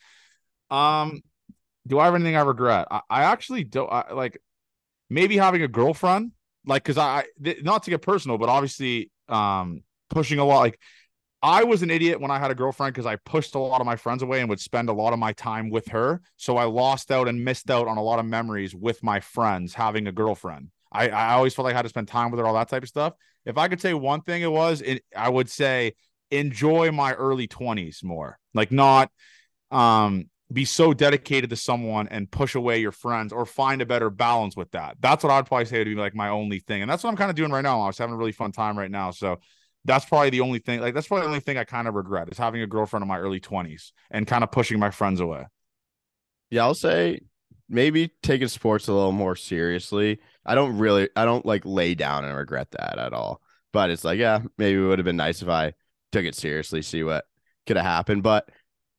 Um, 0.70 1.22
do 1.84 1.98
I 1.98 2.04
have 2.04 2.14
anything 2.14 2.36
I 2.36 2.42
regret? 2.42 2.86
I, 2.88 3.00
I 3.10 3.22
actually 3.24 3.64
don't. 3.64 3.90
I, 3.90 4.12
like 4.12 4.38
maybe 5.10 5.36
having 5.36 5.62
a 5.62 5.68
girlfriend, 5.68 6.30
like 6.64 6.84
because 6.84 6.98
I, 6.98 7.04
I 7.04 7.24
th- 7.42 7.64
not 7.64 7.82
to 7.82 7.90
get 7.90 8.00
personal, 8.00 8.38
but 8.38 8.48
obviously, 8.48 9.10
um, 9.28 9.82
pushing 10.08 10.38
a 10.38 10.44
lot. 10.44 10.60
Like 10.60 10.78
I 11.42 11.64
was 11.64 11.82
an 11.82 11.90
idiot 11.90 12.20
when 12.20 12.30
I 12.30 12.38
had 12.38 12.52
a 12.52 12.54
girlfriend 12.54 12.94
because 12.94 13.06
I 13.06 13.16
pushed 13.16 13.56
a 13.56 13.58
lot 13.58 13.80
of 13.80 13.86
my 13.86 13.96
friends 13.96 14.22
away 14.22 14.38
and 14.38 14.48
would 14.48 14.60
spend 14.60 14.88
a 14.88 14.92
lot 14.92 15.12
of 15.12 15.18
my 15.18 15.32
time 15.32 15.68
with 15.68 15.88
her. 15.88 16.20
So 16.36 16.58
I 16.58 16.64
lost 16.64 17.10
out 17.10 17.26
and 17.26 17.44
missed 17.44 17.72
out 17.72 17.88
on 17.88 17.98
a 17.98 18.02
lot 18.02 18.20
of 18.20 18.26
memories 18.26 18.72
with 18.72 19.02
my 19.02 19.18
friends 19.18 19.74
having 19.74 20.06
a 20.06 20.12
girlfriend. 20.12 20.68
I, 20.92 21.08
I 21.08 21.32
always 21.34 21.54
felt 21.54 21.64
like 21.64 21.74
I 21.74 21.78
had 21.78 21.82
to 21.82 21.88
spend 21.88 22.08
time 22.08 22.30
with 22.30 22.38
her, 22.38 22.46
all 22.46 22.54
that 22.54 22.68
type 22.68 22.82
of 22.82 22.88
stuff. 22.88 23.14
If 23.44 23.58
I 23.58 23.68
could 23.68 23.80
say 23.80 23.94
one 23.94 24.20
thing, 24.20 24.42
it 24.42 24.52
was 24.52 24.80
it, 24.82 25.04
I 25.16 25.28
would 25.28 25.50
say 25.50 25.94
enjoy 26.30 26.92
my 26.92 27.14
early 27.14 27.48
20s 27.48 28.04
more. 28.04 28.38
Like 28.54 28.70
not 28.70 29.10
um 29.70 30.26
be 30.52 30.64
so 30.66 30.92
dedicated 30.92 31.50
to 31.50 31.56
someone 31.56 32.08
and 32.08 32.30
push 32.30 32.54
away 32.54 32.78
your 32.78 32.92
friends 32.92 33.32
or 33.32 33.46
find 33.46 33.80
a 33.80 33.86
better 33.86 34.10
balance 34.10 34.54
with 34.54 34.70
that. 34.72 34.96
That's 35.00 35.24
what 35.24 35.32
I'd 35.32 35.46
probably 35.46 35.64
say 35.64 35.78
would 35.78 35.86
be 35.86 35.94
like 35.94 36.14
my 36.14 36.28
only 36.28 36.58
thing. 36.58 36.82
And 36.82 36.90
that's 36.90 37.02
what 37.02 37.10
I'm 37.10 37.16
kind 37.16 37.30
of 37.30 37.36
doing 37.36 37.50
right 37.50 37.62
now. 37.62 37.80
I 37.80 37.86
was 37.86 37.96
having 37.96 38.14
a 38.14 38.18
really 38.18 38.32
fun 38.32 38.52
time 38.52 38.78
right 38.78 38.90
now. 38.90 39.12
So 39.12 39.38
that's 39.84 40.04
probably 40.04 40.30
the 40.30 40.42
only 40.42 40.58
thing 40.58 40.80
like 40.80 40.94
that's 40.94 41.08
probably 41.08 41.22
the 41.22 41.28
only 41.28 41.40
thing 41.40 41.58
I 41.58 41.64
kind 41.64 41.88
of 41.88 41.94
regret 41.94 42.28
is 42.30 42.38
having 42.38 42.62
a 42.62 42.66
girlfriend 42.66 43.02
in 43.02 43.08
my 43.08 43.18
early 43.18 43.40
20s 43.40 43.92
and 44.10 44.26
kind 44.26 44.44
of 44.44 44.52
pushing 44.52 44.78
my 44.78 44.90
friends 44.90 45.20
away. 45.20 45.46
Yeah, 46.50 46.64
I'll 46.64 46.74
say 46.74 47.20
maybe 47.68 48.10
taking 48.22 48.48
sports 48.48 48.88
a 48.88 48.92
little 48.92 49.12
more 49.12 49.34
seriously. 49.34 50.20
I 50.44 50.54
don't 50.54 50.78
really, 50.78 51.08
I 51.16 51.24
don't 51.24 51.46
like 51.46 51.64
lay 51.64 51.94
down 51.94 52.24
and 52.24 52.36
regret 52.36 52.70
that 52.72 52.98
at 52.98 53.12
all. 53.12 53.40
But 53.72 53.90
it's 53.90 54.04
like, 54.04 54.18
yeah, 54.18 54.40
maybe 54.58 54.78
it 54.78 54.86
would 54.86 54.98
have 54.98 55.06
been 55.06 55.16
nice 55.16 55.42
if 55.42 55.48
I 55.48 55.74
took 56.10 56.24
it 56.24 56.34
seriously, 56.34 56.82
see 56.82 57.02
what 57.02 57.24
could 57.66 57.76
have 57.76 57.86
happened. 57.86 58.22
But 58.22 58.48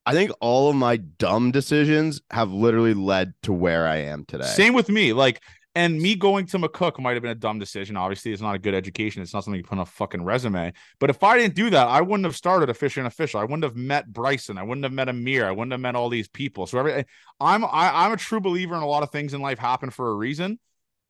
I 0.06 0.14
think 0.14 0.32
all 0.42 0.70
of 0.70 0.76
my 0.76 0.98
dumb 0.98 1.52
decisions 1.52 2.22
have 2.32 2.52
literally 2.52 2.94
led 2.94 3.34
to 3.44 3.54
where 3.54 3.88
I 3.88 3.98
am 3.98 4.26
today. 4.26 4.46
Same 4.46 4.74
with 4.74 4.90
me. 4.90 5.14
Like, 5.14 5.42
and 5.76 6.00
me 6.00 6.16
going 6.16 6.46
to 6.48 6.60
McCook 6.60 7.00
might 7.00 7.14
have 7.14 7.24
been 7.24 7.32
a 7.32 7.36
dumb 7.36 7.58
decision. 7.58 7.98
Obviously, 7.98 8.32
it's 8.32 8.42
not 8.42 8.54
a 8.54 8.60
good 8.60 8.76
education. 8.76 9.24
It's 9.24 9.34
not 9.34 9.44
something 9.44 9.58
you 9.58 9.64
put 9.64 9.78
on 9.78 9.80
a 9.80 9.86
fucking 9.86 10.24
resume. 10.24 10.72
But 11.00 11.10
if 11.10 11.24
I 11.24 11.38
didn't 11.38 11.56
do 11.56 11.70
that, 11.72 11.88
I 11.88 12.02
wouldn't 12.02 12.26
have 12.26 12.36
started 12.36 12.70
a 12.70 12.76
fish 12.76 12.98
and 12.98 13.08
official. 13.08 13.40
I 13.40 13.44
wouldn't 13.44 13.64
have 13.64 13.76
met 13.76 14.12
Bryson. 14.12 14.58
I 14.58 14.64
wouldn't 14.64 14.84
have 14.84 14.94
met 14.94 15.10
Amir. 15.10 15.48
I 15.48 15.52
wouldn't 15.52 15.72
have 15.72 15.82
met 15.82 15.96
all 15.96 16.10
these 16.10 16.28
people. 16.28 16.68
So 16.68 16.78
every 16.78 17.06
I'm 17.40 17.66
I, 17.66 18.06
I'm 18.06 18.12
a 18.12 18.18
true 18.18 18.40
believer 18.40 18.76
in 18.76 18.84
a 18.84 18.88
lot 18.88 19.04
of 19.04 19.12
things 19.12 19.34
in 19.34 19.42
life 19.42 19.58
happen 19.58 19.90
for 19.90 20.10
a 20.10 20.14
reason. 20.14 20.60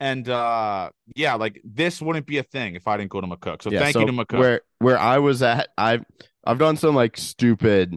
And 0.04 0.28
uh 0.28 0.90
yeah, 1.16 1.36
like 1.36 1.62
this 1.64 2.02
wouldn't 2.02 2.26
be 2.26 2.38
a 2.38 2.44
thing 2.44 2.76
if 2.76 2.90
I 2.90 2.98
didn't 2.98 3.10
go 3.10 3.22
to 3.22 3.28
McCook. 3.28 3.64
So 3.64 3.72
Yeah, 3.72 3.80
thank 3.80 3.94
so 3.94 4.02
you 4.02 4.08
to 4.08 4.12
McCook. 4.12 4.38
Where 4.38 4.62
where 4.80 5.00
I 5.00 5.20
was 5.20 5.42
at, 5.42 5.70
I've 5.78 6.04
I've 6.44 6.60
done 6.60 6.76
some 6.76 6.94
like 6.94 7.18
stupid, 7.18 7.96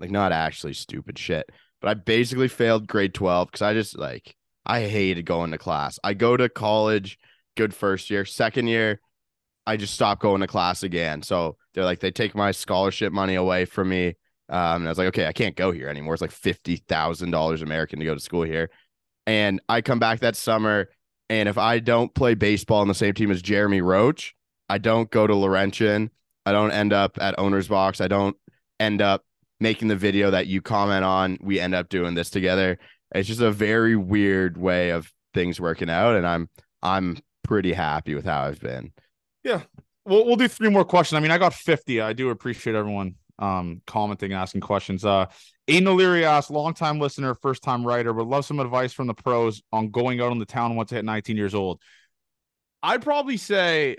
like 0.00 0.10
not 0.10 0.32
actually 0.32 0.74
stupid 0.74 1.18
shit, 1.18 1.48
but 1.80 1.88
I 1.88 1.94
basically 1.94 2.48
failed 2.48 2.86
grade 2.86 3.14
12 3.14 3.48
because 3.48 3.62
I 3.62 3.72
just 3.72 3.98
like 3.98 4.36
I 4.66 4.82
hated 4.82 5.24
going 5.24 5.52
to 5.52 5.56
class. 5.56 5.98
I 6.04 6.12
go 6.12 6.36
to 6.36 6.50
college, 6.50 7.18
good 7.56 7.72
first 7.72 8.10
year, 8.10 8.26
second 8.26 8.66
year, 8.66 9.00
I 9.66 9.78
just 9.78 9.94
stopped 9.94 10.20
going 10.20 10.42
to 10.42 10.46
class 10.46 10.82
again. 10.82 11.22
So 11.22 11.56
they're 11.72 11.84
like 11.84 12.00
they 12.00 12.10
take 12.10 12.34
my 12.34 12.50
scholarship 12.50 13.14
money 13.14 13.36
away 13.36 13.64
from 13.64 13.88
me. 13.88 14.08
Um, 14.50 14.82
and 14.82 14.88
I 14.88 14.90
was 14.90 14.98
like, 14.98 15.08
okay, 15.08 15.26
I 15.26 15.32
can't 15.32 15.56
go 15.56 15.72
here 15.72 15.88
anymore. 15.88 16.12
It's 16.12 16.20
like 16.20 16.32
fifty 16.32 16.76
thousand 16.76 17.30
dollars 17.30 17.62
American 17.62 17.98
to 18.00 18.04
go 18.04 18.12
to 18.12 18.20
school 18.20 18.42
here. 18.42 18.68
And 19.26 19.62
I 19.70 19.80
come 19.80 20.00
back 20.00 20.20
that 20.20 20.36
summer, 20.36 20.88
and 21.30 21.48
if 21.48 21.56
I 21.56 21.78
don't 21.78 22.12
play 22.12 22.34
baseball 22.34 22.80
on 22.80 22.88
the 22.88 22.94
same 22.94 23.14
team 23.14 23.30
as 23.30 23.40
Jeremy 23.40 23.80
Roach, 23.80 24.34
I 24.68 24.78
don't 24.78 25.08
go 25.10 25.28
to 25.28 25.34
Laurentian. 25.34 26.10
I 26.44 26.50
don't 26.50 26.72
end 26.72 26.92
up 26.92 27.18
at 27.20 27.38
owner's 27.38 27.68
box. 27.68 28.00
I 28.00 28.08
don't 28.08 28.36
end 28.80 29.00
up 29.00 29.24
making 29.60 29.88
the 29.88 29.96
video 29.96 30.32
that 30.32 30.48
you 30.48 30.60
comment 30.60 31.04
on. 31.04 31.38
We 31.40 31.60
end 31.60 31.74
up 31.74 31.88
doing 31.88 32.14
this 32.14 32.30
together. 32.30 32.78
It's 33.14 33.28
just 33.28 33.40
a 33.40 33.52
very 33.52 33.94
weird 33.94 34.58
way 34.58 34.90
of 34.90 35.12
things 35.32 35.60
working 35.60 35.88
out, 35.88 36.16
and 36.16 36.26
I'm 36.26 36.48
I'm 36.82 37.18
pretty 37.44 37.72
happy 37.72 38.16
with 38.16 38.24
how 38.24 38.42
I've 38.42 38.60
been. 38.60 38.92
Yeah. 39.44 39.62
We'll 40.04 40.26
we'll 40.26 40.36
do 40.36 40.48
three 40.48 40.70
more 40.70 40.84
questions. 40.84 41.16
I 41.16 41.20
mean, 41.20 41.30
I 41.30 41.38
got 41.38 41.54
50. 41.54 42.00
I 42.00 42.12
do 42.12 42.30
appreciate 42.30 42.74
everyone 42.74 43.14
um 43.40 43.82
commenting, 43.86 44.32
asking 44.32 44.60
questions. 44.60 45.04
Uh 45.04 45.26
Aiden 45.68 45.86
O'Leary 45.86 46.24
asked, 46.24 46.50
longtime 46.50 46.98
listener, 46.98 47.34
first 47.34 47.62
time 47.62 47.86
writer, 47.86 48.12
would 48.12 48.26
love 48.26 48.44
some 48.44 48.60
advice 48.60 48.92
from 48.92 49.06
the 49.06 49.14
pros 49.14 49.62
on 49.72 49.90
going 49.90 50.20
out 50.20 50.30
on 50.30 50.38
the 50.38 50.46
town 50.46 50.74
once 50.74 50.92
I 50.92 50.96
hit 50.96 51.04
19 51.04 51.36
years 51.36 51.54
old. 51.54 51.80
I'd 52.82 53.02
probably 53.02 53.36
say 53.36 53.96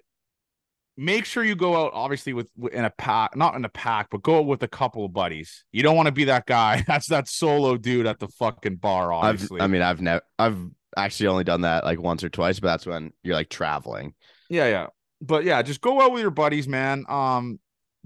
make 0.98 1.26
sure 1.26 1.44
you 1.44 1.56
go 1.56 1.86
out 1.86 1.92
obviously 1.94 2.34
with 2.34 2.50
in 2.72 2.86
a 2.86 2.89
pack, 2.89 3.36
not 3.36 3.56
in 3.56 3.64
a 3.66 3.70
pack, 3.70 4.08
but 4.12 4.22
go 4.22 4.39
out 4.39 4.46
with 4.46 4.64
a 4.64 4.68
couple 4.68 5.06
of 5.06 5.14
buddies. 5.14 5.64
You 5.72 5.84
don't 5.84 5.96
want 5.96 6.08
to 6.08 6.12
be 6.12 6.26
that 6.26 6.46
guy. 6.46 6.84
That's 6.88 7.08
that 7.08 7.28
solo 7.28 7.78
dude 7.78 8.06
at 8.06 8.20
the 8.20 8.28
fucking 8.28 8.76
bar, 8.78 9.14
I've 9.14 9.36
obviously. 9.36 9.62
I 9.62 9.68
mean 9.68 9.82
I've 9.82 10.02
never 10.02 10.22
I've 10.38 10.58
actually 10.98 11.28
only 11.28 11.44
done 11.44 11.62
that 11.62 11.84
like 11.84 12.00
once 12.00 12.24
or 12.24 12.30
twice, 12.30 12.60
but 12.60 12.68
that's 12.68 12.86
when 12.86 13.14
you're 13.24 13.36
like 13.36 13.50
traveling. 13.50 14.14
Yeah, 14.50 14.68
yeah. 14.68 14.88
But 15.22 15.44
yeah, 15.44 15.62
just 15.62 15.82
go 15.82 16.02
out 16.02 16.12
with 16.12 16.22
your 16.22 16.32
buddies, 16.32 16.68
man. 16.68 17.06
Um, 17.08 17.60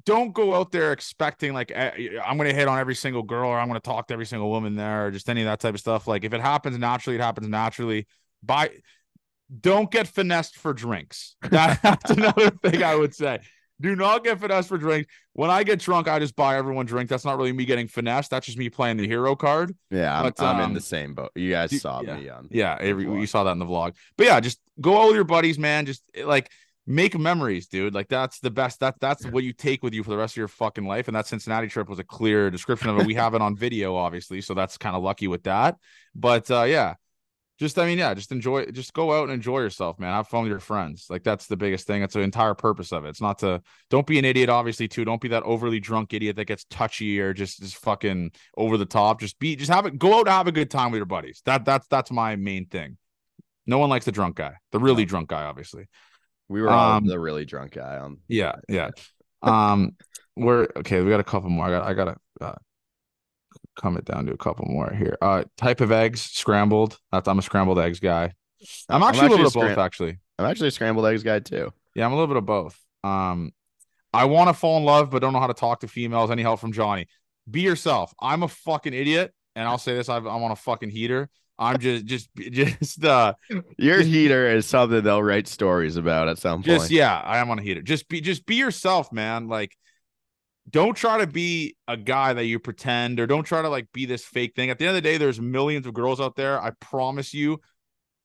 don't 0.05 0.33
go 0.33 0.53
out 0.53 0.71
there 0.71 0.91
expecting 0.91 1.53
like 1.53 1.71
eh, 1.73 2.19
I'm 2.23 2.37
gonna 2.37 2.53
hit 2.53 2.67
on 2.67 2.79
every 2.79 2.95
single 2.95 3.23
girl 3.23 3.49
or 3.49 3.59
I'm 3.59 3.67
gonna 3.67 3.79
talk 3.79 4.07
to 4.07 4.13
every 4.13 4.25
single 4.25 4.49
woman 4.49 4.75
there 4.75 5.07
or 5.07 5.11
just 5.11 5.29
any 5.29 5.41
of 5.41 5.45
that 5.45 5.59
type 5.59 5.73
of 5.73 5.79
stuff. 5.79 6.07
Like 6.07 6.23
if 6.23 6.33
it 6.33 6.41
happens 6.41 6.77
naturally, 6.77 7.17
it 7.17 7.21
happens 7.21 7.47
naturally. 7.47 8.07
By 8.43 8.69
don't 9.59 9.91
get 9.91 10.07
finessed 10.07 10.57
for 10.57 10.73
drinks. 10.73 11.35
That, 11.49 11.81
that's 11.81 12.11
another 12.11 12.49
thing 12.63 12.83
I 12.83 12.95
would 12.95 13.15
say. 13.15 13.39
Do 13.81 13.93
not 13.95 14.23
get 14.23 14.39
finessed 14.39 14.69
for 14.69 14.77
drinks. 14.77 15.11
When 15.33 15.49
I 15.49 15.63
get 15.63 15.79
drunk, 15.79 16.07
I 16.07 16.17
just 16.19 16.35
buy 16.35 16.55
everyone 16.55 16.85
drink. 16.85 17.09
That's 17.09 17.25
not 17.25 17.37
really 17.37 17.51
me 17.51 17.65
getting 17.65 17.87
finessed. 17.87 18.31
That's 18.31 18.45
just 18.45 18.57
me 18.57 18.69
playing 18.69 18.97
the 18.97 19.05
hero 19.05 19.35
card. 19.35 19.75
Yeah, 19.91 20.17
I'm, 20.17 20.23
But, 20.23 20.41
I'm 20.41 20.59
in 20.59 20.65
um, 20.65 20.73
the 20.73 20.81
same 20.81 21.13
boat. 21.13 21.31
You 21.35 21.51
guys 21.51 21.81
saw 21.81 22.01
yeah. 22.01 22.17
me 22.17 22.29
on. 22.29 22.47
Yeah, 22.51 22.77
every, 22.79 23.03
you 23.03 23.27
saw 23.27 23.43
that 23.43 23.51
in 23.51 23.59
the 23.59 23.65
vlog. 23.65 23.95
But 24.15 24.27
yeah, 24.27 24.39
just 24.39 24.61
go 24.79 25.01
out 25.01 25.07
with 25.07 25.15
your 25.15 25.25
buddies, 25.25 25.59
man. 25.59 25.85
Just 25.85 26.03
like 26.23 26.49
make 26.88 27.17
memories, 27.17 27.67
dude. 27.67 27.93
Like 27.93 28.07
that's 28.07 28.39
the 28.39 28.51
best. 28.51 28.79
That 28.79 28.95
that's 28.99 29.25
what 29.25 29.43
you 29.43 29.53
take 29.53 29.83
with 29.83 29.93
you 29.93 30.03
for 30.03 30.09
the 30.09 30.17
rest 30.17 30.33
of 30.33 30.38
your 30.38 30.47
fucking 30.47 30.86
life. 30.86 31.07
And 31.07 31.15
that 31.15 31.27
Cincinnati 31.27 31.67
trip 31.67 31.89
was 31.89 31.99
a 31.99 32.03
clear 32.03 32.49
description 32.49 32.89
of 32.89 32.99
it. 32.99 33.05
We 33.05 33.15
have 33.15 33.33
it 33.33 33.41
on 33.41 33.55
video, 33.57 33.95
obviously, 33.95 34.41
so 34.41 34.53
that's 34.53 34.77
kind 34.77 34.95
of 34.95 35.03
lucky 35.03 35.27
with 35.27 35.43
that. 35.43 35.77
But 36.13 36.49
uh 36.51 36.63
yeah, 36.63 36.95
just 37.57 37.79
I 37.79 37.86
mean, 37.86 37.97
yeah, 37.97 38.13
just 38.13 38.31
enjoy. 38.31 38.65
Just 38.65 38.93
go 38.93 39.17
out 39.17 39.23
and 39.23 39.31
enjoy 39.31 39.59
yourself, 39.59 39.97
man. 39.97 40.11
Have 40.11 40.27
fun 40.27 40.43
with 40.43 40.49
your 40.49 40.59
friends. 40.59 41.07
Like 41.09 41.23
that's 41.23 41.47
the 41.47 41.55
biggest 41.55 41.88
thing. 41.88 42.01
That's 42.01 42.13
the 42.13 42.19
entire 42.19 42.53
purpose 42.53 42.91
of 42.91 43.05
it. 43.05 43.09
It's 43.09 43.21
not 43.21 43.39
to 43.39 43.61
don't 43.89 44.05
be 44.05 44.19
an 44.19 44.25
idiot, 44.25 44.49
obviously, 44.49 44.89
too. 44.89 45.05
Don't 45.05 45.21
be 45.21 45.29
that 45.29 45.43
overly 45.43 45.79
drunk 45.79 46.13
idiot 46.13 46.36
that 46.36 46.45
gets 46.45 46.65
touchy 46.65 47.19
or 47.19 47.33
just 47.33 47.61
just 47.61 47.77
fucking 47.77 48.31
over 48.57 48.77
the 48.77 48.86
top. 48.86 49.21
Just 49.21 49.39
be 49.39 49.55
just 49.55 49.71
have 49.71 49.86
it. 49.86 49.97
Go 49.97 50.15
out 50.15 50.27
and 50.27 50.29
have 50.29 50.47
a 50.47 50.51
good 50.51 50.69
time 50.69 50.91
with 50.91 50.99
your 50.99 51.05
buddies. 51.05 51.41
That 51.45 51.63
that's 51.63 51.88
that's 51.88 52.11
my 52.11 52.36
main 52.36 52.65
thing. 52.65 52.97
No 53.65 53.77
one 53.77 53.89
likes 53.89 54.05
the 54.05 54.11
drunk 54.11 54.36
guy, 54.36 54.55
the 54.73 54.79
really 54.79 55.05
drunk 55.05 55.29
guy, 55.29 55.43
obviously. 55.43 55.88
We 56.49 56.61
were 56.61 56.69
all 56.69 56.97
Um, 56.97 57.05
the 57.07 57.19
really 57.19 57.45
drunk 57.45 57.73
guy 57.73 57.97
on. 57.97 58.17
Yeah, 58.27 58.55
yeah. 58.69 58.89
Um, 59.41 59.95
we're 60.35 60.67
okay. 60.77 61.01
We 61.01 61.11
got 61.11 61.19
a 61.19 61.23
couple 61.23 61.51
more. 61.51 61.65
I 61.65 61.69
got 61.69 61.83
I 61.85 61.93
gotta 61.93 62.15
uh, 62.41 62.55
come 63.79 63.95
it 63.97 64.05
down 64.05 64.25
to 64.25 64.33
a 64.33 64.37
couple 64.37 64.65
more 64.65 64.91
here. 64.91 65.17
Uh, 65.21 65.43
type 65.57 65.81
of 65.81 65.91
eggs 65.91 66.21
scrambled. 66.21 66.97
I'm 67.11 67.37
a 67.37 67.41
scrambled 67.43 67.77
eggs 67.77 67.99
guy. 67.99 68.33
I'm 68.89 69.03
actually, 69.03 69.27
a 69.27 69.29
little 69.29 69.37
bit 69.37 69.47
of 69.47 69.53
both, 69.53 69.77
actually. 69.77 70.17
I'm 70.39 70.45
actually 70.45 70.69
a 70.69 70.71
scrambled 70.71 71.05
eggs 71.05 71.21
guy 71.21 71.39
too. 71.39 71.71
Yeah, 71.93 72.05
I'm 72.05 72.11
a 72.11 72.15
little 72.15 72.27
bit 72.27 72.37
of 72.37 72.45
both. 72.45 72.79
Um, 73.03 73.51
I 74.13 74.25
want 74.25 74.49
to 74.49 74.53
fall 74.53 74.77
in 74.77 74.83
love, 74.83 75.11
but 75.11 75.19
don't 75.19 75.33
know 75.33 75.39
how 75.39 75.47
to 75.47 75.53
talk 75.53 75.81
to 75.81 75.87
females. 75.87 76.31
Any 76.31 76.41
help 76.41 76.59
from 76.59 76.71
Johnny? 76.71 77.07
Be 77.49 77.61
yourself. 77.61 78.13
I'm 78.19 78.43
a 78.43 78.47
fucking 78.47 78.93
idiot, 78.93 79.33
and 79.55 79.67
I'll 79.67 79.77
say 79.77 79.93
this: 79.93 80.09
I've, 80.09 80.25
I'm 80.25 80.41
on 80.41 80.51
a 80.51 80.55
fucking 80.55 80.89
heater. 80.89 81.29
I'm 81.57 81.79
just, 81.79 82.05
just, 82.05 82.29
just, 82.37 83.03
uh, 83.03 83.33
Your 83.77 84.01
heater 84.01 84.47
is 84.47 84.65
something 84.65 85.01
they'll 85.03 85.23
write 85.23 85.47
stories 85.47 85.95
about 85.95 86.27
at 86.27 86.37
some 86.37 86.63
just 86.63 86.83
point. 86.83 86.91
yeah. 86.91 87.19
I 87.23 87.37
am 87.37 87.49
on 87.49 87.59
a 87.59 87.61
heater. 87.61 87.81
Just 87.81 88.07
be, 88.07 88.21
just 88.21 88.45
be 88.45 88.55
yourself, 88.55 89.11
man. 89.11 89.47
Like, 89.47 89.75
don't 90.69 90.95
try 90.95 91.19
to 91.19 91.27
be 91.27 91.75
a 91.87 91.95
guy 91.95 92.33
that 92.33 92.45
you 92.45 92.59
pretend, 92.59 93.19
or 93.19 93.27
don't 93.27 93.43
try 93.43 93.61
to 93.61 93.69
like 93.69 93.91
be 93.93 94.05
this 94.05 94.25
fake 94.25 94.55
thing. 94.55 94.69
At 94.69 94.79
the 94.79 94.85
end 94.85 94.97
of 94.97 95.03
the 95.03 95.07
day, 95.09 95.17
there's 95.17 95.39
millions 95.39 95.85
of 95.85 95.93
girls 95.93 96.19
out 96.19 96.35
there. 96.35 96.59
I 96.59 96.71
promise 96.79 97.33
you, 97.33 97.61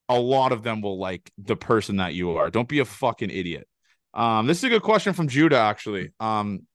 a 0.09 0.19
lot 0.19 0.53
of 0.53 0.63
them 0.63 0.81
will 0.81 0.99
like 0.99 1.31
the 1.39 1.57
person 1.57 1.97
that 1.97 2.15
you 2.15 2.37
are. 2.37 2.51
Don't 2.51 2.69
be 2.69 2.79
a 2.79 2.85
fucking 2.85 3.31
idiot. 3.31 3.69
Um, 4.15 4.47
this 4.47 4.59
is 4.59 4.65
a 4.65 4.69
good 4.71 4.83
question 4.83 5.13
from 5.13 5.29
Judah, 5.29 5.59
actually. 5.59 6.13
Um, 6.19 6.67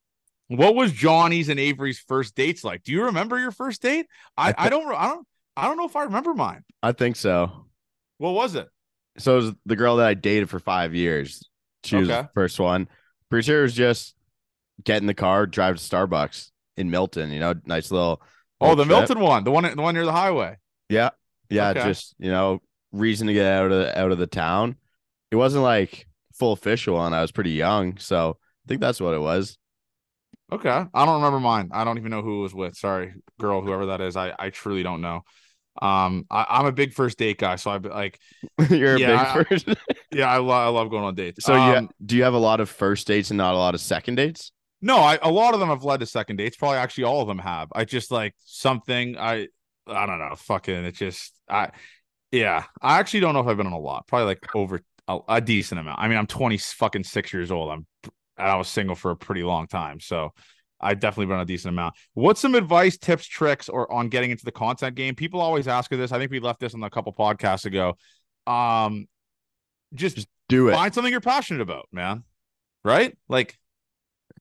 what 0.47 0.75
was 0.75 0.91
Johnny's 0.91 1.49
and 1.49 1.59
Avery's 1.59 1.99
first 1.99 2.35
dates 2.35 2.63
like? 2.63 2.83
Do 2.83 2.91
you 2.91 3.05
remember 3.05 3.39
your 3.39 3.51
first 3.51 3.81
date? 3.81 4.05
I, 4.37 4.51
I 4.51 4.53
I 4.57 4.69
don't 4.69 4.93
I 4.93 5.07
don't 5.07 5.27
I 5.57 5.67
don't 5.67 5.77
know 5.77 5.85
if 5.85 5.95
I 5.95 6.03
remember 6.03 6.33
mine. 6.33 6.63
I 6.83 6.91
think 6.91 7.15
so. 7.15 7.65
What 8.17 8.33
was 8.33 8.55
it? 8.55 8.67
So 9.17 9.33
it 9.33 9.35
was 9.37 9.51
the 9.65 9.75
girl 9.75 9.97
that 9.97 10.07
I 10.07 10.13
dated 10.13 10.49
for 10.49 10.59
five 10.59 10.93
years. 10.93 11.47
She 11.83 11.95
was 11.95 12.09
Okay. 12.09 12.23
the 12.23 12.29
first 12.33 12.59
one. 12.59 12.87
Pretty 13.29 13.45
sure 13.45 13.59
it 13.59 13.63
was 13.63 13.73
just 13.73 14.15
get 14.83 14.97
in 15.01 15.07
the 15.07 15.13
car, 15.13 15.45
drive 15.45 15.77
to 15.77 15.81
Starbucks 15.81 16.49
in 16.77 16.89
Milton. 16.91 17.31
You 17.31 17.39
know, 17.39 17.53
nice 17.65 17.91
little. 17.91 18.21
Oh, 18.59 18.75
the 18.75 18.83
trip. 18.83 18.97
Milton 18.97 19.19
one, 19.19 19.43
the 19.43 19.51
one 19.51 19.63
the 19.63 19.81
one 19.81 19.93
near 19.93 20.05
the 20.05 20.11
highway. 20.11 20.57
Yeah, 20.89 21.09
yeah. 21.49 21.69
Okay. 21.69 21.83
Just 21.83 22.15
you 22.19 22.31
know, 22.31 22.61
reason 22.91 23.27
to 23.27 23.33
get 23.33 23.45
out 23.45 23.71
of 23.71 23.79
the, 23.79 23.99
out 23.99 24.11
of 24.11 24.17
the 24.17 24.27
town. 24.27 24.75
It 25.31 25.35
wasn't 25.37 25.63
like 25.63 26.07
full 26.33 26.53
official 26.53 26.95
one. 26.95 27.13
I 27.13 27.21
was 27.21 27.31
pretty 27.31 27.51
young, 27.51 27.97
so 27.97 28.37
I 28.39 28.67
think 28.67 28.81
that's 28.81 28.99
what 29.01 29.13
it 29.13 29.19
was. 29.21 29.57
Okay. 30.51 30.69
I 30.69 31.05
don't 31.05 31.15
remember 31.15 31.39
mine. 31.39 31.69
I 31.73 31.83
don't 31.83 31.97
even 31.97 32.11
know 32.11 32.21
who 32.21 32.39
it 32.39 32.43
was 32.43 32.53
with. 32.55 32.75
Sorry, 32.75 33.13
girl, 33.39 33.61
whoever 33.61 33.87
that 33.87 34.01
is. 34.01 34.15
I, 34.15 34.33
I 34.37 34.49
truly 34.51 34.83
don't 34.83 35.01
know. 35.01 35.21
Um, 35.82 36.26
I, 36.32 36.45
I'm 36.49 36.65
a 36.65 36.71
big 36.71 36.93
first 36.93 37.17
date 37.17 37.38
guy, 37.38 37.55
so 37.57 37.71
I 37.71 37.78
like 37.78 38.19
You're 38.69 38.95
a 38.95 38.99
Yeah, 38.99 39.21
I- 39.34 39.43
big 39.43 39.47
first. 39.47 39.80
yeah, 40.11 40.30
I, 40.30 40.38
lo- 40.38 40.51
I 40.53 40.67
love 40.67 40.89
going 40.89 41.03
on 41.03 41.15
dates. 41.15 41.43
so 41.45 41.53
um, 41.53 41.73
yeah, 41.73 41.82
do 42.05 42.15
you 42.15 42.23
have 42.23 42.34
a 42.34 42.38
lot 42.39 42.59
of 42.59 42.69
first 42.69 43.07
dates 43.07 43.30
and 43.32 43.38
not 43.38 43.53
a 43.53 43.57
lot 43.57 43.76
of 43.76 43.82
second 43.82 44.15
dates? 44.15 44.51
no, 44.82 44.97
I 44.99 45.17
a 45.21 45.32
lot 45.32 45.53
of 45.53 45.59
them 45.59 45.69
have 45.69 45.84
led 45.84 46.01
to 46.01 46.05
second 46.05 46.36
dates. 46.38 46.57
Probably 46.57 46.78
actually 46.78 47.05
all 47.05 47.21
of 47.21 47.28
them 47.28 47.39
have. 47.39 47.69
I 47.73 47.86
just 47.86 48.11
like 48.11 48.36
something 48.45 49.17
I 49.17 49.47
I 49.88 50.05
don't 50.05 50.19
know, 50.19 50.36
fucking 50.36 50.86
it 50.86 50.95
just 50.95 51.34
I 51.49 51.71
yeah. 52.32 52.63
I 52.82 52.99
actually 52.99 53.21
don't 53.21 53.34
know 53.34 53.39
if 53.41 53.47
I've 53.47 53.57
been 53.57 53.67
on 53.67 53.73
a 53.73 53.80
lot. 53.80 54.07
Probably 54.07 54.26
like 54.26 54.55
over 54.55 54.82
a, 55.07 55.19
a 55.28 55.41
decent 55.41 55.80
amount. 55.80 55.99
I 55.99 56.07
mean, 56.07 56.17
I'm 56.17 56.28
20 56.28 56.57
fucking 56.57 57.03
six 57.03 57.34
years 57.34 57.51
old. 57.51 57.71
I'm 57.71 57.86
and 58.38 58.47
I 58.49 58.55
was 58.57 58.67
single 58.67 58.95
for 58.95 59.11
a 59.11 59.15
pretty 59.15 59.43
long 59.43 59.67
time, 59.67 59.99
so 59.99 60.34
I've 60.80 60.99
definitely 60.99 61.32
run 61.32 61.41
a 61.41 61.45
decent 61.45 61.73
amount. 61.73 61.95
What's 62.13 62.41
some 62.41 62.55
advice, 62.55 62.97
tips, 62.97 63.26
tricks, 63.26 63.69
or 63.69 63.91
on 63.91 64.09
getting 64.09 64.32
into 64.32 64.45
the 64.45 64.51
content 64.51 64.95
game? 64.95 65.15
People 65.15 65.39
always 65.39 65.67
ask 65.67 65.89
her 65.91 65.97
this. 65.97 66.11
I 66.11 66.19
think 66.19 66.32
we 66.32 66.39
left 66.39 66.59
this 66.59 66.73
on 66.73 66.84
a 66.84 66.89
couple 66.89 67.13
podcasts 67.13 67.65
ago. 67.65 67.97
Um, 68.45 69.07
just 69.93 70.28
Do 70.49 70.69
it. 70.69 70.73
find 70.73 70.93
something 70.93 71.11
you're 71.11 71.21
passionate 71.21 71.61
about, 71.61 71.88
man. 71.91 72.23
Right? 72.84 73.17
Like, 73.30 73.57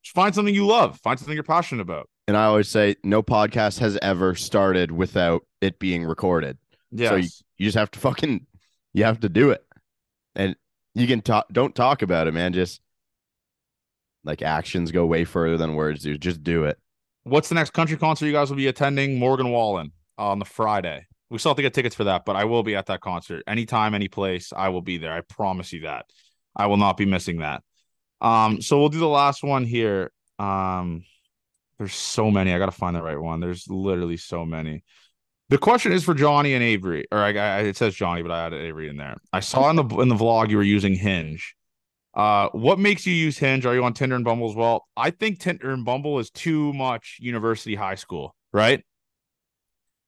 just 0.03 0.14
find 0.14 0.35
something 0.35 0.55
you 0.55 0.66
love. 0.66 0.99
Find 1.01 1.18
something 1.18 1.35
you're 1.35 1.45
passionate 1.45 1.82
about. 1.82 2.09
And 2.26 2.37
I 2.37 2.45
always 2.45 2.68
say 2.68 2.97
no 3.05 3.22
podcast 3.22 3.78
has 3.80 3.99
ever 4.03 4.35
started 4.35 4.91
without 4.91 5.43
it 5.61 5.78
being 5.78 6.05
recorded. 6.05 6.59
Yes. 6.91 7.11
So 7.11 7.16
you, 7.16 7.28
you 7.59 7.66
just 7.66 7.76
have 7.76 7.91
to 7.93 7.99
fucking 7.99 8.47
you 8.93 9.05
have 9.05 9.20
to 9.20 9.28
do 9.28 9.51
it. 9.51 9.64
And 10.35 10.57
you 10.95 11.07
can 11.07 11.20
talk 11.20 11.47
don't 11.53 11.74
talk 11.74 12.03
about 12.03 12.26
it, 12.28 12.32
man. 12.32 12.53
Just 12.53 12.80
like 14.25 14.43
actions 14.43 14.91
go 14.91 15.07
way 15.07 15.25
further 15.25 15.57
than 15.57 15.75
words 15.75 16.03
do. 16.03 16.16
Just 16.18 16.43
do 16.43 16.64
it. 16.64 16.79
What's 17.25 17.49
the 17.49 17.55
next 17.55 17.72
country 17.72 17.97
concert 17.97 18.27
you 18.27 18.33
guys 18.33 18.51
will 18.51 18.57
be 18.57 18.66
attending? 18.66 19.18
Morgan 19.18 19.51
Wallen 19.51 19.93
on 20.18 20.39
the 20.39 20.45
Friday. 20.45 21.07
We 21.31 21.39
still 21.39 21.51
have 21.51 21.57
to 21.57 21.62
get 21.62 21.75
tickets 21.75 21.95
for 21.95 22.05
that, 22.05 22.25
but 22.25 22.37
I 22.37 22.45
will 22.45 22.62
be 22.62 22.77
at 22.77 22.87
that 22.87 23.01
concert. 23.01 23.43
Anytime, 23.47 23.95
any 23.95 24.09
place, 24.09 24.53
I 24.55 24.68
will 24.68 24.83
be 24.83 24.99
there. 24.99 25.12
I 25.12 25.22
promise 25.22 25.72
you 25.72 25.83
that. 25.83 26.07
I 26.55 26.66
will 26.66 26.77
not 26.77 26.97
be 26.97 27.07
missing 27.07 27.39
that. 27.39 27.62
Um, 28.20 28.61
so 28.61 28.79
we'll 28.79 28.91
do 28.91 28.99
the 28.99 29.09
last 29.09 29.43
one 29.43 29.64
here. 29.64 30.12
Um, 30.39 31.05
there's 31.79 31.95
so 31.95 32.31
many. 32.31 32.53
I 32.53 32.59
gotta 32.59 32.72
find 32.72 32.95
the 32.95 33.03
right 33.03 33.20
one. 33.20 33.41
There's 33.41 33.68
literally 33.68 34.16
so 34.16 34.45
many. 34.45 34.85
The 35.49 35.59
question 35.59 35.93
is 35.93 36.05
for 36.05 36.14
Johnny 36.14 36.55
and 36.55 36.62
Avery, 36.62 37.07
or 37.12 37.18
I, 37.18 37.33
I, 37.37 37.59
it 37.61 37.77
says 37.77 37.95
Johnny, 37.95 38.22
but 38.22 38.31
I 38.31 38.47
added 38.47 38.62
Avery 38.62 38.89
in 38.89 38.97
there. 38.97 39.16
I 39.33 39.41
saw 39.41 39.68
in 39.70 39.77
the 39.77 39.85
in 40.01 40.09
the 40.09 40.14
vlog 40.14 40.51
you 40.51 40.57
were 40.57 40.62
using 40.62 40.95
Hinge. 40.95 41.55
Uh, 42.14 42.48
what 42.52 42.78
makes 42.78 43.06
you 43.06 43.12
use 43.14 43.38
Hinge? 43.38 43.66
Are 43.66 43.74
you 43.74 43.82
on 43.84 43.92
Tinder 43.92 44.16
and 44.16 44.24
Bumble 44.24 44.48
as 44.48 44.56
well? 44.56 44.86
I 44.96 45.10
think 45.10 45.40
Tinder 45.40 45.72
and 45.72 45.84
Bumble 45.84 46.18
is 46.18 46.30
too 46.30 46.72
much 46.72 47.18
university 47.20 47.74
high 47.74 47.96
school, 47.96 48.34
right? 48.52 48.84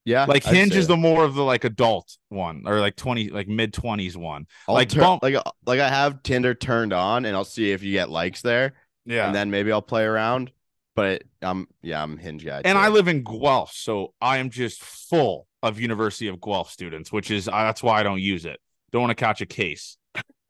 Yeah. 0.05 0.25
Like 0.27 0.45
Hinge 0.45 0.77
is 0.77 0.87
the 0.87 0.97
more 0.97 1.25
of 1.25 1.35
the 1.35 1.43
like 1.43 1.65
adult 1.65 2.17
one 2.29 2.63
or 2.65 2.79
like 2.79 2.95
20 2.95 3.31
like 3.31 3.49
mid 3.49 3.73
20s 3.75 4.17
one. 4.17 4.47
I'll 4.69 4.75
like 4.75 4.89
turn- 4.89 5.03
Bump- 5.03 5.23
like 5.25 5.35
uh, 5.35 5.43
like 5.67 5.81
I 5.81 5.89
have 5.89 6.23
Tinder 6.23 6.55
turned 6.55 6.93
on 6.93 7.25
and 7.25 7.35
I'll 7.37 7.45
see 7.45 7.73
if 7.73 7.83
you 7.83 7.91
get 7.93 8.09
likes 8.09 8.41
there. 8.41 8.75
Yeah. 9.05 9.27
And 9.27 9.35
then 9.35 9.51
maybe 9.51 9.73
I'll 9.73 9.83
play 9.83 10.05
around. 10.05 10.53
But 10.95 11.25
I'm 11.43 11.67
yeah, 11.83 12.03
I'm 12.03 12.17
Hinge 12.17 12.45
guy. 12.45 12.63
and. 12.65 12.79
I 12.79 12.89
live 12.89 13.07
in 13.07 13.23
Guelph, 13.23 13.73
so 13.73 14.15
I 14.21 14.39
am 14.39 14.49
just 14.49 14.83
full 14.83 15.47
of 15.63 15.79
University 15.79 16.29
of 16.29 16.41
Guelph 16.41 16.71
students, 16.71 17.13
which 17.13 17.31
is 17.31 17.49
uh, 17.49 17.51
that's 17.51 17.83
why 17.83 18.01
I 18.01 18.03
don't 18.03 18.21
use 18.21 18.47
it. 18.47 18.59
Don't 18.93 19.03
want 19.03 19.11
to 19.11 19.15
catch 19.23 19.43
a 19.43 19.47
case. 19.47 19.99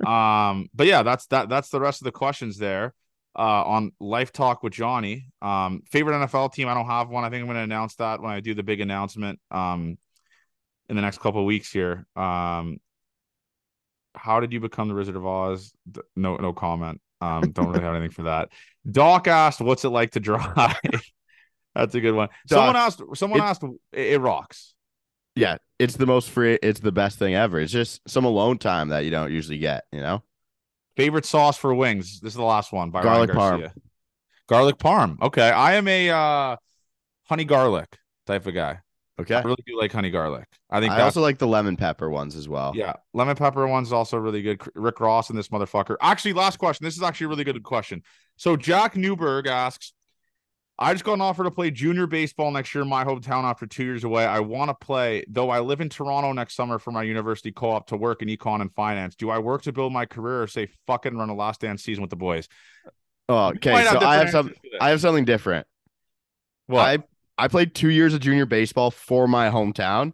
Um, 0.05 0.68
but 0.74 0.86
yeah, 0.86 1.03
that's 1.03 1.26
that. 1.26 1.49
That's 1.49 1.68
the 1.68 1.80
rest 1.80 2.01
of 2.01 2.07
the 2.07 2.12
questions 2.12 2.59
there. 2.59 2.94
Uh, 3.38 3.62
on 3.64 3.92
Life 4.01 4.32
Talk 4.32 4.62
with 4.62 4.72
Johnny. 4.72 5.28
Um, 5.42 5.82
favorite 5.90 6.14
NFL 6.14 6.55
team? 6.55 6.68
I 6.68 6.74
don't 6.74 6.86
have 6.86 7.11
one. 7.11 7.22
I 7.22 7.28
think 7.28 7.42
I'm 7.42 7.47
going 7.47 7.59
to 7.59 7.62
announce 7.62 7.94
that 7.97 8.22
when 8.22 8.32
I 8.32 8.40
do 8.40 8.55
the 8.55 8.62
big 8.62 8.80
announcement. 8.80 9.38
Um, 9.51 9.99
in 10.88 10.97
the 10.97 11.03
next 11.03 11.18
couple 11.18 11.40
of 11.40 11.47
weeks 11.47 11.72
here. 11.72 12.07
Um, 12.16 12.78
how 14.14 14.40
did 14.40 14.53
you 14.53 14.61
become 14.61 14.88
the 14.88 14.94
Wizard 14.94 15.16
of 15.16 15.26
Oz? 15.26 15.72
No, 16.14 16.36
no 16.36 16.53
comment. 16.53 17.01
Um, 17.20 17.51
don't 17.53 17.68
really 17.68 17.82
have 17.82 17.94
anything 17.94 18.12
for 18.12 18.22
that. 18.24 18.51
Doc 18.90 19.26
asked, 19.28 19.61
"What's 19.61 19.84
it 19.84 19.90
like 19.90 20.12
to 20.12 20.20
drive?" 20.20 20.76
That's 21.74 21.94
a 21.94 22.01
good 22.01 22.14
one. 22.14 22.28
someone 22.47 22.76
asked. 22.76 23.03
Someone 23.14 23.40
it- 23.40 23.44
asked. 23.44 23.62
It, 23.92 24.07
it 24.14 24.20
rocks. 24.20 24.74
yeah, 25.34 25.57
it's 25.79 25.97
the 25.97 26.07
most 26.07 26.31
free. 26.31 26.59
It's 26.62 26.81
the 26.81 26.93
best 26.93 27.18
thing 27.18 27.35
ever. 27.35 27.61
It's 27.61 27.72
just 27.72 28.09
some 28.09 28.24
alone 28.24 28.59
time 28.59 28.89
that 28.89 29.05
you 29.05 29.11
don't 29.11 29.33
usually 29.33 29.59
get. 29.59 29.85
You 29.93 30.01
know, 30.01 30.22
Favorite 30.97 31.27
sauce 31.27 31.59
for 31.59 31.74
wings. 31.74 32.20
This 32.20 32.33
is 32.33 32.37
the 32.37 32.43
last 32.43 32.72
one 32.72 32.91
by 32.91 33.03
Garlic 33.03 33.31
Garcia. 33.31 33.72
Garlic 34.49 34.79
parm. 34.79 35.20
Okay, 35.20 35.51
I 35.51 35.74
am 35.74 35.87
a 35.89 36.09
uh, 36.09 36.57
honey 37.24 37.45
garlic 37.45 37.99
type 38.27 38.47
of 38.47 38.55
guy. 38.55 38.79
okay. 39.20 39.35
I 39.35 39.43
really 39.43 39.62
do 39.66 39.79
like 39.79 39.93
honey 39.93 40.11
garlic. 40.11 40.47
I 40.70 40.81
think 40.81 40.93
I 40.93 41.03
also 41.03 41.20
like 41.20 41.37
the 41.37 41.47
lemon 41.47 41.77
pepper 41.77 42.09
ones 42.09 42.35
as 42.35 42.49
well. 42.49 42.72
Yeah, 42.74 42.95
lemon 43.12 43.37
pepper 43.37 43.66
one's 43.66 43.93
also 43.93 44.16
really 44.16 44.41
good. 44.41 44.62
Rick 44.74 45.01
Ross 45.01 45.29
and 45.29 45.39
this 45.39 45.49
motherfucker. 45.49 45.97
Actually, 46.01 46.33
last 46.33 46.59
question. 46.59 46.85
This 46.85 46.97
is 46.97 47.03
actually 47.03 47.27
a 47.27 47.29
really 47.29 47.45
good 47.45 47.62
question. 47.62 48.03
So 48.37 48.57
Jack 48.57 48.95
Newberg 48.95 49.49
asks, 49.49 49.93
I 50.79 50.93
just 50.93 51.05
got 51.05 51.14
an 51.14 51.22
offer 51.22 51.43
to 51.43 51.51
play 51.51 51.70
junior 51.70 52.07
baseball 52.07 52.51
next 52.51 52.74
year 52.74 52.83
in 52.83 52.89
my 52.89 53.03
hometown 53.03 53.45
after 53.45 53.66
two 53.66 53.85
years 53.85 54.05
away. 54.05 54.27
I 54.27 54.41
want 54.41 54.68
to 54.68 54.74
play, 54.74 55.24
though 55.27 55.49
I 55.49 55.61
live 55.61 55.81
in 55.81 55.89
Toronto 55.89 56.33
next 56.33 56.55
summer 56.55 56.79
for 56.79 56.91
my 56.91 57.03
university 57.03 57.51
co-op 57.51 57.87
to 57.89 57.97
work 57.97 58.20
in 58.20 58.29
econ 58.29 58.61
and 58.61 58.70
finance. 58.74 59.16
Do 59.16 59.31
I 59.31 59.39
work 59.39 59.62
to 59.62 59.72
build 59.72 59.93
my 59.95 60.05
career 60.05 60.43
or 60.43 60.47
say 60.47 60.68
fuck 60.87 61.07
it 61.07 61.11
and 61.11 61.18
run 61.18 61.31
a 61.31 61.35
last 61.35 61.62
dance 61.62 61.83
season 61.83 62.03
with 62.03 62.11
the 62.11 62.16
boys? 62.16 62.49
Oh, 63.29 63.49
okay. 63.49 63.70
So 63.70 64.01
I 64.01 64.16
have 64.16 64.31
some. 64.31 64.49
answers 64.49 64.61
to 64.62 64.68
this. 64.70 64.79
I 64.81 64.89
have 64.91 65.01
something 65.01 65.24
different. 65.24 65.66
Well, 66.68 66.85
I 66.85 66.99
I 67.39 67.49
played 67.49 67.74
two 67.74 67.91
years 67.91 68.12
of 68.12 68.20
junior 68.20 68.45
baseball 68.45 68.91
for 68.91 69.27
my 69.27 69.49
hometown, 69.49 70.12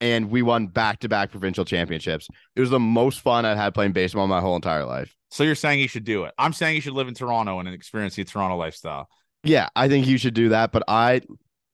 and 0.00 0.30
we 0.30 0.42
won 0.42 0.68
back 0.68 1.00
to 1.00 1.08
back 1.08 1.32
provincial 1.32 1.64
championships. 1.64 2.28
It 2.54 2.60
was 2.60 2.70
the 2.70 2.78
most 2.78 3.20
fun 3.20 3.44
I've 3.44 3.56
had 3.56 3.74
playing 3.74 3.92
baseball 3.92 4.26
my 4.28 4.40
whole 4.40 4.54
entire 4.56 4.84
life. 4.84 5.16
so 5.30 5.42
you're 5.42 5.54
saying 5.56 5.80
you 5.80 5.88
should 5.88 6.04
do 6.04 6.24
it? 6.24 6.34
I'm 6.38 6.52
saying 6.52 6.76
you 6.76 6.80
should 6.80 6.92
live 6.92 7.08
in 7.08 7.14
Toronto 7.14 7.58
and 7.58 7.68
experience 7.68 8.14
the 8.14 8.24
Toronto 8.24 8.56
lifestyle. 8.56 9.08
Yeah, 9.44 9.68
I 9.74 9.88
think 9.88 10.06
you 10.06 10.18
should 10.18 10.34
do 10.34 10.50
that. 10.50 10.72
But 10.72 10.82
I, 10.88 11.22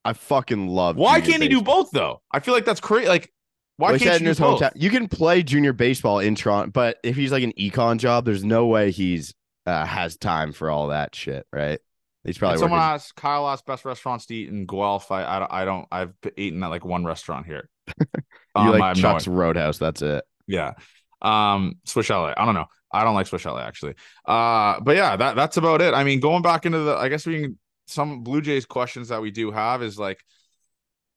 I 0.04 0.12
fucking 0.12 0.68
love. 0.68 0.96
Why 0.96 1.20
can't 1.20 1.42
he 1.42 1.48
do 1.48 1.62
both 1.62 1.90
though? 1.92 2.20
I 2.30 2.40
feel 2.40 2.54
like 2.54 2.64
that's 2.64 2.80
crazy. 2.80 3.08
Like, 3.08 3.32
why 3.76 3.98
can't 3.98 4.20
you 4.20 4.28
his 4.28 4.36
do 4.38 4.42
both? 4.44 4.60
hometown? 4.60 4.72
You 4.76 4.90
can 4.90 5.08
play 5.08 5.42
junior 5.42 5.72
baseball 5.72 6.20
in 6.20 6.34
Toronto, 6.34 6.70
but 6.70 6.98
if 7.02 7.16
he's 7.16 7.32
like 7.32 7.42
an 7.42 7.52
econ 7.52 7.98
job, 7.98 8.24
there's 8.24 8.44
no 8.44 8.66
way 8.66 8.90
he's 8.90 9.34
uh, 9.66 9.84
has 9.84 10.16
time 10.16 10.52
for 10.52 10.70
all 10.70 10.88
that 10.88 11.14
shit, 11.14 11.46
right? 11.52 11.80
He's 12.24 12.38
probably 12.38 12.58
someone 12.58 12.80
asked 12.80 13.14
Kyle 13.14 13.48
asked 13.48 13.66
best 13.66 13.84
restaurants 13.84 14.26
to 14.26 14.34
eat 14.34 14.48
in 14.48 14.66
Guelph. 14.66 15.12
I 15.12 15.24
I, 15.24 15.38
don't- 15.38 15.52
I 15.52 15.64
don't 15.64 15.86
I've 15.92 16.12
eaten 16.36 16.62
at 16.62 16.68
like 16.68 16.84
one 16.84 17.04
restaurant 17.04 17.46
here. 17.46 17.68
you 18.00 18.06
Um, 18.56 18.78
like 18.78 18.96
Chuck's. 18.96 19.28
Roadhouse. 19.28 19.78
That's 19.78 20.02
it. 20.02 20.24
yeah. 20.46 20.72
Um, 21.22 21.74
Swiss 21.84 22.06
chalet. 22.06 22.34
I 22.36 22.44
don't 22.44 22.54
know. 22.54 22.66
I 22.92 23.04
don't 23.04 23.14
like 23.14 23.26
Swiss 23.26 23.42
chalet 23.42 23.62
actually. 23.62 23.94
Uh, 24.24 24.80
but 24.80 24.96
yeah, 24.96 25.16
that 25.16 25.36
that's 25.36 25.56
about 25.56 25.82
it. 25.82 25.94
I 25.94 26.04
mean, 26.04 26.20
going 26.20 26.42
back 26.42 26.66
into 26.66 26.78
the, 26.80 26.94
I 26.96 27.08
guess 27.08 27.26
we 27.26 27.40
can 27.42 27.58
some 27.86 28.22
Blue 28.22 28.40
Jays 28.40 28.66
questions 28.66 29.08
that 29.08 29.20
we 29.22 29.30
do 29.30 29.50
have 29.50 29.82
is 29.82 29.98
like, 29.98 30.24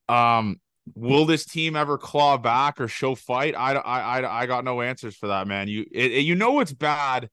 um, 0.07 0.59
will 0.95 1.25
this 1.25 1.45
team 1.45 1.75
ever 1.75 1.97
claw 1.97 2.37
back 2.37 2.81
or 2.81 2.87
show 2.87 3.15
fight? 3.15 3.55
I 3.55 3.73
I 3.73 3.99
I, 4.21 4.41
I 4.41 4.45
got 4.45 4.63
no 4.63 4.81
answers 4.81 5.15
for 5.15 5.27
that, 5.27 5.47
man. 5.47 5.67
You 5.67 5.85
it, 5.91 6.11
it- 6.11 6.25
you 6.25 6.35
know 6.35 6.59
it's 6.59 6.73
bad 6.73 7.29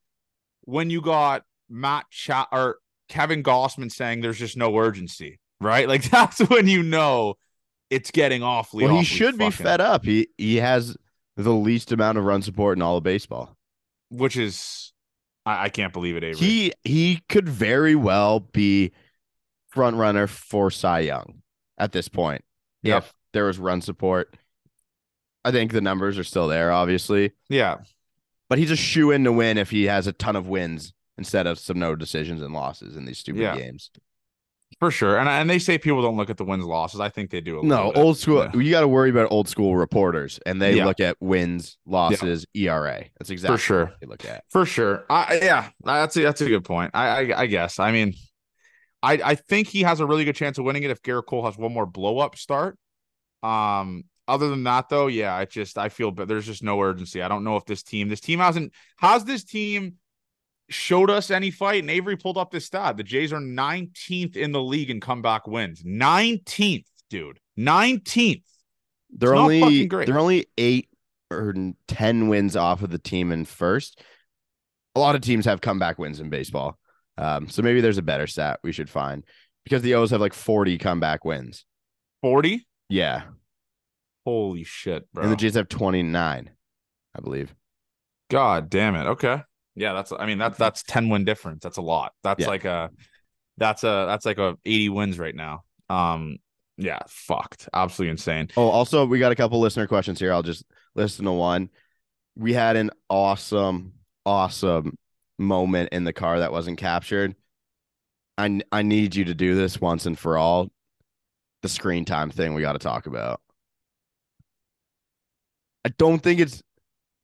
when 0.61 0.89
you 0.89 1.01
got 1.01 1.43
Matt 1.69 2.05
Chat 2.11 2.47
or 2.51 2.77
Kevin 3.09 3.41
Gausman 3.43 3.91
saying 3.91 4.21
there's 4.21 4.39
just 4.39 4.57
no 4.57 4.77
urgency, 4.77 5.39
right? 5.59 5.87
Like 5.87 6.03
that's 6.11 6.39
when 6.49 6.67
you 6.67 6.83
know 6.83 7.35
it's 7.89 8.11
getting 8.11 8.43
awfully. 8.43 8.83
Well, 8.85 8.93
he 8.95 8.99
awfully 9.01 9.17
should 9.17 9.37
be 9.37 9.49
fed 9.49 9.81
up. 9.81 10.05
He 10.05 10.27
he 10.37 10.57
has 10.57 10.95
the 11.35 11.53
least 11.53 11.91
amount 11.91 12.17
of 12.17 12.25
run 12.25 12.41
support 12.41 12.77
in 12.77 12.81
all 12.81 12.97
of 12.97 13.03
baseball. 13.03 13.56
Which 14.09 14.37
is 14.37 14.93
I, 15.45 15.65
I 15.65 15.69
can't 15.69 15.93
believe 15.93 16.15
it. 16.17 16.23
Avery. 16.23 16.39
He 16.45 16.73
he 16.83 17.21
could 17.29 17.47
very 17.49 17.95
well 17.95 18.39
be 18.39 18.91
front 19.69 19.95
runner 19.97 20.27
for 20.27 20.71
Cy 20.71 20.99
Young 21.01 21.41
at 21.77 21.91
this 21.91 22.07
point. 22.07 22.43
Yep. 22.83 23.03
If 23.03 23.13
there 23.33 23.45
was 23.45 23.59
run 23.59 23.81
support, 23.81 24.35
I 25.45 25.51
think 25.51 25.71
the 25.71 25.81
numbers 25.81 26.17
are 26.17 26.23
still 26.23 26.47
there, 26.47 26.71
obviously. 26.71 27.31
yeah, 27.49 27.77
But 28.49 28.59
he's 28.59 28.71
a 28.71 28.75
shoe 28.75 29.11
in 29.11 29.23
to 29.25 29.31
win 29.31 29.57
if 29.57 29.69
he 29.69 29.85
has 29.85 30.07
a 30.07 30.13
ton 30.13 30.35
of 30.35 30.47
wins 30.47 30.93
instead 31.17 31.47
of 31.47 31.59
some 31.59 31.79
no 31.79 31.95
decisions 31.95 32.41
and 32.41 32.53
losses 32.53 32.95
in 32.95 33.05
these 33.05 33.17
stupid 33.19 33.41
Yeah. 33.41 33.57
games. 33.57 33.91
For 34.79 34.91
sure. 34.91 35.17
And 35.17 35.27
and 35.27 35.49
they 35.49 35.57
say 35.59 35.77
people 35.77 36.01
don't 36.03 36.17
look 36.17 36.29
at 36.29 36.37
the 36.37 36.43
wins 36.43 36.63
losses. 36.65 36.99
I 36.99 37.09
think 37.09 37.31
they 37.31 37.41
do. 37.41 37.59
A 37.61 37.63
No, 37.63 37.91
bit. 37.91 37.99
old 37.99 38.17
school. 38.17 38.43
Yeah. 38.53 38.59
You 38.59 38.69
got 38.71 38.81
to 38.81 38.87
worry 38.87 39.09
about 39.09 39.31
old 39.31 39.47
school 39.47 39.75
reporters, 39.75 40.39
and 40.45 40.61
they 40.61 40.75
Yeah. 40.75 40.85
look 40.85 40.99
at 40.99 41.17
wins, 41.19 41.77
losses, 41.85 42.45
ERA. 42.53 43.05
That's 43.17 43.29
exactly 43.31 43.57
for 43.57 43.61
sure. 43.61 43.85
what 43.85 43.99
they 44.01 44.07
look 44.07 44.25
at. 44.25 44.43
For 44.49 44.65
sure. 44.65 45.05
I 45.09 45.39
yeah, 45.41 45.69
that's 45.83 46.15
a, 46.17 46.21
that's 46.21 46.41
a 46.41 46.45
good 46.47 46.63
point. 46.63 46.91
I, 46.93 47.07
I 47.33 47.41
I 47.41 47.45
guess. 47.47 47.79
I 47.79 47.91
mean, 47.91 48.13
I 49.01 49.13
I 49.13 49.35
think 49.35 49.67
he 49.67 49.81
has 49.81 49.99
a 49.99 50.05
really 50.05 50.25
good 50.25 50.35
chance 50.35 50.57
of 50.59 50.65
winning 50.65 50.83
it 50.83 50.91
if 50.91 51.01
Gerrit 51.01 51.25
Cole 51.25 51.45
has 51.45 51.57
one 51.57 51.73
more 51.73 51.85
blow 51.85 52.19
up 52.19 52.35
start. 52.37 52.77
Um. 53.43 54.03
Other 54.29 54.49
than 54.49 54.65
that, 54.65 54.89
though, 54.89 55.07
yeah, 55.07 55.33
I 55.33 55.45
just 55.45 55.77
I 55.77 55.87
feel 55.87 56.11
but 56.11 56.27
there's 56.27 56.45
just 56.45 56.61
no 56.61 56.81
urgency. 56.81 57.21
I 57.21 57.29
don't 57.29 57.45
know 57.45 57.55
if 57.55 57.63
this 57.65 57.81
team 57.81 58.09
this 58.09 58.19
team 58.19 58.39
hasn't 58.39 58.73
has 58.99 59.23
this 59.23 59.45
team 59.45 59.93
showed 60.69 61.09
us 61.09 61.31
any 61.31 61.51
fight. 61.51 61.81
And 61.83 61.89
Avery 61.89 62.17
pulled 62.17 62.37
up 62.37 62.51
this 62.51 62.65
stat. 62.65 62.97
The 62.97 63.03
Jays 63.03 63.31
are 63.33 63.39
19th 63.39 64.35
in 64.35 64.51
the 64.51 64.61
league 64.61 64.89
in 64.89 64.99
comeback 64.99 65.47
wins. 65.47 65.83
19th, 65.83 66.85
dude. 67.09 67.39
19th. 67.57 68.43
They're 69.09 69.33
It's 69.33 69.39
only 69.39 69.85
great. 69.87 70.05
they're 70.07 70.19
only 70.19 70.47
eight 70.57 70.89
or 71.31 71.53
ten 71.87 72.27
wins 72.27 72.55
off 72.55 72.83
of 72.83 72.89
the 72.89 72.99
team 72.99 73.31
in 73.31 73.45
first. 73.45 74.01
A 74.95 74.99
lot 74.99 75.15
of 75.15 75.21
teams 75.21 75.45
have 75.45 75.61
comeback 75.61 75.97
wins 75.97 76.19
in 76.19 76.29
baseball, 76.29 76.77
um, 77.17 77.47
so 77.49 77.61
maybe 77.61 77.79
there's 77.81 77.97
a 77.97 78.01
better 78.03 78.27
stat 78.27 78.59
we 78.63 78.71
should 78.73 78.89
find 78.89 79.23
because 79.63 79.81
the 79.81 79.93
O's 79.95 80.11
have 80.11 80.19
like 80.21 80.33
40 80.33 80.77
comeback 80.77 81.23
wins. 81.23 81.65
40. 82.21 82.65
Yeah, 82.89 83.23
Holy 84.25 84.63
shit, 84.65 85.11
bro. 85.13 85.23
and 85.23 85.31
the 85.31 85.35
Jays 85.37 85.55
have 85.55 85.69
29, 85.69 86.49
I 87.15 87.19
believe. 87.21 87.55
God 88.29 88.69
damn 88.69 88.95
it. 88.95 89.05
Okay. 89.07 89.41
Yeah, 89.77 89.93
that's 89.93 90.11
I 90.11 90.25
mean 90.25 90.39
that's 90.39 90.57
that's 90.57 90.81
10 90.83 91.07
win 91.09 91.23
difference. 91.23 91.63
That's 91.63 91.77
a 91.77 91.81
lot. 91.83 92.13
That's 92.23 92.41
Yeah. 92.41 92.47
like 92.47 92.65
a 92.65 92.89
that's 93.57 93.83
a 93.83 94.05
that's 94.07 94.25
like 94.25 94.39
a 94.39 94.57
80 94.65 94.89
wins 94.89 95.19
right 95.19 95.35
now. 95.35 95.63
Um 95.89 96.37
yeah, 96.77 96.99
fucked. 97.07 97.69
Absolutely 97.73 98.11
insane. 98.11 98.49
Oh, 98.57 98.69
also 98.69 99.05
we 99.05 99.19
got 99.19 99.31
a 99.31 99.35
couple 99.35 99.59
listener 99.59 99.87
questions 99.87 100.19
here. 100.19 100.33
I'll 100.33 100.43
just 100.43 100.65
listen 100.95 101.25
to 101.25 101.31
one. 101.31 101.69
We 102.35 102.53
had 102.53 102.75
an 102.75 102.89
awesome, 103.09 103.93
awesome 104.25 104.97
moment 105.37 105.89
in 105.91 106.03
the 106.03 106.13
car 106.13 106.39
that 106.39 106.51
wasn't 106.51 106.79
captured. 106.79 107.35
I 108.37 108.61
I 108.71 108.81
need 108.81 109.15
you 109.15 109.25
to 109.25 109.35
do 109.35 109.55
this 109.55 109.79
once 109.79 110.07
and 110.07 110.17
for 110.17 110.37
all. 110.37 110.69
The 111.63 111.69
screen 111.69 112.05
time 112.05 112.29
thing 112.31 112.53
we 112.53 112.61
got 112.61 112.73
to 112.73 112.79
talk 112.79 113.05
about. 113.07 113.41
I 115.85 115.89
don't 115.97 116.19
think 116.19 116.39
it's 116.39 116.61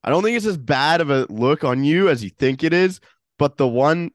I 0.04 0.10
don't 0.10 0.22
think 0.22 0.36
it's 0.36 0.46
as 0.46 0.58
bad 0.58 1.00
of 1.00 1.10
a 1.10 1.26
look 1.30 1.64
on 1.64 1.82
you 1.82 2.08
as 2.10 2.22
you 2.22 2.30
think 2.30 2.62
it 2.62 2.72
is, 2.72 3.00
but 3.38 3.56
the 3.56 3.66
one 3.66 4.10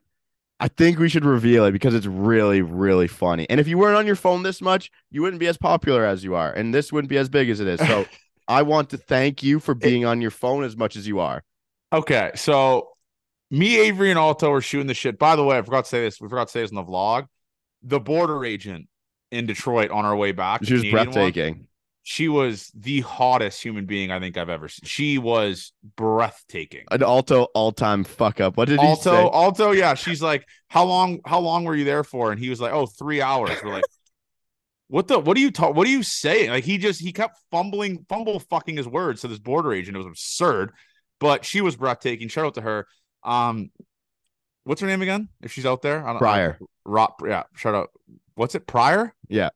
I 0.60 0.68
think 0.68 1.00
we 1.00 1.10
should 1.10 1.26
reveal 1.26 1.66
it 1.66 1.72
because 1.72 1.96
it's 1.96 2.06
really, 2.06 2.62
really 2.62 3.08
funny. 3.08 3.50
And 3.50 3.60
if 3.60 3.68
you 3.68 3.78
weren't 3.78 3.98
on 3.98 4.06
your 4.06 4.16
phone 4.16 4.44
this 4.44 4.62
much, 4.62 4.92
you 5.10 5.22
wouldn't 5.22 5.40
be 5.40 5.48
as 5.48 5.58
popular 5.58 6.06
as 6.06 6.24
you 6.24 6.36
are, 6.36 6.52
and 6.52 6.74
this 6.74 6.92
wouldn't 6.92 7.10
be 7.10 7.18
as 7.18 7.30
big 7.30 7.50
as 7.50 7.60
it 7.60 7.68
is. 7.68 7.80
So 7.80 8.06
I 8.48 8.62
want 8.62 8.90
to 8.92 8.98
thank 8.98 9.42
you 9.42 9.60
for 9.60 9.74
being 9.74 10.06
on 10.06 10.22
your 10.22 10.32
phone 10.32 10.64
as 10.64 10.78
much 10.78 10.96
as 10.96 11.08
you 11.08 11.20
are. 11.20 11.44
Okay, 11.92 12.32
so 12.36 12.90
me, 13.50 13.80
Avery, 13.80 14.12
and 14.12 14.20
Alto 14.20 14.52
are 14.52 14.62
shooting 14.62 14.88
the 14.88 14.94
shit. 14.94 15.18
By 15.18 15.36
the 15.36 15.44
way, 15.44 15.58
I 15.58 15.62
forgot 15.62 15.86
to 15.86 15.90
say 15.90 16.02
this. 16.02 16.22
We 16.22 16.30
forgot 16.30 16.48
to 16.50 16.52
say 16.52 16.62
this 16.62 16.72
in 16.72 16.76
the 16.76 16.84
vlog. 16.84 17.28
The 17.82 18.00
border 18.00 18.46
agent 18.46 18.88
in 19.32 19.46
Detroit 19.46 19.92
on 19.92 20.06
our 20.06 20.16
way 20.16 20.34
back. 20.34 20.66
She 20.66 20.74
was 20.74 20.86
breathtaking. 20.86 21.56
One, 21.56 21.68
she 22.10 22.28
was 22.28 22.72
the 22.74 23.02
hottest 23.02 23.62
human 23.62 23.86
being 23.86 24.10
I 24.10 24.20
think 24.20 24.36
I've 24.36 24.50
ever 24.50 24.68
seen. 24.68 24.82
She 24.84 25.20
was 25.20 25.74
breathtaking. 25.96 26.86
An 26.90 27.04
Alto 27.04 27.44
all 27.54 27.72
time 27.72 28.04
fuck 28.04 28.42
up. 28.42 28.58
What 28.58 28.68
did 28.68 28.80
Alto, 28.80 29.12
he 29.12 29.16
say? 29.18 29.30
Alto, 29.32 29.72
yeah. 29.74 29.94
She's 29.94 30.20
like, 30.20 30.44
How 30.70 30.86
long, 30.86 31.20
how 31.24 31.40
long 31.40 31.66
were 31.66 31.76
you 31.76 31.86
there 31.86 32.04
for? 32.04 32.32
And 32.32 32.40
he 32.40 32.50
was 32.50 32.60
like, 32.60 32.74
Oh, 32.74 32.88
three 32.88 33.22
hours. 33.22 33.52
We're 33.64 33.74
like, 33.74 33.84
What 34.88 35.08
the 35.08 35.20
what 35.20 35.38
are 35.38 35.40
you 35.40 35.52
talk 35.52 35.76
what 35.76 35.86
are 35.86 35.92
you 35.92 36.02
saying? 36.02 36.50
Like 36.50 36.64
he 36.64 36.80
just 36.80 37.00
he 37.00 37.14
kept 37.14 37.38
fumbling, 37.52 38.08
fumble 38.10 38.40
fucking 38.40 38.76
his 38.76 38.88
words 38.88 39.22
to 39.22 39.28
this 39.28 39.38
border 39.38 39.72
agent. 39.72 39.96
It 39.96 40.00
was 40.00 40.08
absurd. 40.08 40.72
But 41.20 41.46
she 41.46 41.62
was 41.62 41.76
breathtaking. 41.76 42.28
Shout 42.30 42.48
out 42.48 42.56
to 42.56 42.62
her. 42.62 42.88
Um 43.24 43.70
what's 44.64 44.82
her 44.82 44.88
name 44.88 45.04
again? 45.04 45.30
If 45.44 45.52
she's 45.52 45.68
out 45.68 45.84
there, 45.84 46.02
I 46.02 46.08
don't 46.08 46.16
know. 46.16 46.20
Pryor. 46.22 46.60
Rob, 46.86 47.12
yeah, 47.24 47.44
shout 47.56 47.76
out. 47.76 47.90
What's 48.34 48.56
it? 48.56 48.66
Pryor? 48.66 49.14
Yeah. 49.28 49.50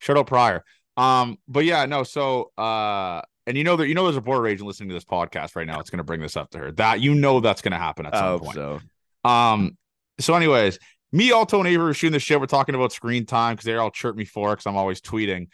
Shout 0.00 0.18
out 0.18 0.26
Pryor. 0.26 0.64
Um, 0.96 1.38
but 1.48 1.64
yeah, 1.64 1.86
no, 1.86 2.02
so 2.02 2.52
uh 2.56 3.22
and 3.46 3.58
you 3.58 3.64
know 3.64 3.76
that 3.76 3.88
you 3.88 3.94
know 3.94 4.04
there's 4.04 4.16
a 4.16 4.22
border 4.22 4.46
agent 4.46 4.66
listening 4.66 4.88
to 4.88 4.94
this 4.94 5.04
podcast 5.04 5.56
right 5.56 5.66
now. 5.66 5.80
It's 5.80 5.90
gonna 5.90 6.04
bring 6.04 6.20
this 6.20 6.36
up 6.36 6.50
to 6.50 6.58
her. 6.58 6.72
That 6.72 7.00
you 7.00 7.14
know 7.14 7.40
that's 7.40 7.62
gonna 7.62 7.78
happen 7.78 8.06
at 8.06 8.14
some 8.14 8.40
point. 8.40 8.54
So. 8.54 8.80
Um, 9.24 9.76
so 10.20 10.34
anyways, 10.34 10.78
me, 11.12 11.32
Alto, 11.32 11.58
and 11.58 11.68
Avery 11.68 11.84
were 11.84 11.94
shooting 11.94 12.12
the 12.12 12.20
shit. 12.20 12.40
We're 12.40 12.46
talking 12.46 12.74
about 12.74 12.92
screen 12.92 13.26
time 13.26 13.54
because 13.54 13.64
they're 13.64 13.80
all 13.80 13.90
chirp 13.90 14.16
me 14.16 14.24
for 14.24 14.50
because 14.50 14.66
I'm 14.66 14.76
always 14.76 15.00
tweeting. 15.00 15.48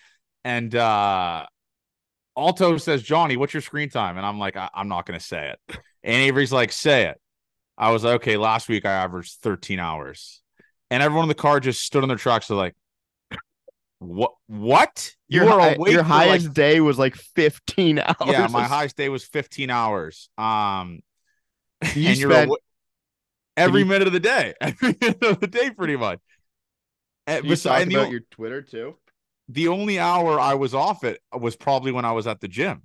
And 0.45 0.74
uh 0.74 1.47
Alto 2.36 2.76
says, 2.78 3.03
Johnny, 3.03 3.36
what's 3.36 3.53
your 3.53 3.61
screen 3.61 3.91
time? 3.91 4.16
And 4.16 4.24
I'm 4.24 4.38
like, 4.38 4.57
I- 4.57 4.70
am 4.74 4.88
not 4.88 5.07
gonna 5.07 5.20
say 5.20 5.53
it. 5.53 5.78
And 6.03 6.16
Avery's 6.16 6.53
like, 6.53 6.72
say 6.72 7.09
it. 7.09 7.20
I 7.76 7.91
was 7.91 8.05
like, 8.05 8.14
okay, 8.16 8.36
last 8.36 8.68
week 8.68 8.86
I 8.86 8.93
averaged 8.93 9.41
13 9.43 9.78
hours. 9.78 10.41
And 10.91 11.03
everyone 11.03 11.24
in 11.24 11.28
the 11.28 11.34
car 11.34 11.61
just 11.61 11.82
stood 11.82 12.03
on 12.03 12.09
their 12.09 12.16
trucks. 12.16 12.49
They're 12.49 12.57
like, 12.57 12.74
what? 14.01 14.32
What? 14.46 15.12
You 15.28 15.42
your, 15.42 15.51
high, 15.51 15.76
your 15.86 16.03
highest 16.03 16.46
like, 16.46 16.55
day 16.55 16.80
was 16.80 16.98
like 16.98 17.14
15 17.14 17.98
hours. 18.01 18.14
Yeah, 18.26 18.48
my 18.48 18.64
highest 18.64 18.96
day 18.96 19.09
was 19.09 19.24
15 19.24 19.70
hours. 19.70 20.30
Um, 20.36 21.01
you 21.94 22.09
and 22.09 22.16
spent, 22.18 22.48
you're 22.48 22.59
every 23.57 23.80
you, 23.80 23.86
minute 23.86 24.09
of 24.09 24.12
the 24.12 24.20
day, 24.20 24.55
every 24.61 24.96
minute 25.01 25.22
of 25.22 25.40
the 25.40 25.46
day, 25.46 25.70
pretty 25.70 25.96
much. 25.96 26.18
And 27.26 27.44
you 27.44 27.55
talk 27.57 27.82
about 27.82 28.07
the, 28.07 28.11
your 28.11 28.20
Twitter 28.30 28.62
too. 28.62 28.96
The 29.48 29.68
only 29.68 29.98
hour 29.98 30.40
I 30.40 30.55
was 30.55 30.74
off 30.74 31.05
it 31.05 31.20
was 31.38 31.55
probably 31.55 31.92
when 31.92 32.05
I 32.05 32.12
was 32.12 32.26
at 32.26 32.40
the 32.40 32.48
gym. 32.48 32.82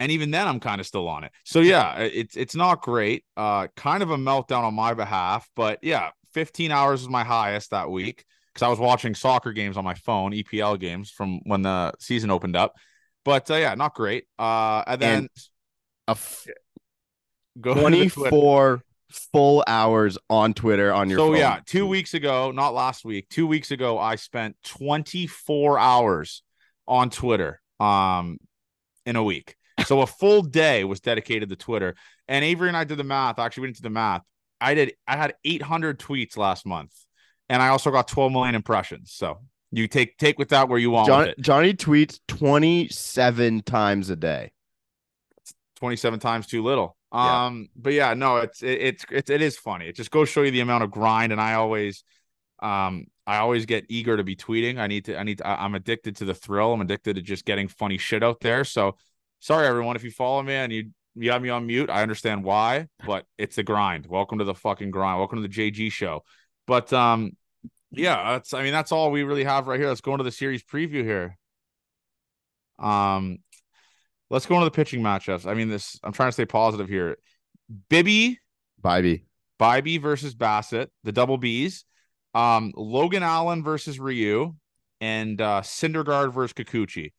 And 0.00 0.10
even 0.10 0.32
then, 0.32 0.48
I'm 0.48 0.58
kind 0.58 0.80
of 0.80 0.86
still 0.88 1.06
on 1.06 1.22
it. 1.22 1.30
So 1.44 1.60
yeah, 1.60 1.98
it's 1.98 2.36
it's 2.36 2.56
not 2.56 2.82
great. 2.82 3.24
Uh, 3.36 3.68
kind 3.76 4.02
of 4.02 4.10
a 4.10 4.16
meltdown 4.16 4.64
on 4.64 4.74
my 4.74 4.94
behalf, 4.94 5.48
but 5.54 5.78
yeah, 5.82 6.10
15 6.32 6.72
hours 6.72 7.02
was 7.02 7.08
my 7.08 7.22
highest 7.22 7.70
that 7.70 7.88
week 7.88 8.24
because 8.52 8.64
I 8.66 8.68
was 8.68 8.78
watching 8.78 9.14
soccer 9.14 9.52
games 9.52 9.76
on 9.76 9.84
my 9.84 9.94
phone, 9.94 10.32
EPL 10.32 10.78
games 10.78 11.10
from 11.10 11.40
when 11.44 11.62
the 11.62 11.92
season 11.98 12.30
opened 12.30 12.56
up. 12.56 12.74
But 13.24 13.50
uh, 13.50 13.56
yeah, 13.56 13.74
not 13.74 13.94
great. 13.94 14.24
Uh, 14.38 14.82
and 14.86 15.00
then 15.00 15.18
and 15.18 15.28
a 16.08 16.10
f- 16.12 16.46
go 17.60 17.74
24 17.74 18.82
full 19.10 19.64
hours 19.66 20.18
on 20.28 20.54
Twitter 20.54 20.92
on 20.92 21.08
your 21.08 21.18
so 21.18 21.26
phone. 21.28 21.36
yeah, 21.36 21.60
two 21.64 21.86
weeks 21.86 22.14
ago, 22.14 22.50
not 22.50 22.74
last 22.74 23.04
week, 23.04 23.28
two 23.28 23.46
weeks 23.46 23.70
ago, 23.70 23.98
I 23.98 24.16
spent 24.16 24.56
24 24.64 25.78
hours 25.78 26.42
on 26.86 27.10
Twitter 27.10 27.60
um 27.80 28.38
in 29.06 29.16
a 29.16 29.22
week. 29.22 29.56
So 29.86 30.00
a 30.02 30.06
full 30.06 30.42
day 30.42 30.84
was 30.84 31.00
dedicated 31.00 31.48
to 31.48 31.56
Twitter. 31.56 31.96
And 32.28 32.44
Avery 32.44 32.68
and 32.68 32.76
I 32.76 32.84
did 32.84 32.98
the 32.98 33.04
math. 33.04 33.38
Actually, 33.38 33.62
we 33.62 33.66
didn't 33.68 33.78
do 33.78 33.82
the 33.82 33.90
math. 33.90 34.22
I 34.60 34.74
did 34.74 34.94
I 35.08 35.16
had 35.16 35.34
800 35.44 35.98
tweets 35.98 36.36
last 36.36 36.66
month 36.66 36.92
and 37.48 37.62
I 37.62 37.68
also 37.68 37.90
got 37.90 38.08
12 38.08 38.32
million 38.32 38.54
impressions. 38.54 39.12
So 39.12 39.40
you 39.70 39.88
take 39.88 40.18
take 40.18 40.38
with 40.38 40.50
that 40.50 40.68
where 40.68 40.78
you 40.78 40.90
want. 40.90 41.06
John, 41.06 41.32
Johnny 41.40 41.74
tweets 41.74 42.20
27 42.28 43.62
times 43.62 44.10
a 44.10 44.16
day. 44.16 44.52
27 45.76 46.20
times 46.20 46.46
too 46.46 46.62
little. 46.62 46.96
Yeah. 47.12 47.46
Um, 47.46 47.68
but 47.76 47.92
yeah, 47.92 48.14
no, 48.14 48.36
it's 48.38 48.62
it, 48.62 48.80
it's 48.80 49.04
it's 49.10 49.30
it 49.30 49.42
is 49.42 49.58
funny. 49.58 49.86
It 49.86 49.96
just 49.96 50.10
goes 50.10 50.28
show 50.28 50.42
you 50.42 50.50
the 50.50 50.60
amount 50.60 50.84
of 50.84 50.90
grind, 50.90 51.32
and 51.32 51.40
I 51.40 51.54
always 51.54 52.04
um 52.60 53.06
I 53.26 53.38
always 53.38 53.66
get 53.66 53.86
eager 53.88 54.16
to 54.16 54.24
be 54.24 54.36
tweeting. 54.36 54.78
I 54.78 54.86
need 54.86 55.06
to 55.06 55.18
I 55.18 55.22
need 55.22 55.38
to, 55.38 55.46
I'm 55.46 55.74
addicted 55.74 56.16
to 56.16 56.24
the 56.24 56.34
thrill. 56.34 56.72
I'm 56.72 56.80
addicted 56.80 57.16
to 57.16 57.22
just 57.22 57.44
getting 57.44 57.68
funny 57.68 57.98
shit 57.98 58.22
out 58.22 58.40
there. 58.40 58.64
So 58.64 58.96
sorry 59.40 59.66
everyone 59.66 59.96
if 59.96 60.04
you 60.04 60.10
follow 60.10 60.42
me 60.42 60.54
and 60.54 60.72
you 60.72 60.90
you 61.14 61.30
have 61.30 61.42
me 61.42 61.50
on 61.50 61.66
mute. 61.66 61.90
I 61.90 62.02
understand 62.02 62.44
why, 62.44 62.88
but 63.06 63.26
it's 63.36 63.56
the 63.56 63.62
grind. 63.62 64.06
Welcome 64.06 64.38
to 64.38 64.44
the 64.44 64.54
fucking 64.54 64.90
grind. 64.90 65.18
Welcome 65.18 65.42
to 65.42 65.48
the 65.48 65.54
JG 65.54 65.92
show. 65.92 66.22
But 66.66 66.92
um, 66.92 67.36
yeah, 67.90 68.32
that's 68.32 68.54
I 68.54 68.62
mean 68.62 68.72
that's 68.72 68.92
all 68.92 69.10
we 69.10 69.22
really 69.22 69.44
have 69.44 69.66
right 69.66 69.78
here. 69.78 69.88
Let's 69.88 70.00
go 70.00 70.12
into 70.12 70.24
the 70.24 70.32
series 70.32 70.62
preview 70.62 71.04
here. 71.04 71.38
Um, 72.78 73.38
let's 74.30 74.46
go 74.46 74.54
into 74.54 74.64
the 74.64 74.70
pitching 74.70 75.02
matchups. 75.02 75.46
I 75.46 75.54
mean, 75.54 75.68
this 75.68 75.98
I'm 76.02 76.12
trying 76.12 76.28
to 76.28 76.32
stay 76.32 76.46
positive 76.46 76.88
here. 76.88 77.16
Bibee, 77.90 78.36
Bibee, 78.82 79.24
Bibee 79.60 80.00
versus 80.00 80.34
Bassitt, 80.34 80.88
the 81.04 81.12
double 81.12 81.38
B's. 81.38 81.84
Um, 82.34 82.72
Logan 82.74 83.22
Allen 83.22 83.62
versus 83.62 84.00
Ryu, 84.00 84.54
and 85.02 85.40
uh, 85.40 85.60
Syndergaard 85.60 86.32
versus 86.32 86.54
Kikuchi. 86.54 87.12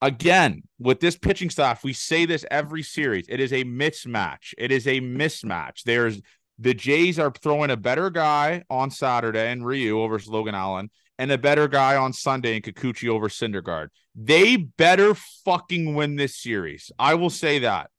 Again, 0.00 0.62
with 0.78 1.00
this 1.00 1.16
pitching 1.16 1.50
staff, 1.50 1.82
we 1.82 1.94
say 1.94 2.26
this 2.26 2.44
every 2.50 2.82
series. 2.82 3.26
It 3.28 3.40
is 3.40 3.52
a 3.52 3.64
mismatch. 3.64 4.54
It 4.56 4.70
is 4.70 4.86
a 4.86 5.00
mismatch. 5.00 5.82
There's 5.84 6.20
the 6.58 6.74
Jays 6.74 7.18
are 7.18 7.32
throwing 7.32 7.70
a 7.70 7.76
better 7.76 8.10
guy 8.10 8.64
on 8.70 8.90
Saturday 8.90 9.50
and 9.50 9.66
Ryu 9.66 10.00
over 10.00 10.20
Logan 10.26 10.54
Allen 10.54 10.90
and 11.18 11.30
a 11.30 11.38
better 11.38 11.68
guy 11.68 11.96
on 11.96 12.12
Sunday 12.12 12.54
and 12.56 12.64
Kikuchi 12.64 13.08
over 13.08 13.28
Syndergaard. 13.28 13.88
They 14.14 14.56
better 14.56 15.14
fucking 15.44 15.94
win 15.94 16.16
this 16.16 16.36
series. 16.36 16.90
I 16.98 17.14
will 17.14 17.30
say 17.30 17.60
that. 17.60 17.90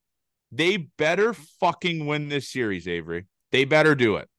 They 0.51 0.77
better 0.77 1.33
fucking 1.33 2.05
win 2.05 2.29
this 2.29 2.49
series, 2.49 2.87
Avery. 2.87 3.25
They 3.51 3.65
better 3.65 3.95
do 3.95 4.15
it. 4.17 4.29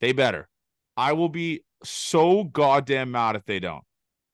They 0.00 0.12
better. 0.12 0.48
I 0.96 1.12
will 1.12 1.28
be 1.28 1.64
so 1.84 2.44
goddamn 2.44 3.10
mad 3.10 3.36
if 3.36 3.44
they 3.44 3.60
don't. 3.60 3.84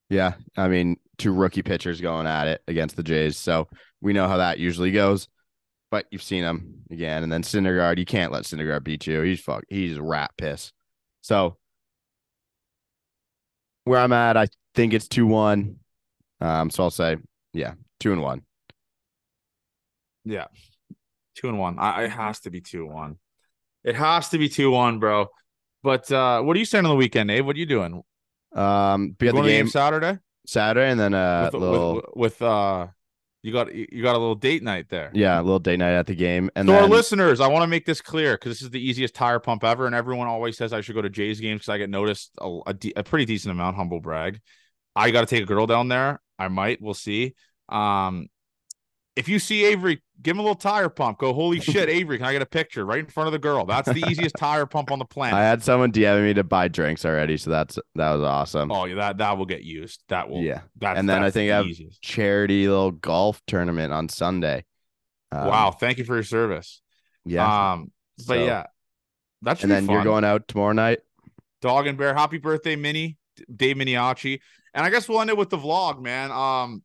Yeah. 0.08 0.34
I 0.56 0.68
mean, 0.68 0.96
two 1.18 1.32
rookie 1.32 1.62
pitchers 1.62 2.00
going 2.00 2.26
at 2.26 2.46
it 2.46 2.62
against 2.68 2.96
the 2.96 3.02
Jays. 3.02 3.36
So 3.36 3.68
we 4.00 4.12
know 4.12 4.28
how 4.28 4.36
that 4.36 4.58
usually 4.58 4.92
goes 4.92 5.28
but 5.94 6.06
you've 6.10 6.24
seen 6.24 6.42
him 6.42 6.82
again. 6.90 7.22
And 7.22 7.30
then 7.30 7.44
Syndergaard, 7.44 7.98
you 7.98 8.04
can't 8.04 8.32
let 8.32 8.42
Syndergaard 8.42 8.82
beat 8.82 9.06
you. 9.06 9.20
He's 9.20 9.38
fuck. 9.38 9.62
He's 9.68 9.96
rat 9.96 10.32
piss. 10.36 10.72
So 11.20 11.56
where 13.84 14.00
I'm 14.00 14.12
at, 14.12 14.36
I 14.36 14.48
think 14.74 14.92
it's 14.92 15.06
two 15.06 15.24
one. 15.24 15.76
Um, 16.40 16.70
so 16.70 16.82
I'll 16.82 16.90
say, 16.90 17.18
yeah, 17.52 17.74
two 18.00 18.12
and 18.12 18.20
one. 18.20 18.42
Yeah, 20.24 20.46
two 21.36 21.48
and 21.48 21.60
one. 21.60 21.78
I 21.78 22.06
it 22.06 22.10
has 22.10 22.40
to 22.40 22.50
be 22.50 22.60
two 22.60 22.86
one. 22.86 23.18
It 23.84 23.94
has 23.94 24.30
to 24.30 24.38
be 24.38 24.48
two 24.48 24.72
one, 24.72 24.98
bro. 24.98 25.28
But 25.84 26.10
uh, 26.10 26.42
what 26.42 26.56
are 26.56 26.58
you 26.58 26.64
saying 26.64 26.86
on 26.86 26.90
the 26.90 26.96
weekend, 26.96 27.30
Abe? 27.30 27.46
What 27.46 27.54
are 27.54 27.60
you 27.60 27.66
doing? 27.66 28.02
Um, 28.52 29.12
be 29.12 29.28
at 29.28 29.34
the 29.36 29.42
game, 29.42 29.66
game 29.66 29.68
Saturday. 29.68 30.18
Saturday, 30.44 30.90
and 30.90 30.98
then 30.98 31.14
uh, 31.14 31.50
with, 31.52 31.62
little 31.62 31.94
with, 31.94 32.04
with 32.16 32.42
uh 32.42 32.88
you 33.44 33.52
got 33.52 33.74
you 33.74 34.02
got 34.02 34.16
a 34.16 34.18
little 34.18 34.34
date 34.34 34.62
night 34.62 34.86
there. 34.88 35.10
Yeah, 35.12 35.38
a 35.38 35.42
little 35.42 35.58
date 35.58 35.76
night 35.76 35.92
at 35.92 36.06
the 36.06 36.14
game. 36.14 36.48
And 36.56 36.66
so 36.66 36.72
then... 36.72 36.82
our 36.82 36.88
listeners, 36.88 37.40
I 37.40 37.46
want 37.46 37.62
to 37.62 37.66
make 37.66 37.84
this 37.84 38.00
clear 38.00 38.32
because 38.32 38.52
this 38.52 38.62
is 38.62 38.70
the 38.70 38.80
easiest 38.80 39.14
tire 39.14 39.38
pump 39.38 39.64
ever, 39.64 39.84
and 39.84 39.94
everyone 39.94 40.28
always 40.28 40.56
says 40.56 40.72
I 40.72 40.80
should 40.80 40.94
go 40.94 41.02
to 41.02 41.10
Jays 41.10 41.40
games 41.40 41.60
because 41.60 41.68
I 41.68 41.76
get 41.76 41.90
noticed 41.90 42.30
a, 42.40 42.60
a, 42.66 42.74
a, 42.96 43.02
pretty 43.02 43.26
decent 43.26 43.52
amount. 43.52 43.76
Humble 43.76 44.00
brag. 44.00 44.40
I 44.96 45.10
got 45.10 45.20
to 45.20 45.26
take 45.26 45.42
a 45.42 45.46
girl 45.46 45.66
down 45.66 45.88
there. 45.88 46.22
I 46.38 46.48
might. 46.48 46.80
We'll 46.80 46.94
see. 46.94 47.34
Um, 47.68 48.28
if 49.16 49.28
you 49.28 49.38
see 49.38 49.64
Avery, 49.64 50.02
give 50.22 50.34
him 50.34 50.40
a 50.40 50.42
little 50.42 50.56
tire 50.56 50.88
pump. 50.88 51.18
Go, 51.18 51.32
holy 51.32 51.60
shit, 51.60 51.88
Avery! 51.88 52.18
Can 52.18 52.26
I 52.26 52.32
get 52.32 52.42
a 52.42 52.46
picture 52.46 52.84
right 52.84 52.98
in 52.98 53.06
front 53.06 53.28
of 53.28 53.32
the 53.32 53.38
girl? 53.38 53.64
That's 53.64 53.88
the 53.88 54.04
easiest 54.08 54.36
tire 54.36 54.66
pump 54.66 54.90
on 54.90 54.98
the 54.98 55.04
planet. 55.04 55.34
I 55.34 55.42
had 55.42 55.62
someone 55.62 55.92
DMing 55.92 56.24
me 56.24 56.34
to 56.34 56.44
buy 56.44 56.68
drinks 56.68 57.04
already, 57.04 57.36
so 57.36 57.50
that's 57.50 57.78
that 57.94 58.12
was 58.12 58.22
awesome. 58.22 58.72
Oh 58.72 58.84
yeah, 58.86 58.96
that 58.96 59.18
that 59.18 59.38
will 59.38 59.46
get 59.46 59.62
used. 59.62 60.02
That 60.08 60.28
will 60.28 60.40
yeah. 60.40 60.62
That's, 60.78 60.98
and 60.98 61.08
then 61.08 61.22
I 61.22 61.30
think 61.30 61.48
the 61.48 61.52
I 61.52 61.56
have 61.58 61.66
easiest. 61.66 62.02
charity 62.02 62.68
little 62.68 62.90
golf 62.90 63.40
tournament 63.46 63.92
on 63.92 64.08
Sunday. 64.08 64.64
Um, 65.30 65.46
wow, 65.46 65.70
thank 65.70 65.98
you 65.98 66.04
for 66.04 66.14
your 66.14 66.24
service. 66.24 66.80
Yeah. 67.24 67.72
Um, 67.72 67.92
but 68.18 68.24
so, 68.24 68.44
yeah, 68.44 68.66
that's 69.42 69.62
and 69.62 69.70
then 69.70 69.86
fun. 69.86 69.94
you're 69.94 70.04
going 70.04 70.24
out 70.24 70.48
tomorrow 70.48 70.72
night. 70.72 71.00
Dog 71.60 71.86
and 71.86 71.96
Bear, 71.96 72.14
happy 72.14 72.38
birthday, 72.38 72.76
Mini 72.76 73.16
Dave 73.54 73.76
Miniacci, 73.76 74.40
and 74.74 74.84
I 74.84 74.90
guess 74.90 75.08
we'll 75.08 75.20
end 75.20 75.30
it 75.30 75.36
with 75.36 75.50
the 75.50 75.58
vlog, 75.58 76.00
man. 76.02 76.30
Um. 76.32 76.82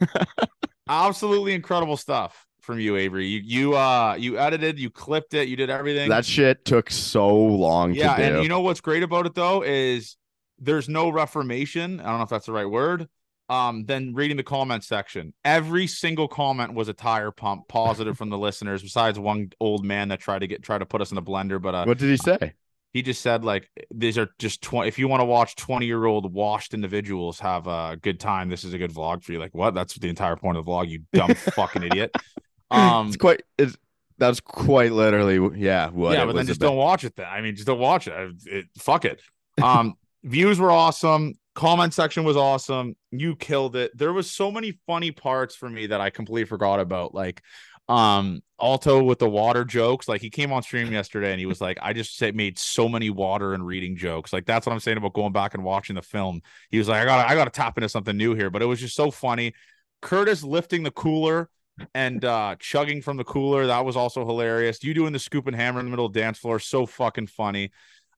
Absolutely 0.88 1.54
incredible 1.54 1.96
stuff 1.96 2.46
from 2.60 2.78
you, 2.78 2.96
Avery. 2.96 3.26
You 3.26 3.40
you 3.44 3.76
uh 3.76 4.14
you 4.18 4.38
edited, 4.38 4.78
you 4.78 4.90
clipped 4.90 5.34
it, 5.34 5.48
you 5.48 5.56
did 5.56 5.70
everything. 5.70 6.10
That 6.10 6.24
shit 6.24 6.64
took 6.64 6.90
so 6.90 7.34
long 7.34 7.94
yeah, 7.94 8.14
to 8.14 8.22
do. 8.22 8.34
and 8.34 8.42
you 8.42 8.48
know 8.48 8.60
what's 8.60 8.80
great 8.80 9.02
about 9.02 9.26
it 9.26 9.34
though 9.34 9.62
is 9.62 10.16
there's 10.58 10.88
no 10.88 11.08
reformation. 11.08 12.00
I 12.00 12.04
don't 12.04 12.18
know 12.18 12.24
if 12.24 12.28
that's 12.28 12.46
the 12.46 12.52
right 12.52 12.68
word. 12.68 13.08
Um, 13.50 13.86
then 13.86 14.12
reading 14.12 14.36
the 14.36 14.42
comment 14.42 14.84
section, 14.84 15.32
every 15.42 15.86
single 15.86 16.28
comment 16.28 16.74
was 16.74 16.88
a 16.88 16.92
tire 16.92 17.30
pump 17.30 17.66
positive 17.66 18.18
from 18.18 18.28
the 18.28 18.36
listeners, 18.46 18.82
besides 18.82 19.18
one 19.18 19.50
old 19.58 19.86
man 19.86 20.08
that 20.08 20.20
tried 20.20 20.40
to 20.40 20.46
get 20.46 20.62
tried 20.62 20.78
to 20.78 20.86
put 20.86 21.00
us 21.00 21.10
in 21.10 21.16
a 21.16 21.22
blender. 21.22 21.60
But 21.60 21.74
uh, 21.74 21.84
what 21.86 21.96
did 21.96 22.10
he 22.10 22.18
say? 22.18 22.52
He 22.98 23.02
just 23.02 23.22
said 23.22 23.44
like 23.44 23.70
these 23.94 24.18
are 24.18 24.28
just 24.40 24.60
20 24.60 24.88
if 24.88 24.98
you 24.98 25.06
want 25.06 25.20
to 25.20 25.24
watch 25.24 25.54
20 25.54 25.86
year 25.86 26.04
old 26.04 26.34
washed 26.34 26.74
individuals 26.74 27.38
have 27.38 27.68
a 27.68 27.96
good 28.02 28.18
time 28.18 28.48
this 28.48 28.64
is 28.64 28.74
a 28.74 28.78
good 28.78 28.92
vlog 28.92 29.22
for 29.22 29.30
you. 29.30 29.38
Like 29.38 29.54
what? 29.54 29.72
That's 29.72 29.94
the 29.94 30.08
entire 30.08 30.34
point 30.34 30.58
of 30.58 30.64
the 30.64 30.70
vlog 30.70 30.88
you 30.88 31.04
dumb 31.12 31.32
fucking 31.54 31.84
idiot. 31.84 32.14
Um 32.70 33.06
it's 33.06 33.16
quite 33.16 33.44
it's 33.56 33.78
that's 34.18 34.40
quite 34.40 34.92
literally 34.92 35.58
yeah 35.58 35.88
what 35.88 36.12
yeah 36.12 36.26
but 36.26 36.36
then 36.36 36.46
just 36.46 36.60
about. 36.60 36.68
don't 36.68 36.76
watch 36.76 37.02
it 37.02 37.16
then. 37.16 37.26
I 37.26 37.40
mean 37.40 37.54
just 37.54 37.66
don't 37.66 37.78
watch 37.78 38.06
it. 38.08 38.32
it 38.44 38.66
fuck 38.78 39.06
it. 39.06 39.22
Um 39.62 39.94
views 40.22 40.58
were 40.58 40.70
awesome. 40.70 41.32
Comment 41.54 41.94
section 41.94 42.24
was 42.24 42.36
awesome. 42.36 42.94
You 43.10 43.36
killed 43.36 43.74
it. 43.74 43.96
There 43.96 44.12
was 44.12 44.30
so 44.30 44.50
many 44.50 44.78
funny 44.86 45.12
parts 45.12 45.56
for 45.56 45.70
me 45.70 45.86
that 45.86 46.02
i 46.02 46.10
completely 46.10 46.44
forgot 46.44 46.78
about. 46.78 47.14
Like 47.14 47.42
um 47.88 48.42
alto 48.60 49.02
with 49.02 49.18
the 49.18 49.28
water 49.28 49.64
jokes. 49.64 50.08
Like 50.08 50.20
he 50.20 50.30
came 50.30 50.52
on 50.52 50.62
stream 50.62 50.92
yesterday 50.92 51.30
and 51.30 51.40
he 51.40 51.46
was 51.46 51.60
like 51.60 51.78
i 51.80 51.92
just 51.92 52.20
made 52.34 52.58
so 52.58 52.88
many 52.88 53.08
water 53.08 53.54
and 53.54 53.66
reading 53.66 53.96
jokes. 53.96 54.32
Like 54.32 54.44
that's 54.44 54.66
what 54.66 54.72
i'm 54.72 54.80
saying 54.80 54.98
about 54.98 55.14
going 55.14 55.32
back 55.32 55.54
and 55.54 55.64
watching 55.64 55.96
the 55.96 56.02
film. 56.02 56.42
He 56.70 56.78
was 56.78 56.88
like 56.88 57.00
i 57.00 57.04
gotta 57.04 57.28
i 57.28 57.34
gotta 57.34 57.50
tap 57.50 57.78
into 57.78 57.88
something 57.88 58.16
new 58.16 58.34
here. 58.34 58.50
But 58.50 58.62
it 58.62 58.66
was 58.66 58.80
just 58.80 58.94
so 58.94 59.10
funny. 59.10 59.54
Curtis 60.02 60.42
lifting 60.42 60.82
the 60.82 60.90
cooler 60.90 61.48
and 61.94 62.24
uh 62.24 62.56
chugging 62.58 63.00
from 63.00 63.16
the 63.16 63.24
cooler. 63.24 63.66
That 63.66 63.84
was 63.84 63.96
also 63.96 64.26
hilarious. 64.26 64.82
You 64.82 64.92
doing 64.92 65.12
the 65.12 65.18
scoop 65.18 65.46
and 65.46 65.56
hammer 65.56 65.80
in 65.80 65.86
the 65.86 65.90
middle 65.90 66.06
of 66.06 66.12
the 66.12 66.20
dance 66.20 66.38
floor. 66.38 66.58
So 66.58 66.84
fucking 66.84 67.28
funny. 67.28 67.70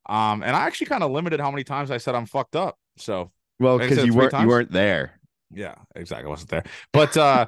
Um 0.09 0.43
and 0.43 0.57
i 0.57 0.67
actually 0.67 0.87
kind 0.87 1.05
of 1.05 1.13
limited 1.13 1.41
how 1.41 1.51
many 1.51 1.63
times 1.65 1.91
i 1.91 1.99
said 1.99 2.15
i'm 2.15 2.27
fucked 2.27 2.57
up. 2.57 2.77
So 2.97 3.31
well 3.61 3.79
because 3.79 4.05
you 4.05 4.15
weren't 4.15 4.33
times? 4.33 4.43
you 4.43 4.49
weren't 4.49 4.73
there. 4.73 5.21
Yeah, 5.53 5.75
exactly. 5.95 6.27
I 6.27 6.31
wasn't 6.31 6.51
there. 6.51 6.65
But 6.93 7.17
uh 7.17 7.47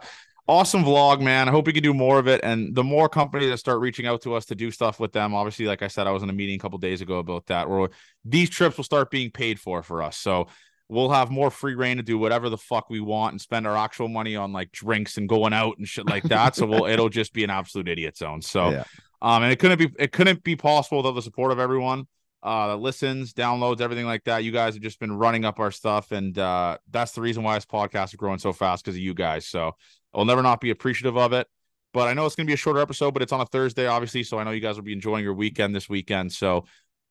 awesome 0.49 0.85
vlog, 0.85 1.21
man. 1.21 1.49
I 1.49 1.53
hope 1.53 1.67
we 1.67 1.73
can 1.73 1.83
do 1.83 1.95
more 1.95 2.19
of 2.19 2.27
it. 2.29 2.41
And 2.43 2.75
the 2.75 2.85
more 2.85 3.09
companies 3.09 3.51
that 3.51 3.59
start 3.59 3.81
reaching 3.81 4.07
out 4.07 4.23
to 4.23 4.35
us 4.35 4.45
to 4.47 4.55
do 4.55 4.71
stuff 4.71 4.99
with 5.01 5.13
them, 5.13 5.35
obviously, 5.35 5.67
like 5.67 5.83
I 5.83 5.89
said, 5.89 6.07
I 6.07 6.11
was 6.11 6.23
in 6.23 6.31
a 6.31 6.33
meeting 6.33 6.57
a 6.57 6.59
couple 6.59 6.79
days 6.79 7.01
ago 7.01 7.19
about 7.19 7.47
that, 7.47 7.69
where 7.69 7.89
these 8.25 8.51
trips 8.51 8.77
will 8.77 8.85
start 8.85 9.11
being 9.11 9.31
paid 9.31 9.59
for 9.61 9.83
for 9.83 10.03
us. 10.03 10.17
So 10.19 10.49
we'll 10.89 11.11
have 11.11 11.31
more 11.31 11.51
free 11.51 11.75
reign 11.75 11.97
to 11.97 12.03
do 12.03 12.19
whatever 12.19 12.49
the 12.51 12.59
fuck 12.59 12.91
we 12.91 13.01
want 13.01 13.33
and 13.33 13.41
spend 13.41 13.67
our 13.67 13.77
actual 13.77 14.09
money 14.09 14.37
on 14.37 14.53
like 14.53 14.71
drinks 14.73 15.17
and 15.17 15.29
going 15.29 15.53
out 15.53 15.79
and 15.79 15.89
shit 15.89 16.07
like 16.07 16.23
that. 16.25 16.55
so 16.57 16.67
we'll 16.67 16.85
it'll 16.87 17.09
just 17.09 17.33
be 17.33 17.45
an 17.45 17.51
absolute 17.51 17.89
idiot 17.89 18.17
zone. 18.17 18.43
So 18.43 18.71
Yeah. 18.71 18.85
um 19.23 19.43
and 19.43 19.53
it 19.53 19.59
couldn't 19.59 19.79
be 19.79 19.91
it 19.99 20.13
couldn't 20.13 20.43
be 20.43 20.55
possible 20.57 20.99
without 20.99 21.15
the 21.15 21.23
support 21.23 21.51
of 21.53 21.59
everyone 21.59 22.07
uh 22.43 22.67
that 22.67 22.77
listens, 22.77 23.33
downloads, 23.33 23.81
everything 23.81 24.05
like 24.05 24.25
that. 24.25 24.45
You 24.45 24.51
guys 24.53 24.75
have 24.75 24.83
just 24.83 24.99
been 24.99 25.13
running 25.13 25.45
up 25.47 25.61
our 25.61 25.71
stuff, 25.71 26.11
and 26.13 26.37
uh 26.39 26.77
that's 26.91 27.13
the 27.13 27.23
reason 27.23 27.43
why 27.43 27.55
this 27.55 27.65
podcast 27.65 28.07
is 28.09 28.15
growing 28.17 28.39
so 28.41 28.53
fast 28.53 28.85
because 28.85 28.97
of 28.97 29.01
you 29.03 29.15
guys. 29.15 29.47
So 29.47 29.77
I'll 30.15 30.25
never 30.25 30.43
not 30.43 30.61
be 30.61 30.71
appreciative 30.71 31.17
of 31.17 31.33
it. 31.33 31.47
But 31.93 32.09
I 32.09 32.15
know 32.15 32.25
it's 32.27 32.35
gonna 32.35 32.47
be 32.47 32.53
a 32.55 32.57
shorter 32.57 32.81
episode, 32.81 33.13
but 33.13 33.23
it's 33.23 33.33
on 33.33 33.41
a 33.41 33.47
Thursday, 33.47 33.87
obviously. 33.87 34.23
So 34.23 34.39
I 34.39 34.45
know 34.45 34.51
you 34.51 34.61
guys 34.61 34.77
will 34.77 34.83
be 34.83 34.93
enjoying 34.95 35.25
your 35.25 35.35
weekend 35.35 35.75
this 35.75 35.89
weekend. 35.89 36.33
So 36.33 36.65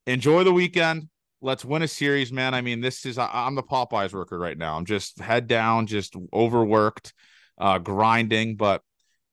enjoy 0.08 0.44
the 0.44 0.54
weekend. 0.54 1.08
Let's 1.42 1.64
win 1.66 1.82
a 1.82 1.88
series, 1.88 2.32
man. 2.32 2.54
I 2.54 2.62
mean, 2.62 2.82
this 2.82 3.06
is 3.06 3.18
I, 3.18 3.30
I'm 3.32 3.56
the 3.56 3.64
Popeyes 3.64 4.14
worker 4.14 4.38
right 4.40 4.58
now. 4.58 4.76
I'm 4.78 4.86
just 4.86 5.20
head 5.20 5.48
down, 5.48 5.88
just 5.88 6.16
overworked, 6.34 7.14
uh, 7.60 7.78
grinding. 7.80 8.56
But 8.56 8.82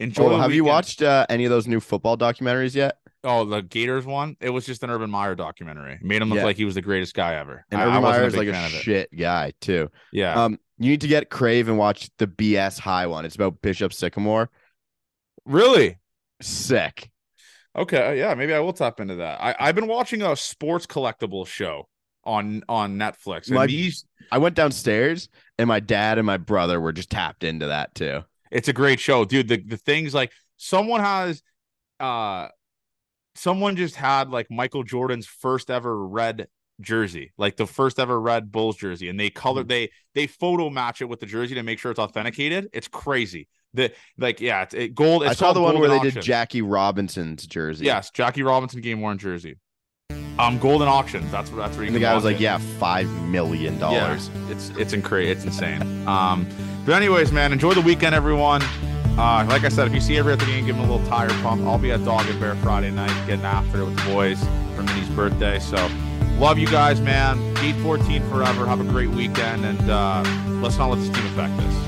enjoy. 0.00 0.24
Oh, 0.24 0.28
the 0.30 0.38
have 0.38 0.52
you 0.54 0.64
watched 0.64 1.02
uh, 1.02 1.26
any 1.28 1.44
of 1.44 1.50
those 1.50 1.66
new 1.66 1.80
football 1.80 2.16
documentaries 2.16 2.74
yet 2.74 2.96
Oh, 3.24 3.44
the 3.44 3.62
Gators 3.62 4.06
one. 4.06 4.36
It 4.40 4.50
was 4.50 4.64
just 4.64 4.82
an 4.84 4.90
Urban 4.90 5.10
Meyer 5.10 5.34
documentary. 5.34 5.98
Made 6.02 6.22
him 6.22 6.28
look 6.28 6.38
Yeah. 6.38 6.44
like 6.44 6.56
he 6.56 6.64
was 6.64 6.76
the 6.76 6.82
greatest 6.82 7.14
guy 7.14 7.34
ever. 7.34 7.64
and 7.70 7.80
I, 7.80 7.84
Urban 7.84 7.96
I 7.96 8.00
Meyer 8.00 8.26
is 8.26 8.36
like 8.36 8.48
a 8.48 8.68
shit 8.68 9.14
guy 9.16 9.52
too 9.60 9.90
Yeah. 10.12 10.44
um 10.44 10.58
you 10.78 10.90
need 10.90 11.00
to 11.00 11.08
get 11.08 11.30
crave 11.30 11.68
and 11.68 11.78
watch 11.78 12.10
the 12.18 12.26
bs 12.26 12.78
high 12.78 13.06
one 13.06 13.24
it's 13.24 13.34
about 13.34 13.60
bishop 13.62 13.92
sycamore 13.92 14.50
really? 15.44 15.98
sick 16.40 17.10
Okay. 17.76 18.18
Yeah. 18.18 18.34
Maybe 18.34 18.52
I 18.52 18.58
will 18.58 18.72
tap 18.72 18.98
into 18.98 19.16
that. 19.16 19.40
I, 19.40 19.54
I've 19.60 19.74
been 19.74 19.86
watching 19.86 20.22
a 20.22 20.34
sports 20.34 20.84
collectible 20.86 21.46
show 21.46 21.86
on 22.24 22.64
on 22.68 22.96
Netflix. 22.96 23.46
And 23.46 23.54
My- 23.54 23.66
these 23.66 24.04
i 24.32 24.36
went 24.36 24.54
downstairs 24.56 25.28
and 25.58 25.68
my 25.68 25.80
dad 25.80 26.18
and 26.18 26.26
my 26.26 26.36
brother 26.36 26.80
were 26.80 26.92
just 26.92 27.08
tapped 27.08 27.44
into 27.44 27.68
that 27.68 27.94
too 27.94 28.22
it's 28.50 28.68
a 28.68 28.72
great 28.72 29.00
show, 29.00 29.24
dude. 29.24 29.48
The 29.48 29.58
the 29.58 29.76
things 29.76 30.14
like 30.14 30.32
someone 30.56 31.00
has 31.00 31.42
uh 32.00 32.48
someone 33.34 33.76
just 33.76 33.94
had 33.94 34.30
like 34.30 34.50
Michael 34.50 34.82
Jordan's 34.82 35.26
first 35.26 35.70
ever 35.70 36.06
red 36.06 36.48
jersey, 36.80 37.32
like 37.38 37.56
the 37.56 37.66
first 37.66 37.98
ever 37.98 38.20
red 38.20 38.50
Bulls 38.52 38.76
jersey, 38.76 39.08
and 39.08 39.18
they 39.18 39.30
color 39.30 39.62
Mm-hmm. 39.62 39.68
they 39.68 39.90
they 40.14 40.26
photo 40.26 40.70
match 40.70 41.00
it 41.02 41.06
with 41.08 41.20
the 41.20 41.26
jersey 41.26 41.54
to 41.56 41.62
make 41.62 41.78
sure 41.78 41.90
it's 41.90 42.00
authenticated. 42.00 42.68
It's 42.72 42.88
crazy. 42.88 43.48
The 43.74 43.92
like 44.16 44.40
yeah, 44.40 44.62
it's 44.62 44.74
it, 44.74 44.94
gold. 44.94 45.22
It's 45.22 45.32
i 45.32 45.34
saw 45.34 45.52
the 45.52 45.60
one 45.60 45.78
where 45.78 45.88
they 45.90 45.98
Goldin 45.98 46.14
did 46.14 46.22
jackie 46.22 46.62
robinson's 46.62 47.46
jersey 47.46 47.84
Yes, 47.84 48.10
Jackie 48.10 48.42
Robinson 48.42 48.80
game 48.80 49.00
worn 49.00 49.18
jersey. 49.18 49.56
Um, 50.38 50.58
Goldin 50.60 50.86
Auctions. 50.86 51.30
That's 51.32 51.50
that's 51.50 51.74
where 51.76 51.82
you 51.82 51.88
and 51.88 51.96
the 51.96 52.00
guy 52.00 52.14
was 52.14 52.24
like 52.24 52.36
it. 52.36 52.42
yeah 52.42 52.58
five 52.78 53.10
million 53.28 53.78
dollars 53.78 54.30
Yeah, 54.32 54.52
it's 54.52 54.70
it's 54.70 54.92
incredible. 54.92 55.32
It's 55.32 55.44
insane. 55.44 55.82
Um, 56.06 56.46
but 56.86 56.92
anyways, 56.94 57.32
man, 57.32 57.52
enjoy 57.52 57.74
the 57.74 57.80
weekend, 57.82 58.14
everyone. 58.14 58.62
Uh, 59.18 59.44
like 59.48 59.64
I 59.64 59.68
said, 59.68 59.88
if 59.88 59.92
you 59.94 60.00
see 60.00 60.16
every 60.16 60.32
at 60.32 60.38
the 60.38 60.46
game, 60.46 60.64
give 60.64 60.76
him 60.76 60.88
a 60.88 60.92
little 60.92 61.04
tire 61.08 61.28
pump. 61.42 61.66
I'll 61.66 61.76
be 61.76 61.90
at 61.90 62.04
Dog 62.04 62.24
and 62.28 62.38
Bear 62.38 62.54
Friday 62.56 62.92
night, 62.92 63.10
getting 63.26 63.44
after 63.44 63.80
it 63.80 63.84
with 63.86 63.96
the 63.96 64.12
boys 64.12 64.40
for 64.76 64.84
Minnie's 64.84 65.08
birthday. 65.08 65.58
So, 65.58 65.76
love 66.38 66.58
you 66.58 66.66
guys, 66.66 67.00
man. 67.00 67.54
Gate 67.54 67.76
14 67.76 68.28
forever. 68.28 68.66
Have 68.66 68.80
a 68.80 68.84
great 68.84 69.10
weekend, 69.10 69.64
and 69.64 69.90
uh, 69.90 70.22
let's 70.62 70.78
not 70.78 70.90
let 70.90 70.98
this 70.98 71.08
team 71.08 71.26
affect 71.26 71.56
this. 71.58 71.87